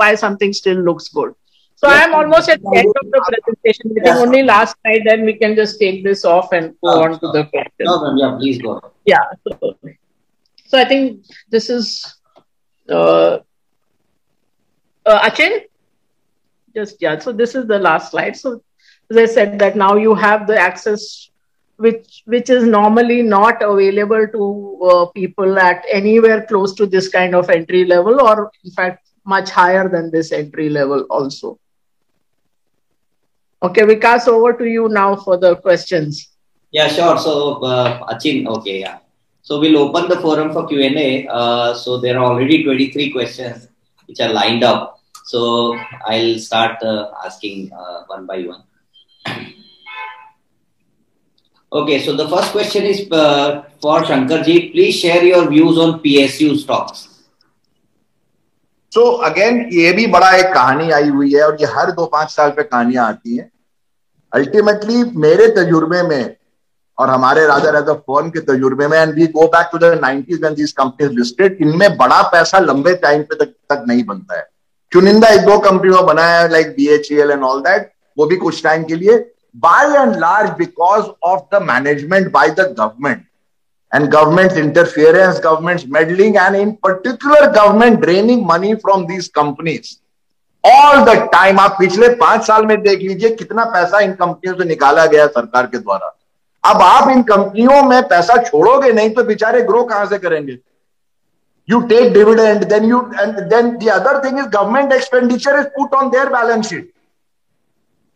[0.00, 1.34] why something still looks good
[1.82, 5.54] so I am almost at end of the presentation only last night then we can
[5.56, 11.20] just take this off and go on to the question या so I think
[11.52, 11.90] this is
[15.06, 15.60] Achin
[16.76, 18.36] just yeah so this is the last slide.
[18.36, 18.50] So
[19.10, 21.30] as I said, that now you have the access
[21.76, 27.34] which which is normally not available to uh, people at anywhere close to this kind
[27.34, 31.58] of entry level, or in fact much higher than this entry level also.
[33.62, 36.28] Okay, Vikas, over to you now for the questions.
[36.70, 37.18] Yeah, sure.
[37.18, 38.98] So, uh, Achin, okay, yeah.
[39.42, 41.26] So we'll open the forum for Q&A.
[41.26, 43.68] Uh, so there are already 23 questions
[44.06, 45.00] which are lined up.
[45.24, 48.62] So I'll start uh, asking uh, one by one.
[51.72, 54.72] Okay, so the first question is uh, for Shankarji.
[54.72, 57.06] Please share your views on PSU stocks.
[58.92, 62.30] so, again ये भी बड़ा एक कहानी आई हुई है और ये हर दो पाँच
[62.30, 63.50] साल पे कहानियाँ आती हैं
[64.32, 66.36] अल्टीमेटली मेरे तजुर्बे में
[66.98, 70.40] और हमारे राजा राजा फॉर्म के तजुर्बे में and we go back to the 90s
[70.40, 74.46] when these companies listed इनमें बड़ा पैसा लंबे टाइम पे तक, तक नहीं बनता है
[74.92, 78.94] चुनिंदा एक दो कंपनियों बनाया like BHEL and all that वो भी कुछ टाइम के
[78.96, 83.24] लिए by and large because of the management by the government
[83.92, 89.96] and government's interference, government's meddling, and in particular, government draining money from these companies.
[90.64, 94.64] All the time आप पिछले पाँच साल में देख लीजिए कितना पैसा इन कंपनियों से
[94.68, 96.14] निकाला गया सरकार के द्वारा
[96.64, 100.58] अब आप इन कंपनियों में पैसा छोड़ोगे नहीं तो बेचारे ग्रो कहाँ से करेंगे
[101.68, 105.94] you take dividend then you and then the other thing is government expenditure is put
[105.94, 106.90] on their balance sheet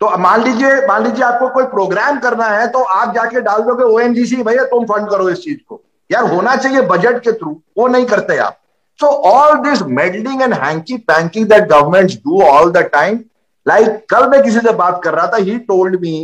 [0.03, 3.85] तो मान लीजिए मान लीजिए आपको कोई प्रोग्राम करना है तो आप जाके डाल दोगे
[3.85, 5.81] ओएनजीसी भैया, तुम फंड करो इस चीज़ को।
[6.11, 8.59] यार, होना चाहिए बजट के थ्रू वो नहीं करते आप।
[9.01, 13.21] So all this meddling and hanky panky that government do all the time
[13.67, 16.17] like कल मैं किसी से बात कर रहा था he told me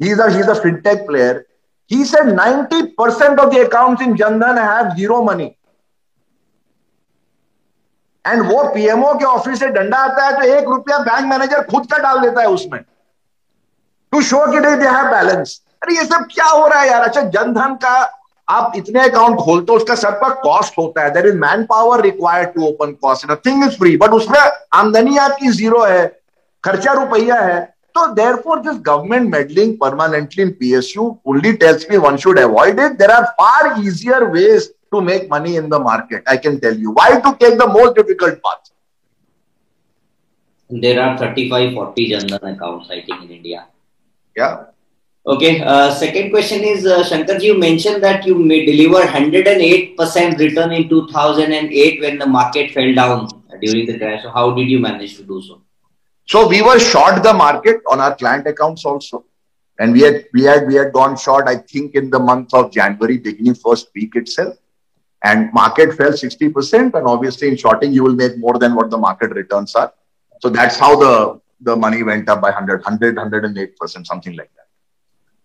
[0.00, 1.44] he is is a fintech player
[1.90, 5.52] he said 90% of the accounts in Jan Dhan have zero money
[8.24, 11.92] and वो PMO के ऑफ़िस से डंडा आता है तो एक रुपया बैंक मैनेजर खुद
[11.92, 12.80] का डाल देता है उसमें।
[14.14, 17.22] टू शो कि दे हैव बैलेंस अरे ये सब क्या हो रहा है यार अच्छा
[17.36, 17.94] जनधन का
[18.48, 21.36] आप इतने अकाउंट खोलते हो उसका सबका कॉस्ट होता है there is
[21.70, 24.38] manpower required to open cost nothing is free but उसमें
[24.80, 26.06] आमदनी आपकी ज़ीरो है
[26.64, 27.60] खर्चा रुपया है
[27.94, 28.06] तो
[28.44, 33.10] therefore this government meddling permanently in PSU only tells me one should avoid it there
[33.10, 36.22] are far easier ways to make money in the market.
[36.26, 36.92] I can tell you.
[36.92, 38.70] Why to take the most difficult path?
[40.70, 43.66] There are 35, 40 Jandan accounts, I think, in India.
[44.36, 44.64] Yeah.
[45.26, 45.62] Okay.
[45.62, 50.88] Uh, second question is, uh, Shankar, you mentioned that you may deliver 108% return in
[50.88, 53.28] 2008 when the market fell down
[53.62, 54.22] during the crash.
[54.22, 55.62] So how did you manage to do so?
[56.26, 59.24] So we were short the market on our client accounts also.
[59.78, 62.70] And we had we had we had gone short, I think, in the month of
[62.70, 64.56] January, beginning first week itself.
[65.24, 66.94] And market fell 60%.
[66.94, 69.92] And obviously in shorting, you will make more than what the market returns are.
[70.40, 74.66] So that's how the the money went up by 100, 100, 108%, something like that.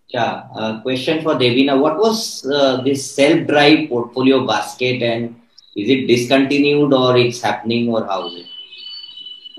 [0.07, 0.47] Yeah.
[0.55, 1.79] Uh, question for Devina.
[1.79, 5.39] What was uh, this self-drive portfolio basket and
[5.75, 8.45] is it discontinued or it's happening or how is it?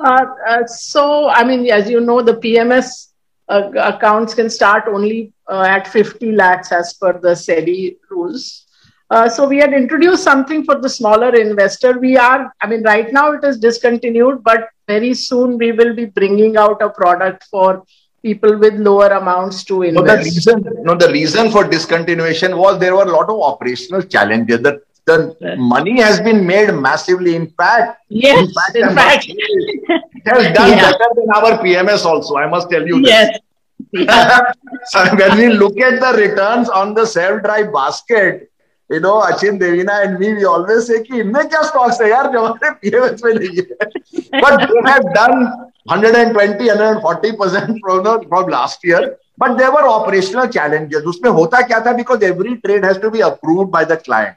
[0.02, 3.10] Uh, uh so, I mean, as you know, the PMS
[3.48, 8.66] uh, accounts can start only uh, at 50 lakhs as per the SEBI rules.
[9.10, 11.98] Uh, so we had introduced something for the smaller investor.
[11.98, 16.04] We are, I mean, right now it is discontinued, but very soon we will be
[16.04, 17.84] bringing out a product for
[18.22, 20.06] people with lower amounts to invest.
[20.06, 24.02] No, the reason, no, the reason for discontinuation was there were a lot of operational
[24.02, 24.60] challenges.
[24.60, 27.34] The, the money has been made massively.
[27.34, 29.26] In fact, yes, in fact, in fact.
[29.28, 30.92] it has done yeah.
[30.92, 32.36] better than our PMS also.
[32.36, 33.00] I must tell you.
[33.00, 33.38] Yes.
[33.92, 34.52] Yeah.
[34.84, 38.50] so when we look at the returns on the self-drive basket,
[38.90, 42.26] you know Achin Devina and me we always say कि इनमें क्या stocks है यार,
[42.32, 45.32] जो हमारे PMS में नहीं है। But we have done
[45.90, 49.04] 120 140 percent from last year
[49.40, 51.92] but there were operational challenges उसमें होता क्या था?
[51.92, 54.34] Because every trade has to be approved by the client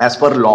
[0.00, 0.54] as per law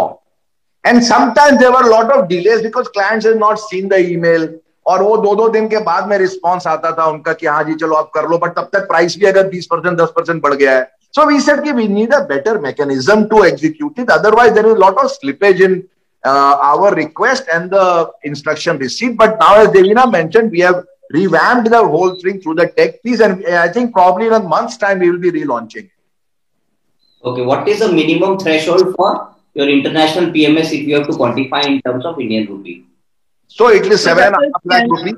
[0.84, 4.48] and sometimes there were lot of delays because clients has not seen the email
[4.88, 7.74] और वो दो दो दिन के बाद में रिस्पॉन्स आता था उनका कि हाँ जी,
[7.74, 10.54] चलो आप कर लो। बट तब तक प्राइस भी अगर बीस परसेंट, दस परसेंट बढ़
[10.54, 10.84] गया है
[11.15, 14.11] So we said we need a better mechanism to execute it.
[14.11, 15.89] Otherwise, there is a lot of slippage in
[16.25, 19.17] uh, our request and the instruction receipt.
[19.17, 23.21] But now, as Devina mentioned, we have revamped the whole thing through the tech piece,
[23.21, 25.91] and I think probably in a month's time we will be relaunching.
[27.25, 31.67] Okay, what is the minimum threshold for your international PMS if you have to quantify
[31.67, 32.85] in terms of Indian rupee?
[33.49, 35.15] So it is seven and a half lakh rupees.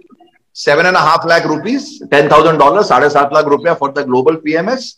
[0.54, 4.04] Seven and a half lakh rupees, ten thousand dollars, साढ़े सात lakh rupiah for the
[4.04, 4.96] global PMS.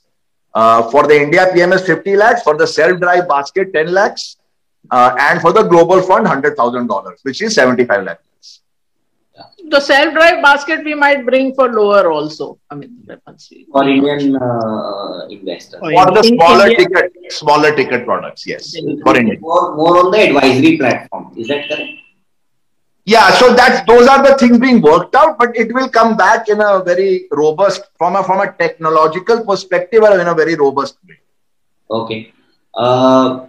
[0.54, 2.44] Uh, for the India PMS, 50 lakhs.
[2.44, 4.38] For the self-drive basket, 10 lakhs.
[4.92, 8.62] Uh, and for the global fund, $100,000, which is 75 lakhs.
[9.70, 12.58] The self-drive basket we might bring for lower also.
[12.70, 13.08] I mean,
[13.72, 15.80] for Indian uh, investors.
[15.80, 18.76] For the smaller ticket, smaller ticket products, yes.
[19.04, 19.40] For Indian.
[19.40, 21.34] More, more on the advisory platform.
[21.38, 21.92] Is that correct?
[23.12, 26.50] Yeah so that's those are the things being worked out but it will come back
[26.54, 30.98] in a very robust from a from a technological perspective or in a very robust
[31.08, 31.18] way.
[32.00, 32.34] Okay.
[32.76, 33.48] Uh,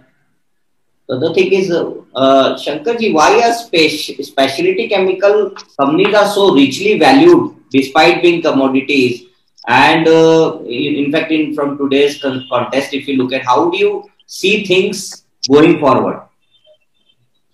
[1.07, 1.83] the thing is uh,
[2.15, 9.27] uh shankarji why are speci- specialty chemical companies are so richly valued despite being commodities?
[9.67, 13.77] And uh, in, in fact in from today's contest if you look at how do
[13.77, 13.93] you
[14.25, 16.21] see things going forward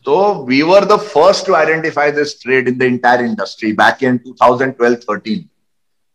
[0.07, 4.19] so we were the first to identify this trade in the entire industry back in
[4.19, 5.49] 2012-13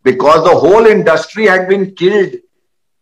[0.03, 2.37] because the whole industry had been killed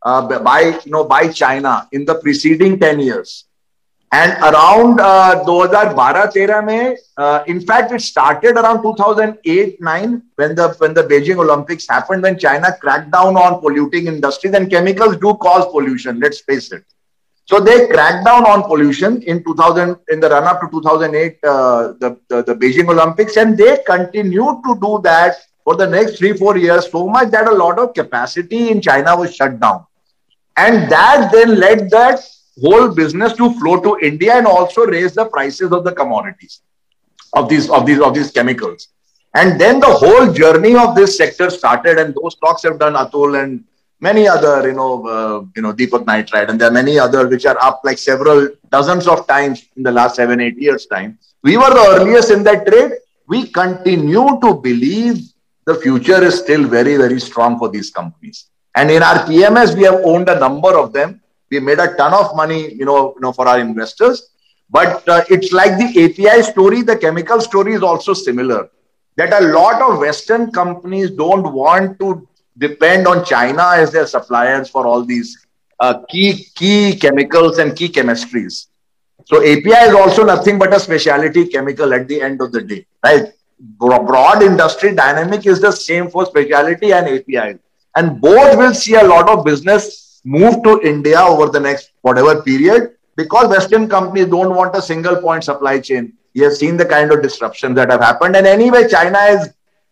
[0.03, 3.45] uh, by you know by China in the preceding 10 years.
[4.13, 11.05] And around uh, 2012-13 uh, in fact, it started around 2008-9 when the when the
[11.05, 16.19] Beijing Olympics happened, when China cracked down on polluting industries and chemicals do cause pollution.
[16.19, 16.85] Let's face it.
[17.51, 21.95] So they cracked down on pollution in 2000, in the run up to 2008, uh,
[21.99, 26.33] the, the, the Beijing Olympics, and they continued to do that for the next three,
[26.33, 29.85] four years, so much that a lot of capacity in China was shut down.
[30.57, 32.21] And that then led that
[32.63, 36.61] whole business to flow to India and also raise the prices of the commodities
[37.35, 38.89] of these of these of these chemicals.
[39.35, 43.43] And then the whole journey of this sector started, and those stocks have done Atul
[43.43, 43.65] and
[44.01, 46.05] many other, you know, uh, you know, Deepak
[46.49, 49.93] and there are many other which are up like several dozens of times in the
[49.93, 51.19] last seven, eight years' time.
[51.43, 52.93] We were the earliest in that trade.
[53.29, 55.31] We continue to believe
[55.67, 58.47] the future is still very, very strong for these companies.
[58.75, 61.21] And in our PMS, we have owned a number of them.
[61.51, 64.31] We made a ton of money, you know, you know, for our investors.
[64.71, 68.69] But uh, it's like the API story, the chemical story is also similar.
[69.17, 72.29] That a lot of Western companies don't want to
[72.61, 75.47] depend on China as their suppliers for all these
[75.81, 78.67] uh, key key chemicals and key chemistries.
[79.25, 82.87] So API is also nothing but a specialty chemical at the end of the day,
[83.05, 83.33] right?
[83.79, 87.59] Broad industry dynamic is the same for specialty and API,
[87.97, 92.43] and both will see a lot of business move to India over the next whatever
[92.43, 96.13] period because Western companies don't want a single point supply chain.
[96.35, 99.49] You have seen the kind of disruptions that have happened, and anyway, China is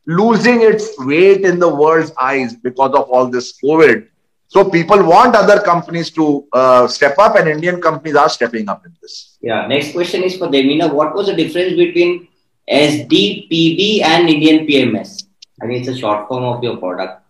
[0.09, 4.09] losing its weight in the world's eyes because of all this COVID.
[4.49, 8.87] So people want other companies to uh, step up, and Indian companies are stepping up
[8.87, 9.37] in this.
[9.43, 9.67] Yeah.
[9.67, 10.91] Next question is for Devina.
[10.91, 12.27] What was the difference between
[12.67, 15.25] SDPB and Indian PMS?
[15.63, 17.23] I mean, it's a short form of your product.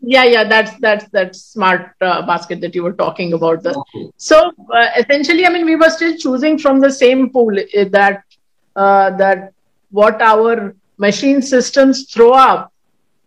[0.00, 3.62] Yeah, yeah, that's that's that smart uh, basket that you were talking about.
[3.62, 4.10] The, okay.
[4.16, 8.24] So uh, essentially, I mean, we were still choosing from the same pool eh, that
[8.74, 9.52] uh, that
[9.90, 12.72] what our machine systems throw up.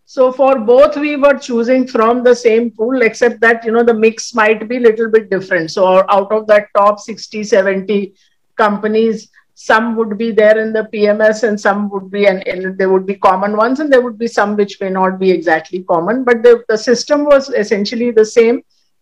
[0.05, 3.93] So for both, we were choosing from the same pool, except that, you know, the
[3.93, 5.71] mix might be a little bit different.
[5.71, 8.13] So out of that top 60, 70
[8.55, 12.89] companies, some would be there in the PMS and some would be, and, and there
[12.89, 16.23] would be common ones and there would be some which may not be exactly common,
[16.23, 18.61] but the, the system was essentially the same.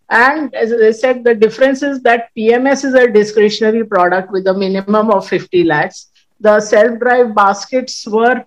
[0.09, 4.53] And as I said, the difference is that PMS is a discretionary product with a
[4.53, 6.11] minimum of 50 lakhs.
[6.39, 8.45] The self-drive baskets were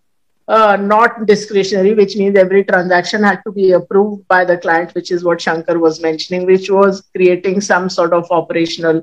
[0.48, 5.10] uh, not discretionary, which means every transaction had to be approved by the client, which
[5.10, 9.02] is what Shankar was mentioning, which was creating some sort of operational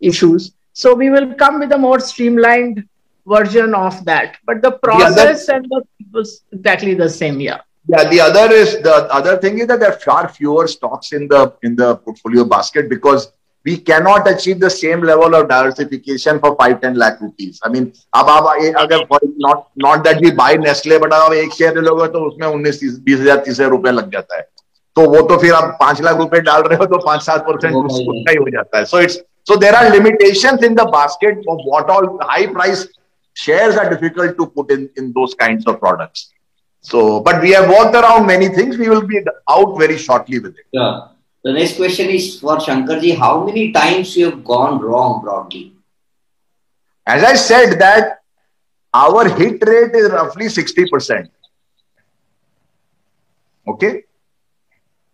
[0.00, 0.52] issues.
[0.72, 2.88] So we will come with a more streamlined
[3.26, 4.36] version of that.
[4.44, 7.40] But the process and the was exactly the same.
[7.40, 7.60] Yeah.
[7.86, 11.28] Yeah, the other is the other thing is that there are far fewer stocks in
[11.28, 13.30] the in the portfolio basket because
[13.65, 17.89] we cannot achieve the same level of diversification for 5 10 lakh rupees i mean
[18.21, 18.45] अब आप
[18.83, 19.07] अगर
[19.45, 23.19] not not that we buy Nestle but आप एक share लोगे तो उसमें 19 बीस
[23.19, 24.47] हजार तीस हजार रुपए लग जाता है
[24.95, 27.75] तो वो तो फिर आप पांच लाख रुपए डाल रहे हो तो पांच सात परसेंट
[27.75, 29.19] उसका ही हो जाता है so it's
[29.49, 32.81] so there are limitations in the basket of what all high price
[33.43, 36.25] shares are difficult to put in in those kinds of products
[36.85, 39.21] so but we have worked around many things we will be
[39.55, 40.91] out very shortly with it yeah
[41.44, 43.16] The next question is for Shankarji.
[43.16, 45.74] How many times you have gone wrong broadly?
[47.06, 48.20] As I said that
[48.94, 51.28] our hit rate is roughly 60%.
[53.66, 54.04] Okay?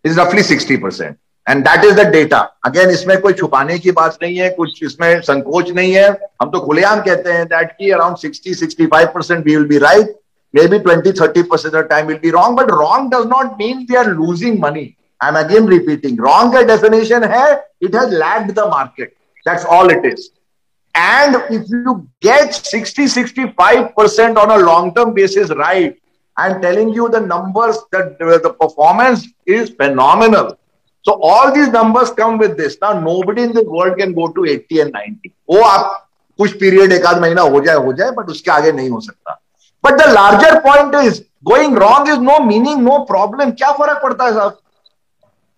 [0.05, 1.17] Is roughly 60%.
[1.47, 5.21] And that is the data again इसमें कोई छुपाने की बात नहीं है कुछ इसमें
[5.21, 6.07] संकोच नहीं है
[6.41, 10.13] हम तो खुलेआम कहते हैं दैट की around 60 65 percent we will be right
[10.67, 14.09] maybe 20 30 percent time will be wrong but wrong does not mean we are
[14.09, 14.85] losing money
[15.20, 19.16] I'm again repeating, wrong definition hai, it has lagged the market.
[19.44, 20.30] That's all it is.
[20.94, 25.96] And if you get 60, 65% on a long-term basis right,
[26.36, 30.58] I'm telling you the numbers, that the performance is phenomenal.
[31.02, 32.76] So all these numbers come with this.
[32.82, 35.32] Now nobody in the world can go to 80 and 90.
[35.48, 36.08] Oh, आप
[36.40, 39.38] कुछ period एक आध महीना हो जाए हो जाए but उसके आगे नहीं हो सकता.
[39.82, 43.52] But the larger point is going wrong is no meaning, no problem.
[43.52, 44.58] क्या फर्क पड़ता है साहब?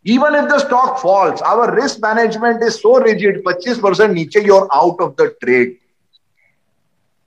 [0.06, 4.56] even if the stock falls our risk management is so rigid 25 percent नीचे you
[4.56, 5.76] out of the trade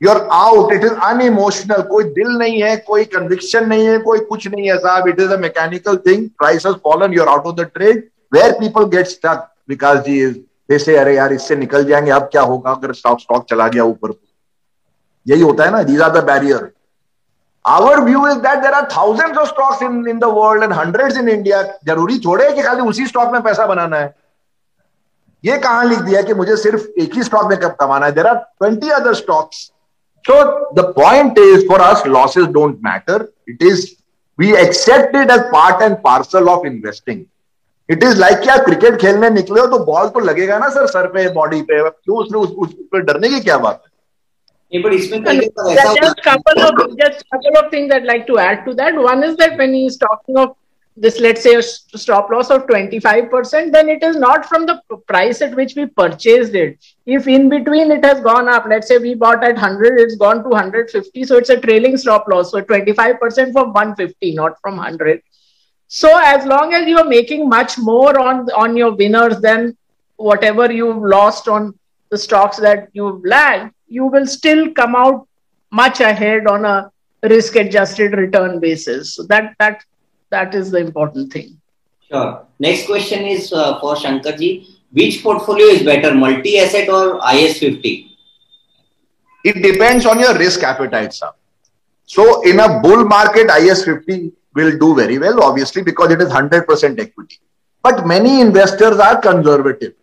[0.03, 4.49] you out it is unemotional कोई दिल नहीं है, कोई कन्विक्शन नहीं है, कोई कुछ
[4.49, 5.09] नहीं है, साहब.
[5.09, 9.07] It is a mechanical thing price fallen you're out of the trade where people get
[9.07, 10.37] stuck Vikas ji is
[10.71, 12.11] जैसे अरे यार, इससे निकल जाएँगे.
[12.11, 12.71] अब क्या होगा?
[12.71, 14.21] अगर स्टॉक स्टॉक चला गया ऊपर तो.
[15.27, 15.83] यही होता है ना.
[15.83, 16.71] These are the barrier
[17.67, 21.17] our view is that there are thousands of stocks in, in the world and hundreds
[21.17, 21.63] in India.
[21.87, 24.15] ज़रूरी थोड़े कि खाली उसी स्टॉक में पैसा बनाना है।
[25.45, 28.13] ये कहाँ लिख दिया कि मुझे सिर्फ़ एक ही स्टॉक में कब कमाना है?
[28.13, 29.57] There are twenty other stocks
[30.25, 30.43] so
[30.75, 33.87] the point is for us losses don't matter it is
[34.39, 37.25] we accept it as part and parcel of investing
[37.89, 41.07] it is like क्या क्रिकेट खेलने निकले हो तो बॉल तो लगेगा ना सर सर
[41.13, 43.91] पे body पे क्यों उसमें उस, उस, उस पर डरने की क्या बात है?
[44.84, 45.24] but इसमें
[45.96, 48.96] just couple of just couple of things I'd like to add to that.
[48.96, 50.56] One is that when he's talking of
[50.98, 55.42] this, let's say a stop loss of 25%, then it is not from the price
[55.42, 56.78] at which we purchased it.
[57.06, 60.44] If in between it has gone up, let's say we bought at 100, it's gone
[60.44, 62.52] to 150, so it's a trailing stop loss.
[62.52, 65.22] So 25% from 150, not from 100.
[65.88, 69.78] So as long as you are making much more on on your winners than
[70.16, 71.78] whatever you've lost on
[72.10, 75.27] the stocks that you've lagged, you will still come out
[75.71, 76.91] much ahead on a
[77.23, 79.15] risk adjusted return basis.
[79.15, 79.85] So that that
[80.31, 81.61] that is the important thing.
[82.11, 82.47] Sure.
[82.59, 84.67] Next question is uh, for shankarji.
[84.93, 88.17] Which portfolio is better multi asset or is 50
[89.49, 91.31] it depends on your risk appetite sir.
[92.05, 96.29] So in a bull market is 50 will do very well obviously because it is
[96.29, 97.39] 100% equity.
[97.83, 99.95] But many investors are conservative.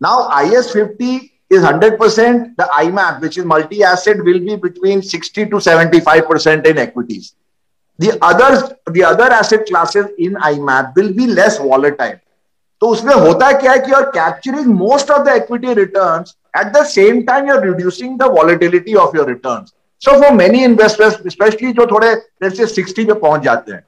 [0.00, 5.55] Now is 50 is 100%, the IMAP, which is multi-asset, will be between 60 to
[5.57, 7.35] 75% in equities.
[7.99, 12.19] The others, the other asset classes in IMAP will be less volatile.
[12.79, 16.83] तो उसमें होता क्या है कि you're capturing most of the equity returns at the
[16.83, 19.73] same time you're reducing the volatility of your returns.
[19.97, 22.13] So for many investors, especially जो थोड़े
[22.43, 23.83] let's say 60 पे पहुंच जाते हैं,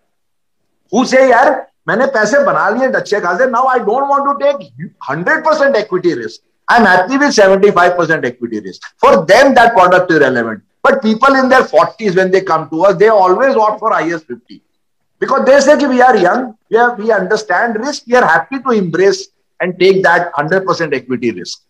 [0.92, 1.52] who say यार
[1.88, 4.72] मैंने पैसे बना लिए अच्छे खासे now I don't want to take
[5.10, 6.42] 100% equity risk.
[6.69, 8.83] I'm happy with 75% equity risk.
[8.99, 10.63] For them, that product is relevant.
[10.83, 14.23] But people in their 40s, when they come to us, they always opt for IS
[14.25, 14.63] 50.
[15.19, 18.71] Because they say we are young, we, are, we understand risk, we are happy to
[18.71, 19.29] embrace
[19.61, 21.63] and take that 100% equity risk.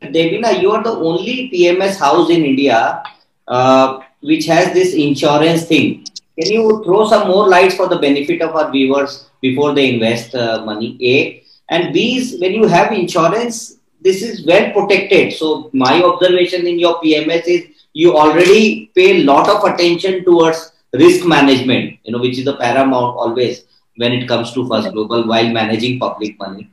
[0.00, 3.02] Devina, you are the only PMS house in India
[3.48, 6.04] uh, which has this insurance thing.
[6.38, 10.34] Can you throw some more lights for the benefit of our viewers before they invest
[10.34, 10.96] uh, money?
[11.02, 11.42] A.
[11.70, 15.32] And these, when you have insurance, this is well protected.
[15.32, 20.72] So my observation in your PMS is you already pay a lot of attention towards
[20.92, 23.64] risk management, you know, which is the paramount always.
[23.98, 26.70] when it comes to First Global while managing public money.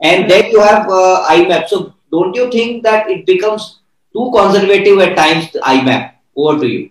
[0.00, 1.68] And then you have uh, IMAP.
[1.68, 3.80] So don't you think that it becomes
[4.12, 6.12] too conservative at times, IMAP?
[6.36, 6.90] Over to you.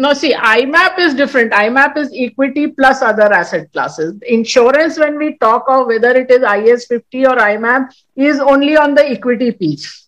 [0.00, 1.52] No, see, IMAP is different.
[1.52, 4.14] IMAP is equity plus other asset classes.
[4.22, 8.94] Insurance, when we talk of whether it is IS 50 or IMAP, is only on
[8.94, 10.06] the equity piece.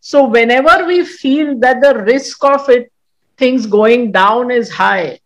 [0.00, 2.92] So whenever we feel that the risk of it,
[3.38, 5.18] things going down is high,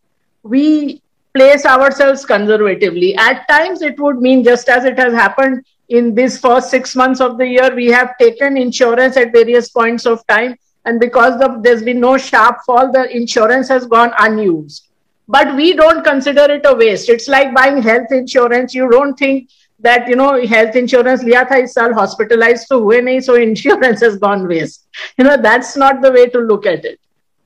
[0.45, 1.03] we
[1.35, 3.17] place ourselves conservatively.
[3.17, 7.21] At times, it would mean just as it has happened in these first six months
[7.21, 10.57] of the year, we have taken insurance at various points of time.
[10.89, 14.89] And because there's been no sharp fall, the insurance has gone unused.
[15.29, 17.11] But we don't consider it a waste.
[17.11, 18.75] It's like buying health insurance.
[18.75, 19.51] You don't think
[19.81, 24.49] that, you know, health insurance tha is saal hospitalized so nahi, so insurance has gone
[24.49, 24.89] waste.
[25.19, 26.99] You know, that's not the way to look at it.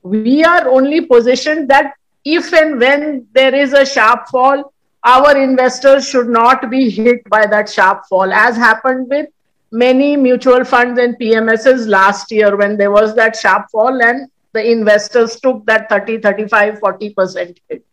[0.03, 6.07] We are only positioned that if and when there is a sharp fall, our investors
[6.07, 9.27] should not be hit by that sharp fall, as happened with
[9.73, 14.71] many mutual funds and PMSs last year when there was that sharp fall and the
[14.71, 17.83] investors took that 30, 35, 40% hit.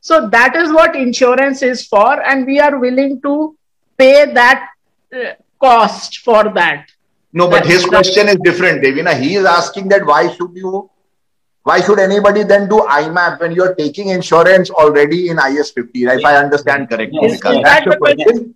[0.00, 3.56] So that is what insurance is for, and we are willing to
[3.96, 4.68] pay that
[5.14, 6.90] uh, cost for that.
[7.32, 9.18] No, but his question is different, Devina.
[9.18, 10.90] He is asking that why should you
[11.62, 16.06] why should anybody then do IMAP when you're taking insurance already in IS 50?
[16.06, 16.18] Right?
[16.18, 18.54] If I understand correctly, yes, that's question.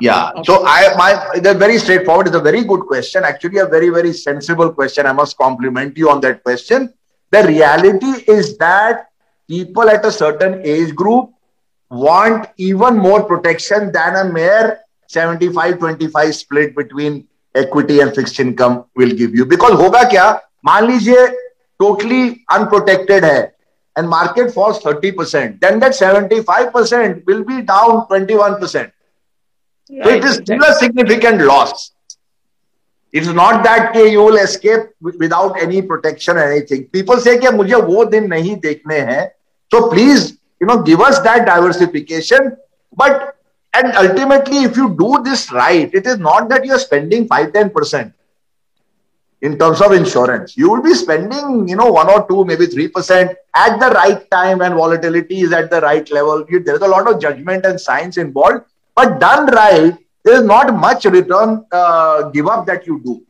[0.00, 0.30] Yeah.
[0.30, 0.42] Okay.
[0.44, 2.26] So I my they're very straightforward.
[2.26, 3.24] It's a very good question.
[3.24, 5.06] Actually, a very, very sensible question.
[5.06, 6.92] I must compliment you on that question.
[7.30, 9.08] The reality is that
[9.48, 11.30] people at a certain age group
[11.90, 14.80] want even more protection than a mere
[15.10, 19.44] 75-25 split between equity and fixed income will give you.
[19.46, 20.40] Because hoga kya?
[20.66, 21.26] मान लीजिए
[21.82, 23.50] totally unprotected hai,
[23.96, 28.74] and market falls 30%, then that 75% will be down 21%.
[28.74, 28.92] Right.
[29.88, 31.92] So it is still a significant loss.
[33.12, 36.84] It's not that you will escape without any protection or anything.
[36.86, 39.30] People say कि मुझे वो दिन नहीं देखने हैं.
[39.70, 42.56] So please, you know, give us that diversification.
[42.96, 43.36] But
[43.72, 47.52] and ultimately, if you do this right, it is not that you are spending 5
[47.52, 48.12] 10 percent
[49.42, 50.56] in terms of insurance.
[50.56, 54.28] You will be spending, you know, one or two, maybe three percent at the right
[54.30, 56.46] time when volatility is at the right level.
[56.48, 58.64] You, there is a lot of judgment and science involved,
[58.99, 63.21] but done right, there is not much return uh, give up that you do.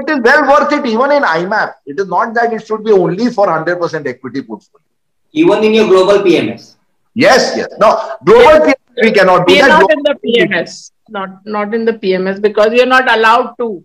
[0.00, 1.74] It is well worth it even in IMAP.
[1.86, 4.84] It is not that it should be only for 100% equity portfolio.
[5.32, 6.76] Even in your global PMS.
[7.14, 7.68] Yes, yes.
[7.78, 9.68] No, global PMS we cannot do we that.
[9.68, 10.90] Not in the PMS.
[11.08, 13.84] Not not in the PMS because we are not allowed to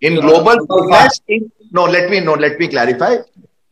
[0.00, 3.16] in global PMS, in, no, let me no, let me clarify.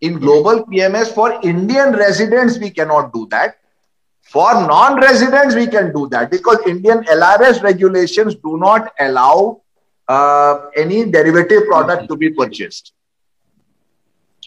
[0.01, 3.57] In global PMS for Indian residents, we cannot do that.
[4.31, 9.63] For non-residents, we can do that because Indian LRS regulations do not allow
[10.07, 12.93] uh, any derivative product to be purchased.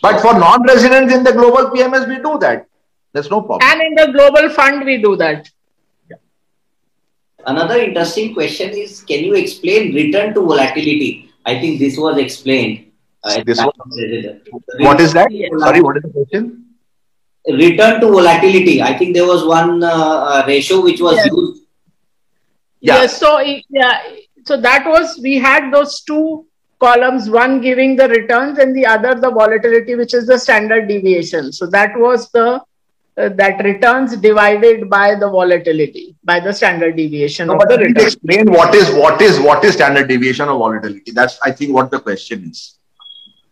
[0.02, 2.66] But for non-residents in the global PMS, we do that.
[3.12, 3.70] There's no problem.
[3.70, 5.50] And in the global fund, we do that.
[7.46, 11.30] Another interesting question is, can you explain return to volatility?
[11.46, 12.90] I think this was explained.
[13.22, 13.74] Uh, this was,
[14.80, 15.30] what is that?
[15.60, 16.73] Sorry, what is the question?
[17.48, 18.82] Return to volatility.
[18.82, 21.28] I think there was one uh, uh ratio which was yes.
[21.32, 21.62] used.
[22.80, 23.02] Yeah.
[23.02, 23.18] Yes.
[23.18, 24.02] So yeah.
[24.46, 26.46] So that was we had those two
[26.80, 27.30] columns.
[27.30, 31.52] One giving the returns and the other the volatility, which is the standard deviation.
[31.52, 32.62] So that was the
[33.16, 38.06] uh, that returns divided by the volatility by the standard deviation no, of the return.
[38.06, 41.92] explain what is what is what is standard deviation of volatility that's i think what
[41.92, 42.80] the question is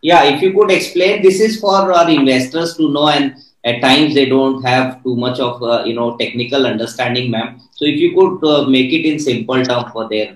[0.02, 4.14] yeah if you could explain this is for our investors to know and at times
[4.14, 8.10] they don't have too much of uh, you know technical understanding ma'am so if you
[8.18, 10.28] could uh, make it in simple term for their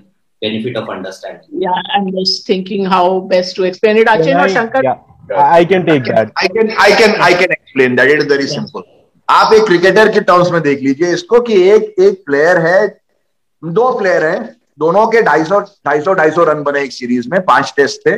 [0.41, 4.83] benefit of understanding yeah i'm just thinking how best to explain it Achin or shankar
[4.83, 5.03] yeah
[5.33, 6.31] I can take that.
[6.37, 8.07] I can I can I can explain that.
[8.07, 8.83] It is very simple.
[9.29, 12.87] आप एक cricketer के terms में देख लीजिए इसको कि एक एक प्लेयर है
[13.63, 14.41] दो प्लेयर हैं
[14.79, 18.07] दोनों के ढाई सौ ढाई सौ ढाई सौ रन बने एक सीरीज़ में पाँच टेस्ट
[18.07, 18.13] थे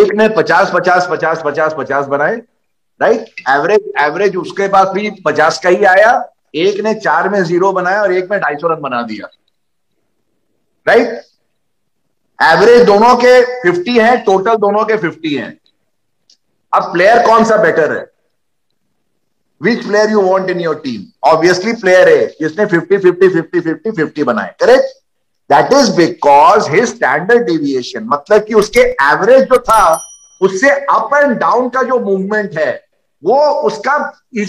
[0.00, 2.40] एक ने पचास पचास पचास पचास पचास बनाए
[3.04, 6.10] राइट एवरेज एवरेज उसके पास भी पचास का ही आया,
[6.54, 9.26] एक ने चार में ज़ीरो बनाया और एक में ढाई सौ रन बना दिया।
[10.86, 11.08] राइट
[12.38, 15.56] एवरेज दोनों के फिफ्टी है टोटल दोनों के फिफ्टी है।
[16.72, 18.04] अब प्लेयर कौन सा बेटर है?
[19.60, 23.92] Which player you want in your team obviously player है जिसने 50 50 50 50
[23.98, 24.84] 50 बनाए correct
[25.50, 30.04] that is because his standard deviation मतलब कि उसके एवरेज जो था,
[30.40, 32.83] उससे अप एंड डाउन का जो मूवमेंट है
[33.23, 33.39] वो
[33.69, 33.95] उसका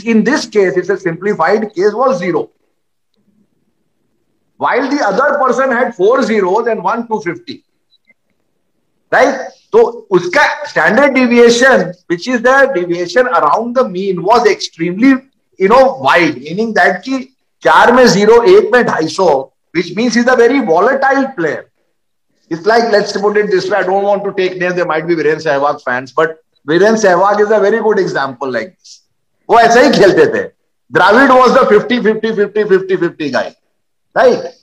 [0.06, 2.48] in this case it's simplified case was zero
[4.60, 7.64] while the other person had four zeros and one 250.
[9.12, 9.46] Right?
[9.72, 15.14] So, uska standard deviation, which is the deviation around the mean, was extremely,
[15.58, 17.20] you know, wide, meaning that ki
[17.62, 19.30] चार में zero एक में ढाई सौ
[19.72, 21.70] which means he's a very volatile player.
[22.50, 23.78] It's like, let's put it this way.
[23.78, 24.74] I don't want to take names.
[24.74, 28.77] There might be Viren Sehwag fans, but Viren Sehwag is a very good example like
[28.77, 29.01] this.
[29.49, 30.43] वो ऐसे ही खेलते थे।
[30.91, 33.49] Dravid was the 50 50 50 50 50 guy
[34.15, 34.53] right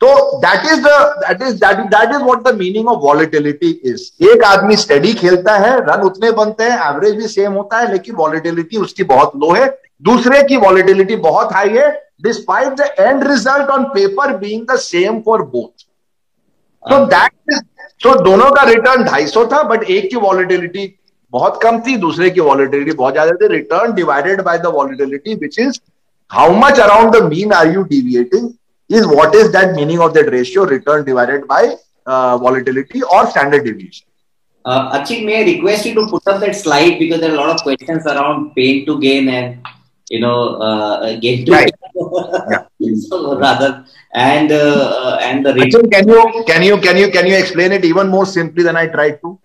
[0.00, 4.44] तो that is that is that that is what the meaning of volatility is एक
[4.44, 8.76] आदमी study खेलता है रन उतने बनते हैं एवरेज भी सेम होता है लेकिन वॉलिटिलिटी
[8.76, 9.66] उसकी बहुत लो है।
[10.02, 11.90] दूसरे की वॉलिटिलिटी बहुत हाई है
[12.22, 15.86] despite the end result on paper being the same for both
[16.82, 17.60] तो दैट
[18.02, 20.86] सो दोनों का रिटर्न 250 था बट एक की वॉलिटिलिटी
[21.36, 25.58] बहुत कम थी दूसरे की वॉलिटिलिटी बहुत ज्यादा थी return divided by the volatility which
[25.60, 25.80] is
[26.30, 28.50] how much around the mean are you deviating
[28.96, 31.76] is what is that meaning of that ratio return divided by
[32.42, 34.10] volatility और standard deviation
[34.64, 37.38] Uh, uh may I request you to put up that slide because there are a
[37.38, 39.58] lot of questions around pain to gain and
[40.08, 41.74] you know uh, gain to right.
[42.80, 42.96] gain.
[43.02, 43.84] so rather
[44.14, 47.84] and uh, and the Achin, can you can you can you can you explain it
[47.84, 49.38] even more simply than I tried to?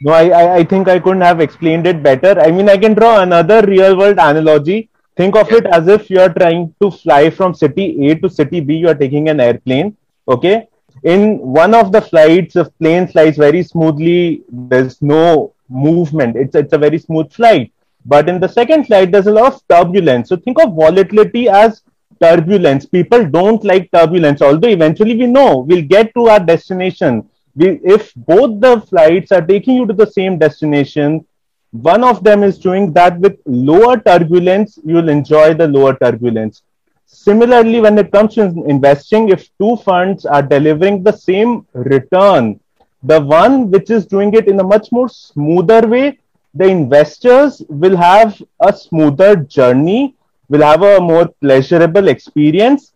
[0.00, 2.38] No, I, I think I couldn't have explained it better.
[2.40, 4.90] I mean, I can draw another real world analogy.
[5.16, 8.60] Think of it as if you are trying to fly from city A to city
[8.60, 9.96] B, you are taking an airplane.
[10.28, 10.68] Okay.
[11.02, 14.42] In one of the flights, the plane flies very smoothly.
[14.48, 16.36] There's no movement.
[16.36, 17.72] It's, it's a very smooth flight.
[18.06, 20.28] But in the second flight, there's a lot of turbulence.
[20.28, 21.82] So think of volatility as
[22.22, 22.86] turbulence.
[22.86, 27.28] People don't like turbulence, although eventually we know we'll get to our destination
[27.60, 31.24] if both the flights are taking you to the same destination,
[31.70, 36.62] one of them is doing that with lower turbulence, you'll enjoy the lower turbulence.
[37.06, 42.60] Similarly, when it comes to investing, if two funds are delivering the same return,
[43.02, 46.18] the one which is doing it in a much more smoother way,
[46.54, 50.16] the investors will have a smoother journey,
[50.48, 52.92] will have a more pleasurable experience,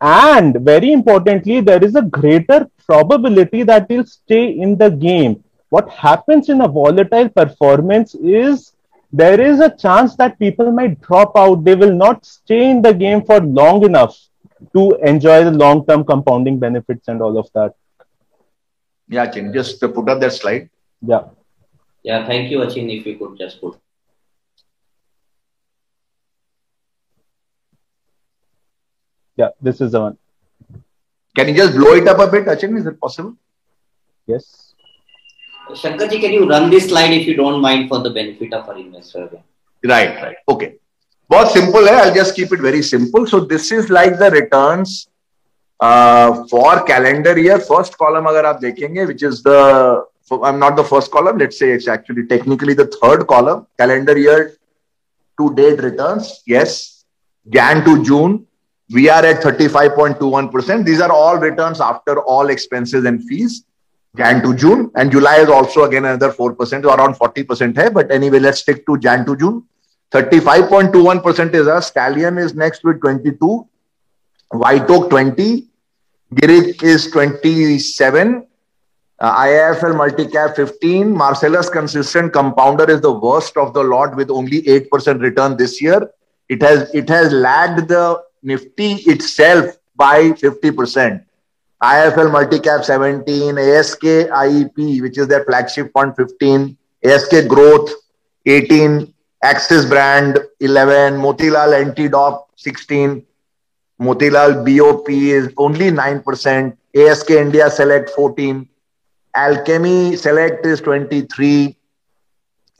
[0.00, 5.42] and very importantly, there is a greater probability that he'll stay in the game.
[5.68, 8.72] What happens in a volatile performance is
[9.12, 11.64] there is a chance that people might drop out.
[11.64, 14.16] They will not stay in the game for long enough
[14.74, 17.74] to enjoy the long term compounding benefits and all of that.
[19.08, 20.70] Yeah, Chin, just put up that slide.
[21.00, 21.22] Yeah.
[22.02, 23.78] Yeah, thank you, Achin, if you could just put.
[29.36, 30.18] Yeah, this is the one.
[31.35, 32.77] Can you just blow it up a bit, Achin?
[32.77, 33.35] Is it possible?
[34.25, 34.73] Yes.
[35.69, 38.77] Shankarji, can you run this slide if you don't mind for the benefit of our
[38.77, 39.29] investor?
[39.83, 40.37] Right, right.
[40.47, 40.75] Okay.
[41.31, 41.95] बहुत simple है.
[42.01, 43.25] I'll just keep it very simple.
[43.25, 45.07] So this is like the returns
[45.79, 47.59] uh, for calendar year.
[47.59, 51.37] First column अगर आप देखेंगे, which is the I'm not the first column.
[51.37, 53.67] Let's say it's actually technically the third column.
[53.77, 54.53] Calendar year
[55.39, 56.41] to date returns.
[56.45, 57.05] Yes.
[57.49, 58.45] Jan to June.
[58.92, 60.84] We are at 35.21%.
[60.84, 63.64] These are all returns after all expenses and fees.
[64.16, 64.90] Jan to June.
[64.96, 67.88] And July is also again another 4%, so around 40% hai.
[67.88, 69.64] But anyway, let's stick to Jan to June.
[70.12, 71.86] 35.21% is us.
[71.86, 73.68] Stallion is next with 22.
[74.50, 75.68] White Oak 20.
[76.34, 78.46] Girik is 27.
[79.20, 81.12] Uh, IIFL multi-cap 15.
[81.12, 86.10] Marcellus consistent compounder is the worst of the lot with only 8% return this year.
[86.48, 91.24] It has it has lagged the Nifty itself by 50%.
[91.82, 97.90] IFL Multicap 17, ASK IEP, which is their flagship fund 15, ASK Growth
[98.44, 99.12] 18,
[99.42, 103.24] Axis Brand 11, Motilal NTDOP 16,
[104.00, 108.68] Motilal BOP is only 9%, ASK India Select 14,
[109.34, 111.76] Alchemy Select is 23,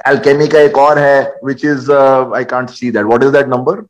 [0.04, 3.06] Alchemy ka ek aur hai, which is, uh, I can't see that.
[3.06, 3.86] What is that number?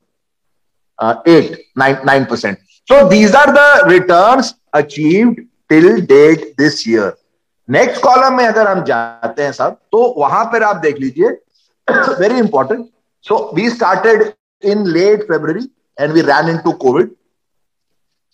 [1.01, 2.57] Uh, 8, 9, 9%.
[2.89, 7.13] So these are the returns achieved till date this year.
[7.69, 11.29] Next column में अगर हम जाते हैं सब तो वहाँ पर आप देख लीजिए
[12.21, 12.87] very important
[13.29, 14.23] so we started
[14.71, 15.69] in late February
[16.01, 17.11] and we ran into Covid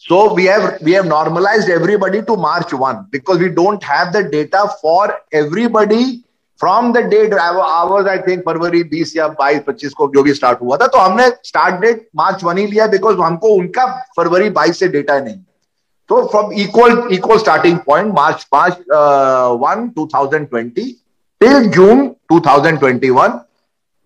[0.02, 4.22] so we have we have normalized everybody to march 1 because we don't have the
[4.34, 6.22] data for everybody
[6.60, 10.60] from the date ours I think फरवरी बीस या बाईस पच्चीस को जो भी start
[10.62, 14.78] हुआ था तो हमने स्टार्ट डेट मार्च वन ही लिया बिकॉज़ हमको उनका फरवरी बाईस
[14.78, 15.38] से डेटा नहीं।
[16.08, 18.78] तो from equal equal starting point March पाँच
[19.62, 20.84] one two thousand twenty
[21.40, 23.40] till June two thousand twenty one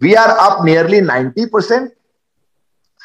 [0.02, 1.90] we are up nearly ninety percent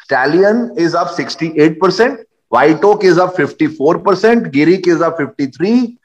[0.04, 2.18] Stallion Stallion is up 68%.
[2.48, 5.98] White Oak is up 54%, Girik is up 53,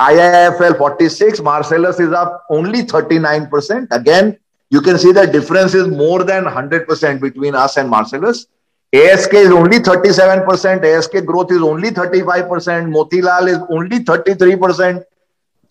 [0.00, 3.86] IIFL 46, Marcellus is up only 39%.
[3.92, 4.38] Again,
[4.70, 8.46] you can see the difference is more than 100% between us and Marcellus.
[8.92, 15.04] ASK is only 37%, ASK growth is only 35%, Motilal is only 33%.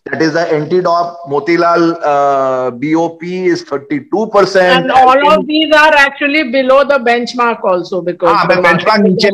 [0.06, 4.62] That is the NTDOP, Motilal uh, BOP is 32%.
[4.62, 8.30] And all of these are actually below the benchmark also because...
[8.30, 9.32] Ah, benchmark niche.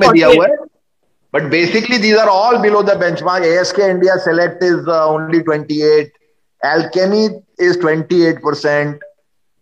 [1.33, 3.43] But basically, these are all below the benchmark.
[3.61, 6.13] ASK India Select is uh, only 28.
[6.63, 9.01] Alchemy is 28%.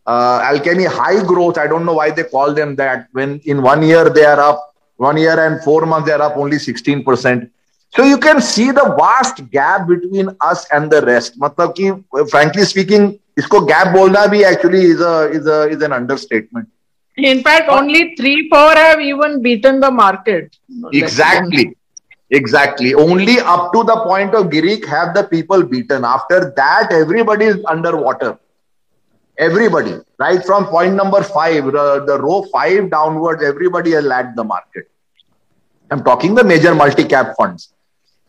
[0.04, 3.09] Uh, Alchemy High Growth, I don't know why they call them that.
[3.12, 6.36] When in one year they are up, one year and four months they are up
[6.36, 7.50] only 16%.
[7.94, 11.38] So you can see the vast gap between us and the rest.
[11.38, 15.92] मतलब कि frankly speaking, इसको gap बोलना भी actually is a is a is an
[15.92, 16.68] understatement.
[17.18, 20.56] In fact, only three, four have even beaten the market.
[20.94, 21.76] Exactly.
[22.30, 22.94] Exactly.
[22.94, 26.03] Only up to the point of Girik have the people beaten.
[26.03, 28.38] After that, everybody is underwater.
[29.39, 34.44] Everybody, right from point number five, the, the row five downwards, everybody has lagged the
[34.44, 34.89] market.
[35.91, 37.73] I'm talking the major multi-cap funds.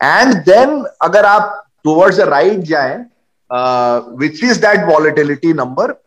[0.01, 1.53] And then, agar aap
[1.83, 3.09] towards the right jaye,
[3.51, 5.99] uh, which is that volatility number,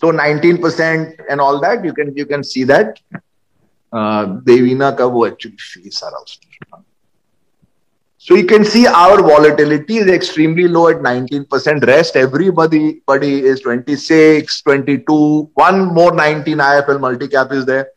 [0.00, 3.00] so 19% and all that, you can you can see that
[3.92, 5.56] uh, Devina ka wo actually.
[8.18, 11.84] So you can see our volatility is extremely low at 19%.
[11.84, 15.50] Rest everybody buddy is 26, 22.
[15.54, 17.88] One more 19 IFL multi-cap is there.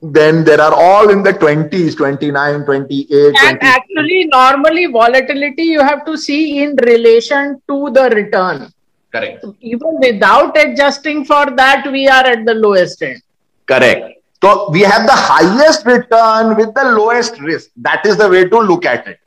[0.00, 3.10] Then there are all in the 20s, 29, 28.
[3.10, 3.58] And 20.
[3.60, 8.72] actually, normally volatility you have to see in relation to the return.
[9.16, 9.44] Correct.
[9.60, 13.22] Even without adjusting for that, we are at the lowest end.
[13.66, 14.20] Correct.
[14.42, 17.70] So we have the highest return with the lowest risk.
[17.76, 19.18] That is the way to look at it.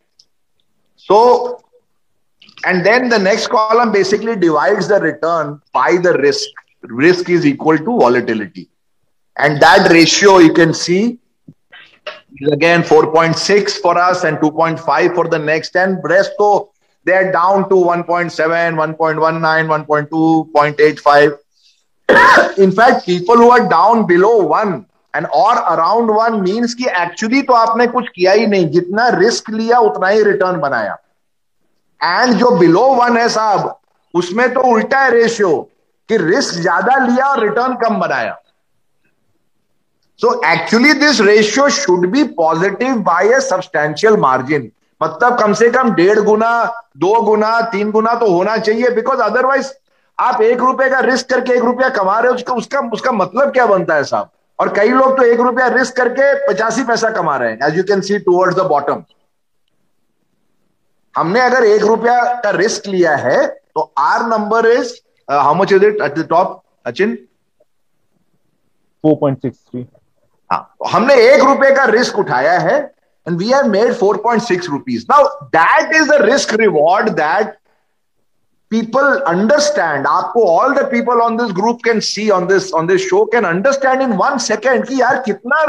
[0.95, 1.61] So,
[2.65, 6.47] and then the next column basically divides the return by the risk.
[6.83, 8.69] Risk is equal to volatility.
[9.37, 11.17] And that ratio you can see
[12.39, 16.01] is again 4.6 for us and 2.5 for the next 10.
[16.03, 16.33] Rest
[17.05, 21.37] though, they're down to 1.7, 1.19, 1.2, 0.85.
[22.57, 27.41] In fact, people who are down below 1 and or around 1 means कि actually
[27.43, 30.97] तो आपने कुछ किया ही नहीं। जितना risk लिया उतना ही रिटर्न बनाया।
[32.03, 33.79] एंड जो बिलो वन है साहब
[34.13, 35.69] उसमें तो उल्टा है रेशियो
[36.09, 38.37] कि रिस्क ज़्यादा लिया और रिटर्न कम बनाया।
[40.19, 44.71] So actually this ratio should be positive by a substantial margin
[45.01, 46.51] मतलब कम से कम डेढ़ गुना
[46.97, 49.71] दो गुना तीन गुना तो होना चाहिए बिकॉज़ अदरवाइज़
[50.17, 53.51] आप एक रुपए का रिस्क करके एक रुपया कमा रहे हो उसका उसका उसका मतलब
[53.53, 54.29] क्या बनता है साहब?
[54.59, 57.83] और कई लोग तो एक रुपया रिस्क करके पचासी पैसा कमा रहे हैं as you
[57.83, 59.03] can see towards the bottom
[61.15, 64.93] हमने अगर एक रुपया का रिस्क लिया है तो our number is
[65.29, 67.17] how much is it at the top Achin
[69.03, 69.83] 4.63.
[70.49, 72.79] हाँ तो हमने एक रुपए का रिस्क उठाया है
[73.29, 77.55] and we have made 4.6 rupees now that is the risk reward that
[78.71, 80.07] people understand.
[80.07, 83.47] आपको all the people on this group can see, on this on this show can
[83.51, 85.61] understand in one second कि यार कितना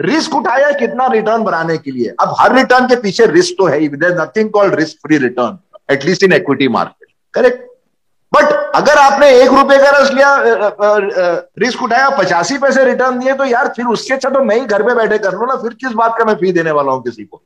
[0.00, 3.78] risk उठाया, कितना return बनाने के लिए। अब हर रिटर्न के पीछे रिस्क तो है
[3.78, 5.58] ही। Nothing called risk free return
[5.94, 7.71] at least in equity market correct
[8.32, 10.36] but अगर आपने एक रुपए का रस लिया
[11.58, 14.82] रिस्क उठाया, पचासी पैसे रिटर्न दिए तो यार फिर उसके अच्छा तो मैं ही घर
[14.82, 17.24] पे बैठे कर लू ना, फिर किस बात का मैं फ़ी देने वाला हूँ किसी
[17.24, 17.42] को?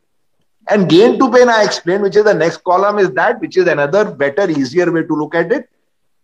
[0.66, 3.70] And gain to pain I explain which is the next column is that which is
[3.70, 5.68] another better easier way to look at it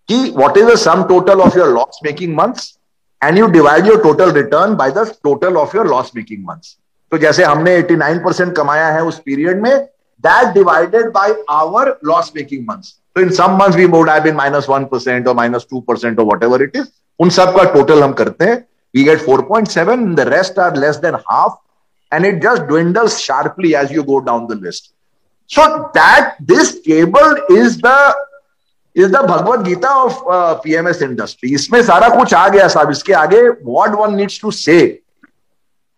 [0.09, 2.73] कि what is the sum total of your loss making months
[3.23, 6.77] and you divide your total return by the total of your loss making months
[7.13, 9.73] तो जैसे हमने 89 percent कमाया है उस period में
[10.25, 14.35] that divided by our loss making months तो in some months we would have been
[14.35, 16.87] minus one percent और minus two percent और वट एवर इट इज़
[17.21, 18.57] उन सब का टोटल हम करते हैं।
[18.95, 23.17] We get four point seven the rest are less than half and it just dwindles
[23.19, 24.93] sharply as you go down the list
[25.51, 25.67] so
[25.99, 27.95] that this table is the
[28.97, 30.19] is the Bhagavad Gita of
[30.63, 34.79] PMS industry इसमें सारा कुछ आ गया साहब। इसके आगे what one needs to say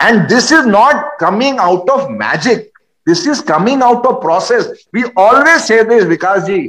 [0.00, 2.70] and this is not coming out of magic
[3.06, 6.60] this is coming out of process we always say this Vikas ji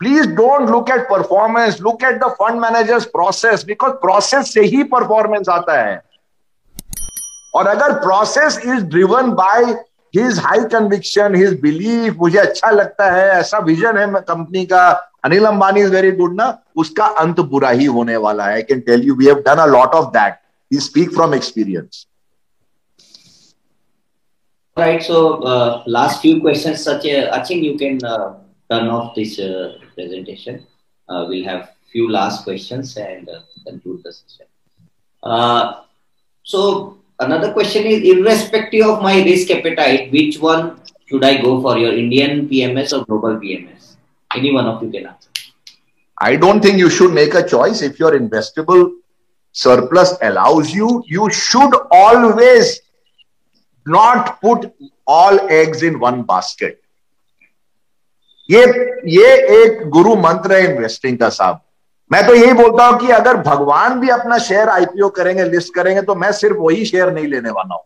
[0.00, 4.82] please don't look at performance look at the fund managers process because process से ही
[4.94, 6.02] performance आता है.
[7.56, 9.64] और अगर process is driven by
[10.14, 14.88] his high conviction his belief मुझे अच्छा लगता है ऐसा विजन है कंपनी का
[15.24, 16.46] Anil Ambani is very good ना
[16.76, 18.62] उसका अंत बुरा ही होने वाला है.
[18.62, 20.34] Can tell you we have done a lot of that
[20.70, 22.06] he speak from experience
[24.76, 25.18] Right, so
[25.48, 28.24] uh, last few questions, such a, I think you can uh,
[28.70, 30.66] turn off this uh, presentation.
[31.08, 34.46] Uh, we'll have few last questions and uh, conclude the session.
[35.22, 35.82] Uh,
[36.42, 41.78] so another question is, irrespective of my risk appetite, which one should I go for?
[41.78, 43.96] Your Indian PMS or global PMS?
[44.34, 45.30] Any one of you can answer.
[46.20, 48.92] I don't think you should make a choice if your investable
[49.52, 51.02] surplus allows you.
[51.06, 52.80] You should always
[53.86, 54.72] not put
[55.06, 56.83] all eggs in one basket.
[58.48, 58.62] ये
[59.08, 61.60] ये एक गुरु मंत्र है investing का साहब।
[62.10, 66.02] मैं तो यही बोलता हूँ कि अगर भगवान भी अपना शेयर आईपीओ करेंगे लिस्ट करेंगे
[66.02, 67.82] तो मैं सिर्फ़ वही शेयर नहीं लेने वाला हूँ।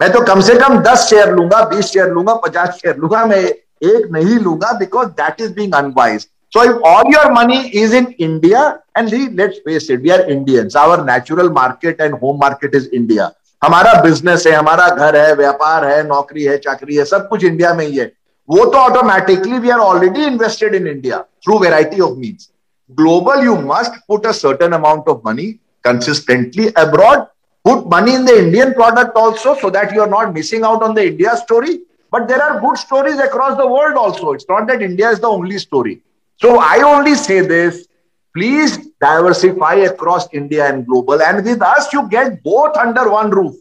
[0.00, 3.38] मैं तो कम से कम दस शेयर लूँगा बीस शेयर लूँगा पचास शेयर लूँगा मैं
[3.38, 8.06] एक नहीं लूँगा because that is being unwise so if all your money is in
[8.20, 8.66] India
[8.98, 10.76] and we, let's face it, we are Indians.
[10.76, 13.28] Our natural market and home market is India.
[13.62, 17.72] हमारा business है हमारा घर है व्यापार है नौकरी है चाकरी है सब कुछ इंडिया
[17.74, 18.12] में ही है।
[18.49, 22.49] वो तो automatically we are already invested in India through variety of means
[22.97, 25.45] global you must put a certain amount of money
[25.87, 27.21] consistently abroad
[27.67, 30.97] put money in the indian product also so that you are not missing out on
[30.97, 31.75] the india story
[32.15, 35.31] but there are good stories across the world also it's not that india is the
[35.37, 35.95] only story
[36.41, 37.87] so I only say this,
[38.35, 41.21] please diversify across India and global.
[41.21, 43.55] And with us, you get both under one roof.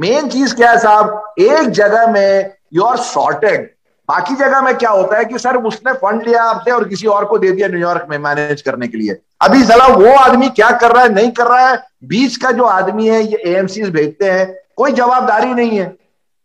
[0.00, 3.68] Main चीज क्या है साहब एक जगह में you are sorted
[4.09, 7.25] बाकी जगह में क्या होता है कि सर उसने फंड लिया आपसे और किसी और
[7.25, 10.91] को दे दिया न्यूयॉर्क में मैनेज करने के लिए। अभी जरा वो आदमी क्या कर
[10.91, 14.53] रहा है, नहीं कर रहा है, बीच का जो आदमी है, ये एएमसी भेजते हैं,
[14.77, 15.95] कोई जवाबदारी नहीं है।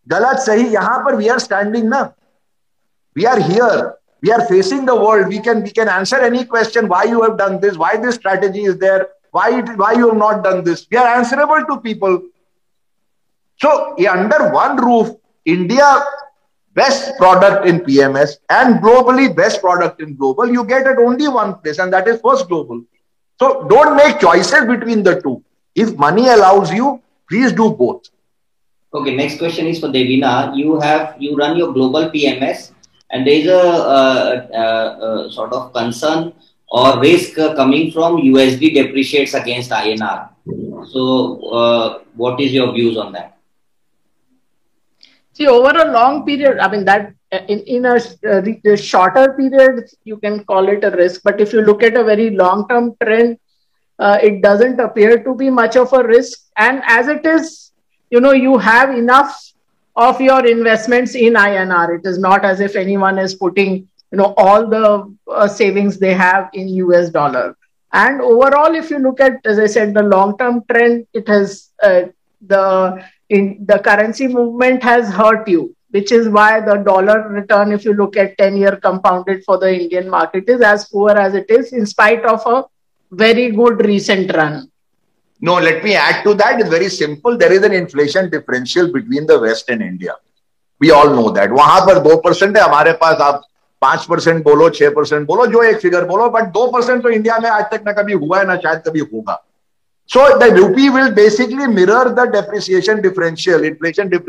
[0.07, 2.01] गलत सही, यहाँ पर वी आर स्टैंडिंग ना।
[3.17, 3.87] We are here
[4.25, 7.35] we are facing the world we can we can answer any question why you have
[7.37, 9.03] done this why this strategy is there
[9.35, 12.17] why why you have not done this we are answerable to people
[13.61, 15.15] so ये under one roof
[15.47, 15.93] India
[16.81, 21.55] best product in pms and globally best product in global you get at only one
[21.61, 22.83] place and that is first global
[23.41, 25.37] so don't make choices between the two
[25.75, 28.11] if money allows you please do both
[28.95, 32.73] okay next question is for devina you have you run your global pms
[33.11, 36.33] and there is a, sort of concern
[36.71, 40.29] or risk coming from USD depreciates against INR.
[40.93, 43.38] So, uh, what is your views on that?
[45.39, 48.01] See, over a long period, I mean that in, in a,
[48.67, 51.21] a shorter period, you can call it a risk.
[51.23, 53.39] But if you look at a very long-term trend,
[54.01, 56.41] uh, it doesn't appear to be much of a risk.
[56.57, 57.71] And as it is,
[58.11, 59.53] you know, you have enough
[59.95, 62.01] of your investments in INR.
[62.01, 66.15] It is not as if anyone is putting you know all the uh, savings they
[66.15, 67.57] have in US dollar.
[67.93, 72.03] And overall, if you look at, as I said, the long-term trend, it has uh,
[72.45, 77.86] the in the currency movement has hurt you, which is why the dollar return, if
[77.86, 81.74] you look at 10-year compounded for the Indian market, is as poor as it is,
[81.74, 82.66] in spite of a
[83.12, 84.70] very good recent run.
[85.42, 86.60] No, let me add to that.
[86.60, 87.38] It's very simple.
[87.38, 90.16] There is an inflation differential between the West and India.
[90.82, 91.50] We all know that.
[91.50, 93.42] वहां पर दो percent है हमारे पास आप
[93.82, 97.38] पांच percent बोलो छह percent बोलो जो एक फिगर बोलो बट दो परसेंट तो इंडिया
[97.40, 99.36] में आज तक ना कभी हुआ है ना शायद कभी होगा
[100.10, 104.20] So the rupee will basically mirror the depreciation differential, inflation, uh,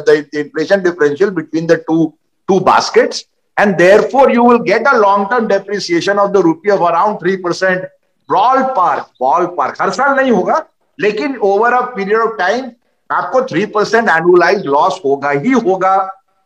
[0.00, 2.14] the, the inflation differential between the two
[2.48, 3.24] two baskets,
[3.56, 7.84] and therefore you will get a long-term depreciation of the rupee of around three percent
[8.28, 10.64] ball park ball park हर साल नहीं होगा
[10.98, 12.70] लेकिन over a period of time
[13.10, 15.96] आपको three percent annualise loss होगा ही होगा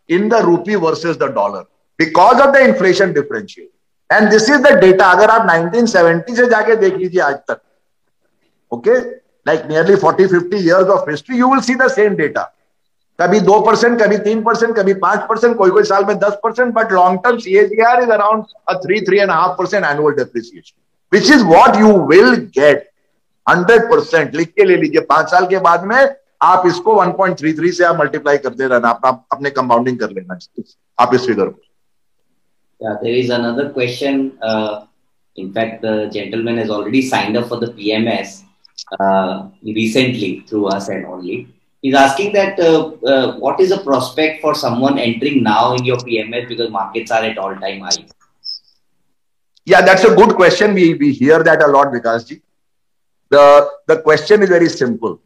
[0.09, 1.61] in the rupee versus the dollar
[1.99, 6.77] because of the inflation differential and this is the data अगर आप 1970 से जाके
[6.77, 7.61] देख लीजिए आज तक
[8.74, 9.00] okay
[9.48, 12.44] like nearly 40 50 years of history you will see the same data
[13.20, 16.74] कभी दो परसेंट कभी तीन परसेंट कभी पाँच परसेंट कोई कोई साल में दस percent
[16.74, 18.44] but long term CAGR is around
[18.86, 22.90] three three and half percent annual depreciation which is what you will get
[23.50, 25.98] hundred percent लिख के ले लीजिए। पाँच साल के बाद में
[26.41, 30.38] आप इसको 1.33 से आप मल्टीप्लाई करते रहना अपना अपने कंपाउंडिंग कर लेना
[31.04, 31.62] आप इस फिगर को।
[33.10, 34.32] Is another question.
[34.41, 34.86] Uh,
[35.38, 38.34] in fact, the gentleman has already signed up for the PMS
[38.99, 41.47] uh, recently through us and only.
[41.81, 45.97] He's asking that uh, uh, what is the prospect for someone entering now in your
[45.97, 48.07] PMS because markets are at all-time high?
[49.65, 50.73] Yeah, that's a good question.
[50.73, 52.41] We, we hear that a lot, Vikasji.
[53.30, 55.19] The, the question is very simple.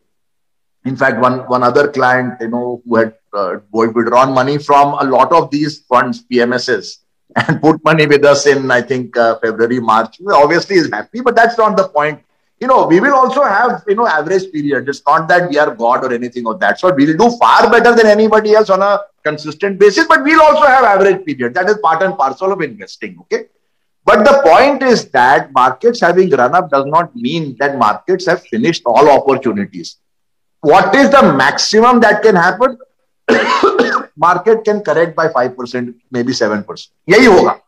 [0.85, 5.03] In fact, one, one other client, you know, who had uh, withdrawn money from a
[5.03, 6.99] lot of these funds, PMSs,
[7.35, 11.35] and put money with us in, I think, uh, February, March, obviously is happy, but
[11.35, 12.21] that's not the point
[12.59, 14.89] you know, we will also have, you know, average period.
[14.89, 16.95] It's not that we are God or anything of that sort.
[16.95, 20.83] We'll do far better than anybody else on a consistent basis, but we'll also have
[20.83, 21.53] average period.
[21.53, 23.17] That is part and parcel of investing.
[23.21, 23.45] Okay.
[24.05, 28.41] But the point is that markets having run up does not mean that markets have
[28.47, 29.97] finished all opportunities.
[30.61, 32.77] What is the maximum that can happen?
[34.17, 36.89] market can correct by 5%, maybe 7%.
[37.09, 37.61] Hoga.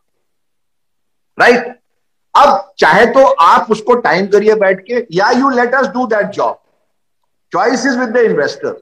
[1.36, 1.79] Right?
[2.34, 6.30] अब चाहे तो आप उसको time करिए बैठ के, या you let us do that
[6.32, 6.58] job
[7.52, 8.80] choice is with the investor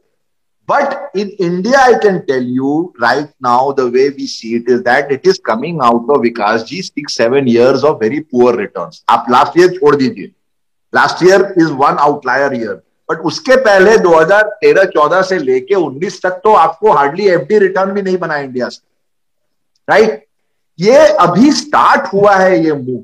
[0.69, 2.73] but in India I can tell you
[3.03, 6.65] right now the way we see it is that it is coming out of Vikas
[6.69, 10.31] ji six seven years of very poor return आप last year छोड़ दीजिए।
[10.93, 16.53] Last year is one outlier year but उसके पहले 2013-14 से लेके 19 तक तो
[16.55, 18.81] आपको हार्डली एफ़ डी रिटर्न भी नहीं बना इंडिया से।
[19.89, 20.21] Right right?
[20.79, 23.03] ये अभी स्टार्ट हुआ है ये move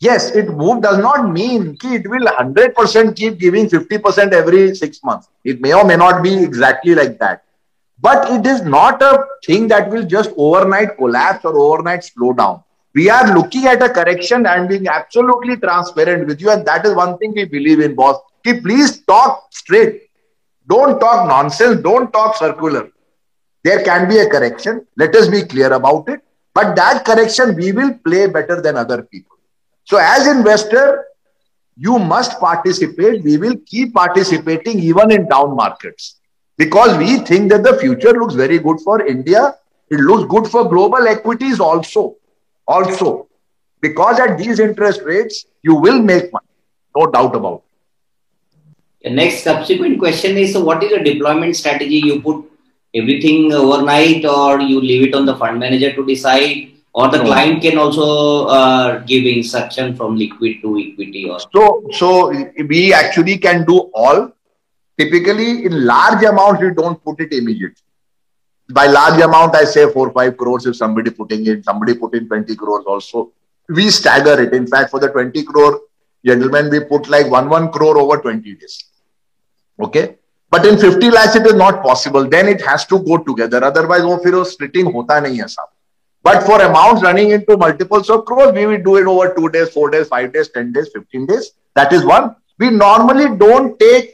[0.00, 5.28] yes, it does not mean ki it will 100% keep giving 50% every six months.
[5.44, 7.44] It may or may not be exactly like that.
[8.00, 12.62] But it is not a thing that will just overnight collapse or overnight slow down.
[12.94, 16.50] We are looking at a correction and being absolutely transparent with you.
[16.50, 18.20] And that is one thing we believe in, boss.
[18.44, 20.02] Ki please talk straight.
[20.68, 21.80] Don't talk nonsense.
[21.82, 22.90] Don't talk circular.
[23.64, 24.86] There can be a correction.
[24.96, 26.20] Let us be clear about it.
[26.54, 29.37] But that correction, we will play better than other people.
[29.88, 31.06] So as investor,
[31.78, 33.22] you must participate.
[33.24, 36.16] We will keep participating even in down markets
[36.58, 39.54] because we think that the future looks very good for India.
[39.88, 42.16] It looks good for global equities also.
[42.66, 43.28] Also,
[43.80, 46.46] because at these interest rates, you will make money.
[46.94, 49.08] No doubt about it.
[49.08, 51.96] The next subsequent question is so what is the deployment strategy?
[51.96, 52.44] You put
[52.94, 56.72] everything overnight or you leave it on the fund manager to decide?
[56.93, 61.63] or the client can also uh, give instruction from liquid to equity or so
[61.99, 62.09] so
[62.73, 64.19] we actually can do all
[64.97, 67.83] typically in large amounts we don't put it immediately
[68.79, 72.27] by large amount i say 4 5 crores if somebody putting it somebody put in
[72.27, 73.31] 20 crores also
[73.79, 75.73] we stagger it in fact for the 20 crore
[76.25, 78.75] gentlemen we put like 1 1 crore over 20 days
[79.87, 80.05] okay
[80.55, 84.03] but in 50 lakhs it is not possible then it has to go together otherwise
[84.09, 85.69] वो फिर splitting होता नहीं है साहब
[86.23, 89.69] but for amounts running into multiples of crores, we will do it over two days,
[89.69, 91.51] four days, five days, 10 days, 15 days.
[91.75, 92.35] That is one.
[92.59, 94.13] We normally don't take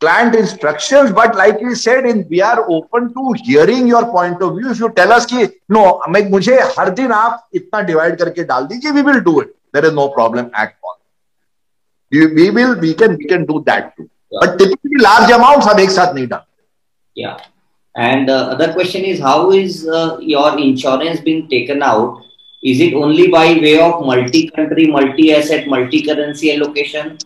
[0.00, 4.56] client instructions, but like we said, in we are open to hearing your point of
[4.56, 4.70] view.
[4.70, 8.66] If you tell us कि no, मैं मुझे हर दिन आप इतना divide करके डाल
[8.66, 9.54] दीजिए, we will do it.
[9.72, 10.98] There is no problem at all.
[12.10, 14.08] We, we will, we can, we can do that too.
[14.30, 14.38] Yeah.
[14.40, 16.64] But typically large amounts हम एक साथ नहीं डालते.
[17.14, 17.36] Yeah.
[17.95, 22.23] And the uh, other question is how is uh, your insurance being taken out?
[22.63, 27.17] Is it only by way of multi-country, multi-asset, multi-currency allocation,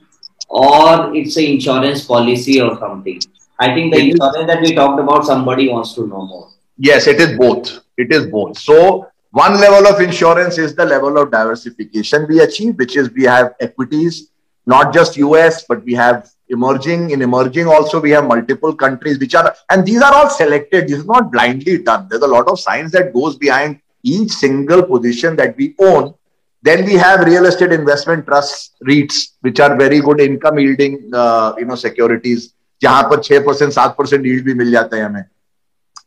[0.50, 3.20] or it's an insurance policy or something?
[3.60, 6.52] I think the insurance that we talked about, somebody wants to know more.
[6.78, 7.82] Yes, it is both.
[7.98, 8.58] It is both.
[8.58, 13.24] So one level of insurance is the level of diversification we achieve, which is we
[13.24, 14.32] have equities,
[14.66, 19.34] not just US, but we have emerging in emerging also we have multiple countries which
[19.36, 22.08] are and these are all selected this is not blindly done.
[22.10, 26.14] There's a lot of science that goes behind each single position that we own.
[26.62, 31.54] Then we have real estate investment trusts reits which are very good income yielding uh,
[31.58, 35.24] you know securities jahan par 6% 7% yield bhi mil jata hai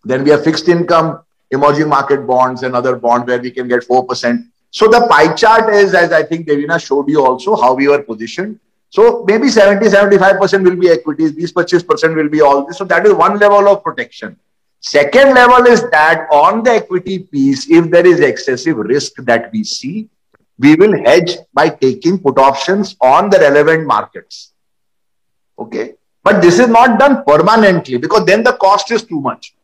[0.05, 1.21] then we have fixed income
[1.51, 5.73] emerging market bonds and other bond where we can get 4% so the pie chart
[5.75, 8.59] is as i think devina showed you also how we were positioned
[8.91, 12.79] so maybe 70, 75% will be equities, these 25% will be all this.
[12.79, 14.39] So that is one level of protection.
[14.81, 19.65] Second level is that on the equity piece, if there is excessive risk that we
[19.65, 20.09] see,
[20.59, 24.53] we will hedge by taking put options on the relevant markets.
[25.59, 25.95] Okay.
[26.23, 29.55] But this is not done permanently because then the cost is too much.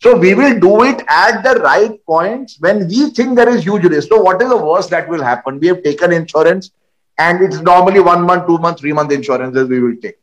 [0.00, 3.82] So we will do it at the right points when we think there is huge
[3.84, 4.08] risk.
[4.08, 5.58] So what is the worst that will happen?
[5.58, 6.70] We have taken insurance
[7.18, 10.18] and it's normally one month, two month, three month insurances we will take.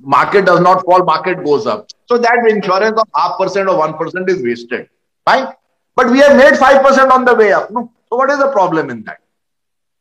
[0.00, 1.88] Market does not fall, market goes up.
[2.06, 4.88] So that insurance of half percent or one percent is wasted.
[5.24, 5.48] Fine.
[5.94, 7.70] But we have made five percent on the way up.
[7.70, 7.92] No.
[8.08, 9.20] So what is the problem in that?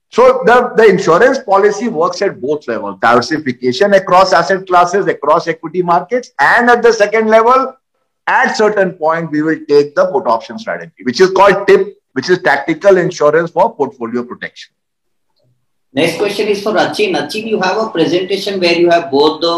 [0.09, 5.81] So the, the insurance policy works at both levels, diversification across asset classes, across equity
[5.81, 7.75] markets, and at the second level,
[8.27, 12.29] at certain point, we will take the put option strategy, which is called TIP, which
[12.29, 14.73] is tactical insurance for portfolio protection.
[15.97, 17.15] Next question is for Achin.
[17.21, 19.55] Achin, you have a presentation where you have both the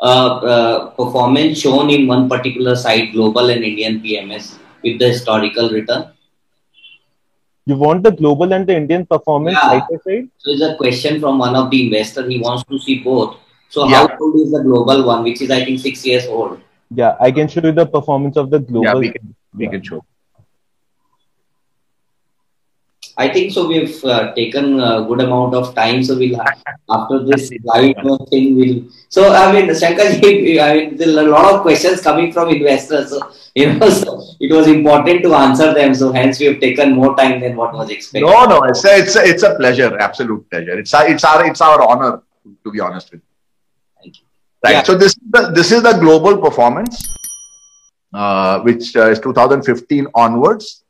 [0.00, 5.70] uh, uh, performance shown in one particular site, global and Indian PMS, with the historical
[5.70, 6.06] return.
[7.66, 9.70] You want the global and the Indian performance Yeah.
[9.70, 10.28] side by side?
[10.38, 12.28] So it's a question from one of the investor.
[12.28, 13.36] He wants to see both.
[13.68, 14.06] So Yeah.
[14.08, 16.58] how old is the global one, which is I think six years old?
[17.02, 18.86] Yeah, I can show you the performance of the global.
[18.88, 19.70] Yeah, we can we Yeah.
[19.76, 20.00] can show.
[23.18, 23.66] I think so.
[23.66, 26.04] We've uh, taken a good amount of time.
[26.04, 26.40] So we'll
[26.88, 27.96] after this slide
[28.30, 28.84] thing, we'll.
[29.08, 33.10] So I mean, Shankarji, I mean, there are a lot of questions coming from investors.
[33.10, 35.96] So you know, so it was important to answer them.
[35.96, 38.24] So hence, we have taken more time than what was expected.
[38.24, 40.78] No, no, it's a, it's a, it's a pleasure, absolute pleasure.
[40.78, 42.22] It's our, it's our it's our honor
[42.62, 44.00] to be honest with you.
[44.00, 44.26] Thank you.
[44.62, 44.72] Right.
[44.72, 44.82] Yeah.
[44.84, 47.02] So this is the this is the global performance,
[48.14, 50.84] uh, which uh, is 2015 onwards,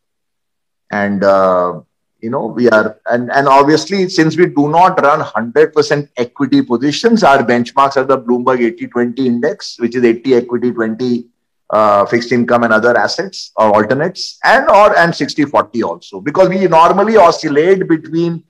[0.92, 1.80] and uh,
[2.20, 7.22] you know we are and and obviously since we do not run 100% equity positions,
[7.22, 11.26] our benchmarks are the Bloomberg 80/20 index, which is 80 equity, 20
[11.70, 16.66] uh, fixed income and other assets or alternates, and or and 60/40 also because we
[16.66, 18.42] normally oscillate between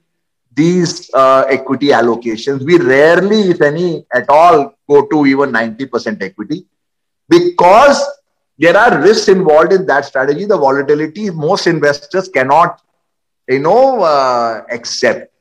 [0.54, 2.64] these uh, equity allocations.
[2.64, 6.66] We rarely, if any at all, go to even 90% equity
[7.28, 8.04] because
[8.58, 10.44] there are risks involved in that strategy.
[10.44, 12.80] The volatility most investors cannot,
[13.48, 15.32] you know, uh, accept.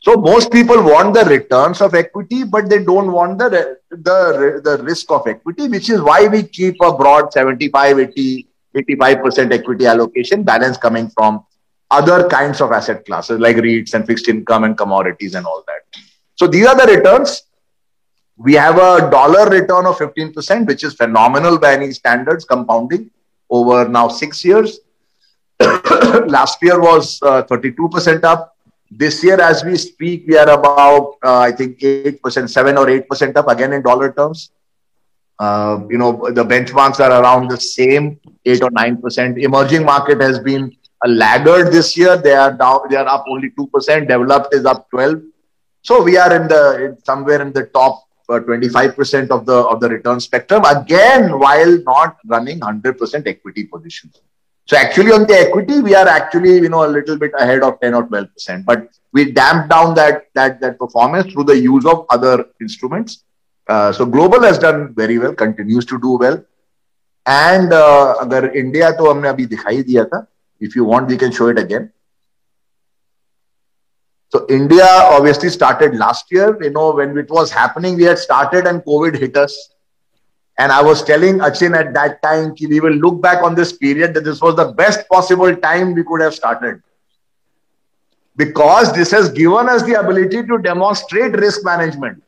[0.00, 4.82] So most people want the returns of equity, but they don't want the the the
[4.82, 8.46] risk of equity, which is why we keep a broad 75, 80,
[8.76, 11.44] 85% equity allocation balance coming from
[11.90, 16.02] other kinds of asset classes like REITs and fixed income and commodities and all that.
[16.36, 17.42] So these are the returns.
[18.36, 23.10] We have a dollar return of 15%, which is phenomenal by any standards, compounding
[23.50, 24.78] over now six years.
[26.26, 28.56] Last year was uh, 32% up.
[28.90, 33.36] This year, as we speak, we are about, uh, I think, 8%, 7 or 8%
[33.36, 34.50] up again in dollar terms.
[35.38, 39.42] Uh, you know, the benchmarks are around the same, 8 or 9%.
[39.42, 42.16] Emerging market has been a laggard this year.
[42.16, 44.08] They are down, they are up only 2%.
[44.08, 45.22] Developed is up 12.
[45.82, 49.80] So we are in the in somewhere in the top uh, 25% of the of
[49.80, 54.20] the return spectrum again while not running 100% equity positions.
[54.69, 57.79] So actually on the equity we are actually you know a little bit ahead of
[57.81, 62.05] 10 or 12%, but we damp down that that that performance through the use of
[62.09, 63.23] other instruments.
[63.67, 66.43] Uh, so global has done very well, continues to do well.
[67.25, 70.25] And uh, अगर India तो हमने अभी दिखाई दिया था
[70.61, 71.91] if you want we can show it again
[74.33, 78.67] so india obviously started last year you know when it was happening we had started
[78.67, 79.57] and covid hit us
[80.59, 83.73] and i was telling achin at that time ki we will look back on this
[83.85, 86.81] period that this was the best possible time we could have started
[88.37, 92.21] because this has given us the ability to demonstrate risk management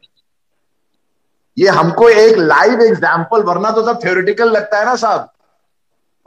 [1.59, 5.29] ये हमको एक live example वरना तो सब theoretical लगता है ना साहब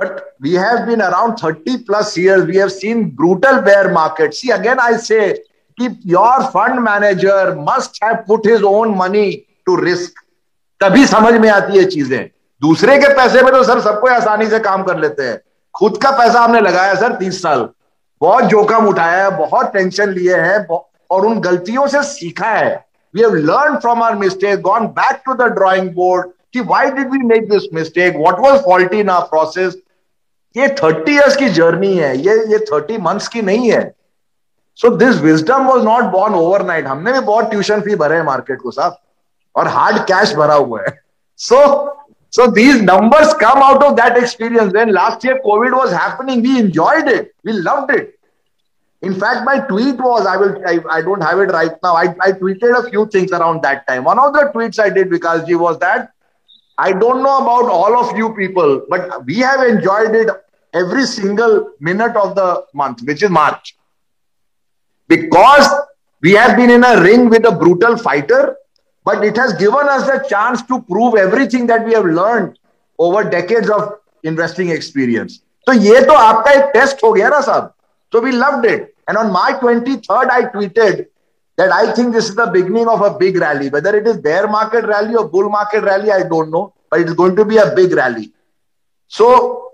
[0.01, 2.47] but we have been around 30 plus years.
[2.47, 4.41] We have seen brutal bear markets.
[4.41, 5.41] See, again, I say,
[5.79, 10.15] keep your fund manager must have put his own money to risk.
[10.86, 12.30] तभी समझ में आती है चीज़ें।
[12.62, 15.40] दूसरे के पैसे में तो सर सबको आसानी से काम कर लेते हैं।
[15.76, 17.68] खुद का पैसा हमने लगाया सर तीस साल।
[18.22, 20.66] बहुत जोखम उठाया है, बहुत टेंशन लिए हैं
[21.12, 22.76] और उन गलतियों से सीखा है।
[23.14, 27.12] We have learn from our mistake gone back to the drawing board कि why did
[27.12, 29.78] we make this mistake what was faulty in our process
[30.56, 33.84] ये थर्टी इयर्स की जर्नी है, ये ये थर्टी मंथ्स की नहीं है।
[34.80, 38.62] So this wisdom was not born overnight हमने भी बहुत ट्यूशन फ़ी भरे हैं मार्केट
[38.62, 38.98] को साहब।
[39.57, 40.99] और हार्ड कैश भरा हुआ है
[41.49, 41.59] सो
[42.37, 46.59] so these numbers come out of that experience when last year Covid was happening we
[46.59, 48.17] enjoyed it we loved it
[49.03, 51.95] In fact, my tweet was, I will, I, I don't have it right now.
[51.95, 54.05] I, I tweeted a few things around that time.
[54.05, 56.13] One of the tweets I did, Vikasji, was that
[56.77, 60.29] I don't know about all of you people, but we have enjoyed it
[60.75, 63.77] every single minute of the month, which is March.
[65.09, 65.67] Because
[66.23, 68.57] we have been in a ring with a brutal fighter,
[69.05, 72.59] but it has given us the chance to prove everything that we have learned
[72.99, 75.41] over decades of investing experience.
[75.67, 77.73] तो ये तो आपका एक test हो गया ना साहब
[78.13, 78.95] So we loved it.
[79.07, 81.07] And on my 23rd, I tweeted
[81.57, 83.69] that I think this is the beginning of a big rally.
[83.69, 87.13] Whether it is bear market rally or bull market rally, I don't know, but it's
[87.13, 88.33] going to be a big rally.
[89.09, 89.73] So,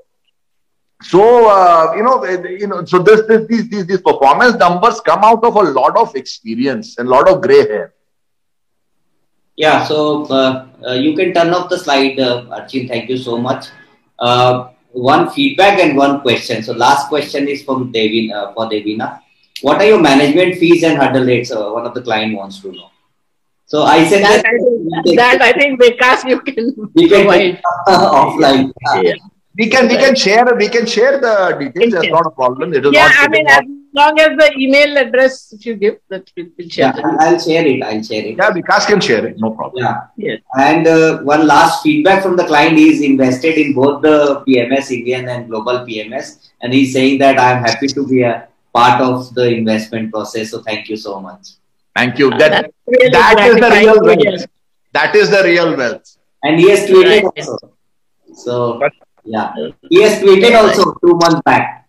[1.03, 5.21] so uh, you know, you know, so this, this, these, these, these performance numbers come
[5.23, 7.95] out of a lot of experience and a lot of gray hair.
[9.64, 12.88] Yeah, so uh, uh, you can turn off the slide, uh, Achin.
[12.88, 13.68] Thank you so much.
[14.18, 16.64] Uh, one feedback and one question.
[16.64, 19.20] So last question is from Devin uh, for Devina.
[19.62, 21.52] What are your management fees and hurdle rates?
[21.52, 22.90] Uh, one of the client wants to know.
[23.66, 24.58] So I said that, that, I
[25.04, 27.62] think, that I think Vikas you can we can provide.
[27.88, 28.74] offline.
[29.04, 29.14] Yeah.
[29.58, 31.94] we can we can share we can share the details.
[31.94, 32.74] That's not a problem.
[32.74, 33.62] It is Yeah, not I mean, as
[33.94, 36.94] long as the email address if you give, that we will share.
[36.96, 37.84] Yeah, I'll share it.
[37.84, 38.36] I'll share it.
[38.38, 39.38] yeah, Vikas can share it.
[39.40, 39.84] No problem.
[39.84, 39.98] Yeah.
[40.18, 40.40] Yes.
[40.58, 45.28] And uh, one last feedback from the client is invested in both the PMS Indian
[45.30, 49.48] and global PMS, and he's saying that I'm happy to be a part of the
[49.50, 50.52] investment process.
[50.52, 51.50] So thank you so much.
[51.96, 52.30] Thank you.
[52.32, 54.32] That That's really that is the real to hear.
[54.32, 54.48] wealth.
[54.94, 56.18] That is the real wealth.
[56.44, 57.48] And he has tweeted Right.
[57.48, 57.74] also.
[58.34, 58.94] So But-
[59.26, 59.54] yeah,
[59.90, 61.81] he has tweeted also two months back.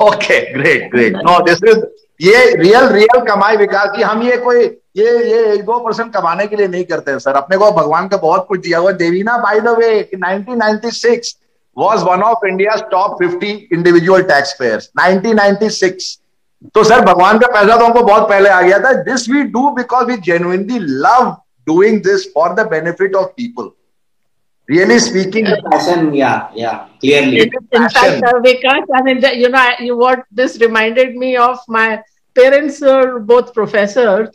[0.00, 1.16] Okay, great, great.
[1.24, 1.80] No, this is
[2.22, 4.64] ये real real कमाई विकास की हम ये कोई
[4.96, 8.08] ये ये एक दो परसेंट कमाने के लिए नहीं करते हैं सर। अपने को भगवान
[8.08, 11.30] का बहुत कुछ दिया हुआ Devina by the way 1996
[11.76, 16.08] was one of India's top 50 individual taxpayers 1996
[16.74, 19.70] तो सर भगवान का पैसा तो हमको बहुत पहले आ गया था। This we do
[19.76, 21.30] because we genuinely love
[21.66, 23.70] doing this for the benefit of people
[24.69, 27.41] really speaking Passion, yeah, yeah, clearly.
[27.71, 31.35] In fact, uh, Vikas, I mean, the- you know, I, you what this reminded me
[31.37, 32.01] of my
[32.35, 34.29] parents are both professors,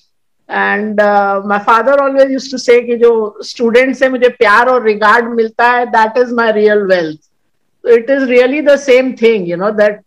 [0.48, 3.12] and uh, my father always used to say कि जो
[3.50, 7.20] students से मुझे प्यार और regard मिलता है, that is my real wealth.
[7.84, 10.00] So it is really the same thing, you know, that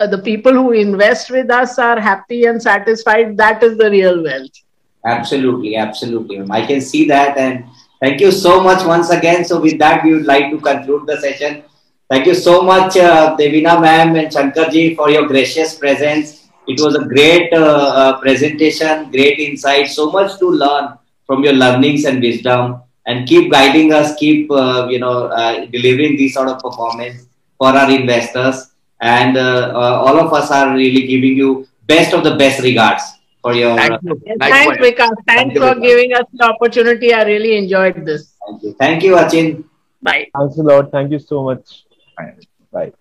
[0.00, 3.36] uh, the people who invest with us are happy and satisfied.
[3.36, 4.62] That is the real wealth.
[5.04, 6.42] Absolutely, absolutely.
[6.50, 7.36] I can see that.
[7.36, 7.64] And
[8.01, 9.45] thank you so much once again.
[9.45, 11.63] So, with that, we would like to conclude the session.
[12.09, 16.49] Thank you so much, uh, Devina ma'am and Shankarji, for your gracious presence.
[16.67, 17.57] It was a great uh,
[18.01, 22.81] uh, presentation, great insight, so much to learn from your learnings and wisdom.
[23.05, 27.25] And keep guiding us, keep uh, you know uh, delivering this sort of performance
[27.57, 28.67] for our investors.
[28.99, 33.01] And uh, all of us are really giving you best of the best regards
[33.41, 33.75] for your.
[33.75, 34.21] Thank you.
[34.25, 35.15] Yes, Thanks, Vikas.
[35.27, 35.81] Thanks you, for Vikas.
[35.81, 37.13] giving us the opportunity.
[37.13, 38.35] I really enjoyed this.
[38.47, 38.73] Thank you.
[38.79, 39.63] Thank you, Achin.
[40.01, 40.27] Bye.
[40.37, 40.91] Thanks a lot.
[40.91, 41.85] Thank you so much.
[42.17, 42.39] Fine.
[42.71, 42.93] Bye.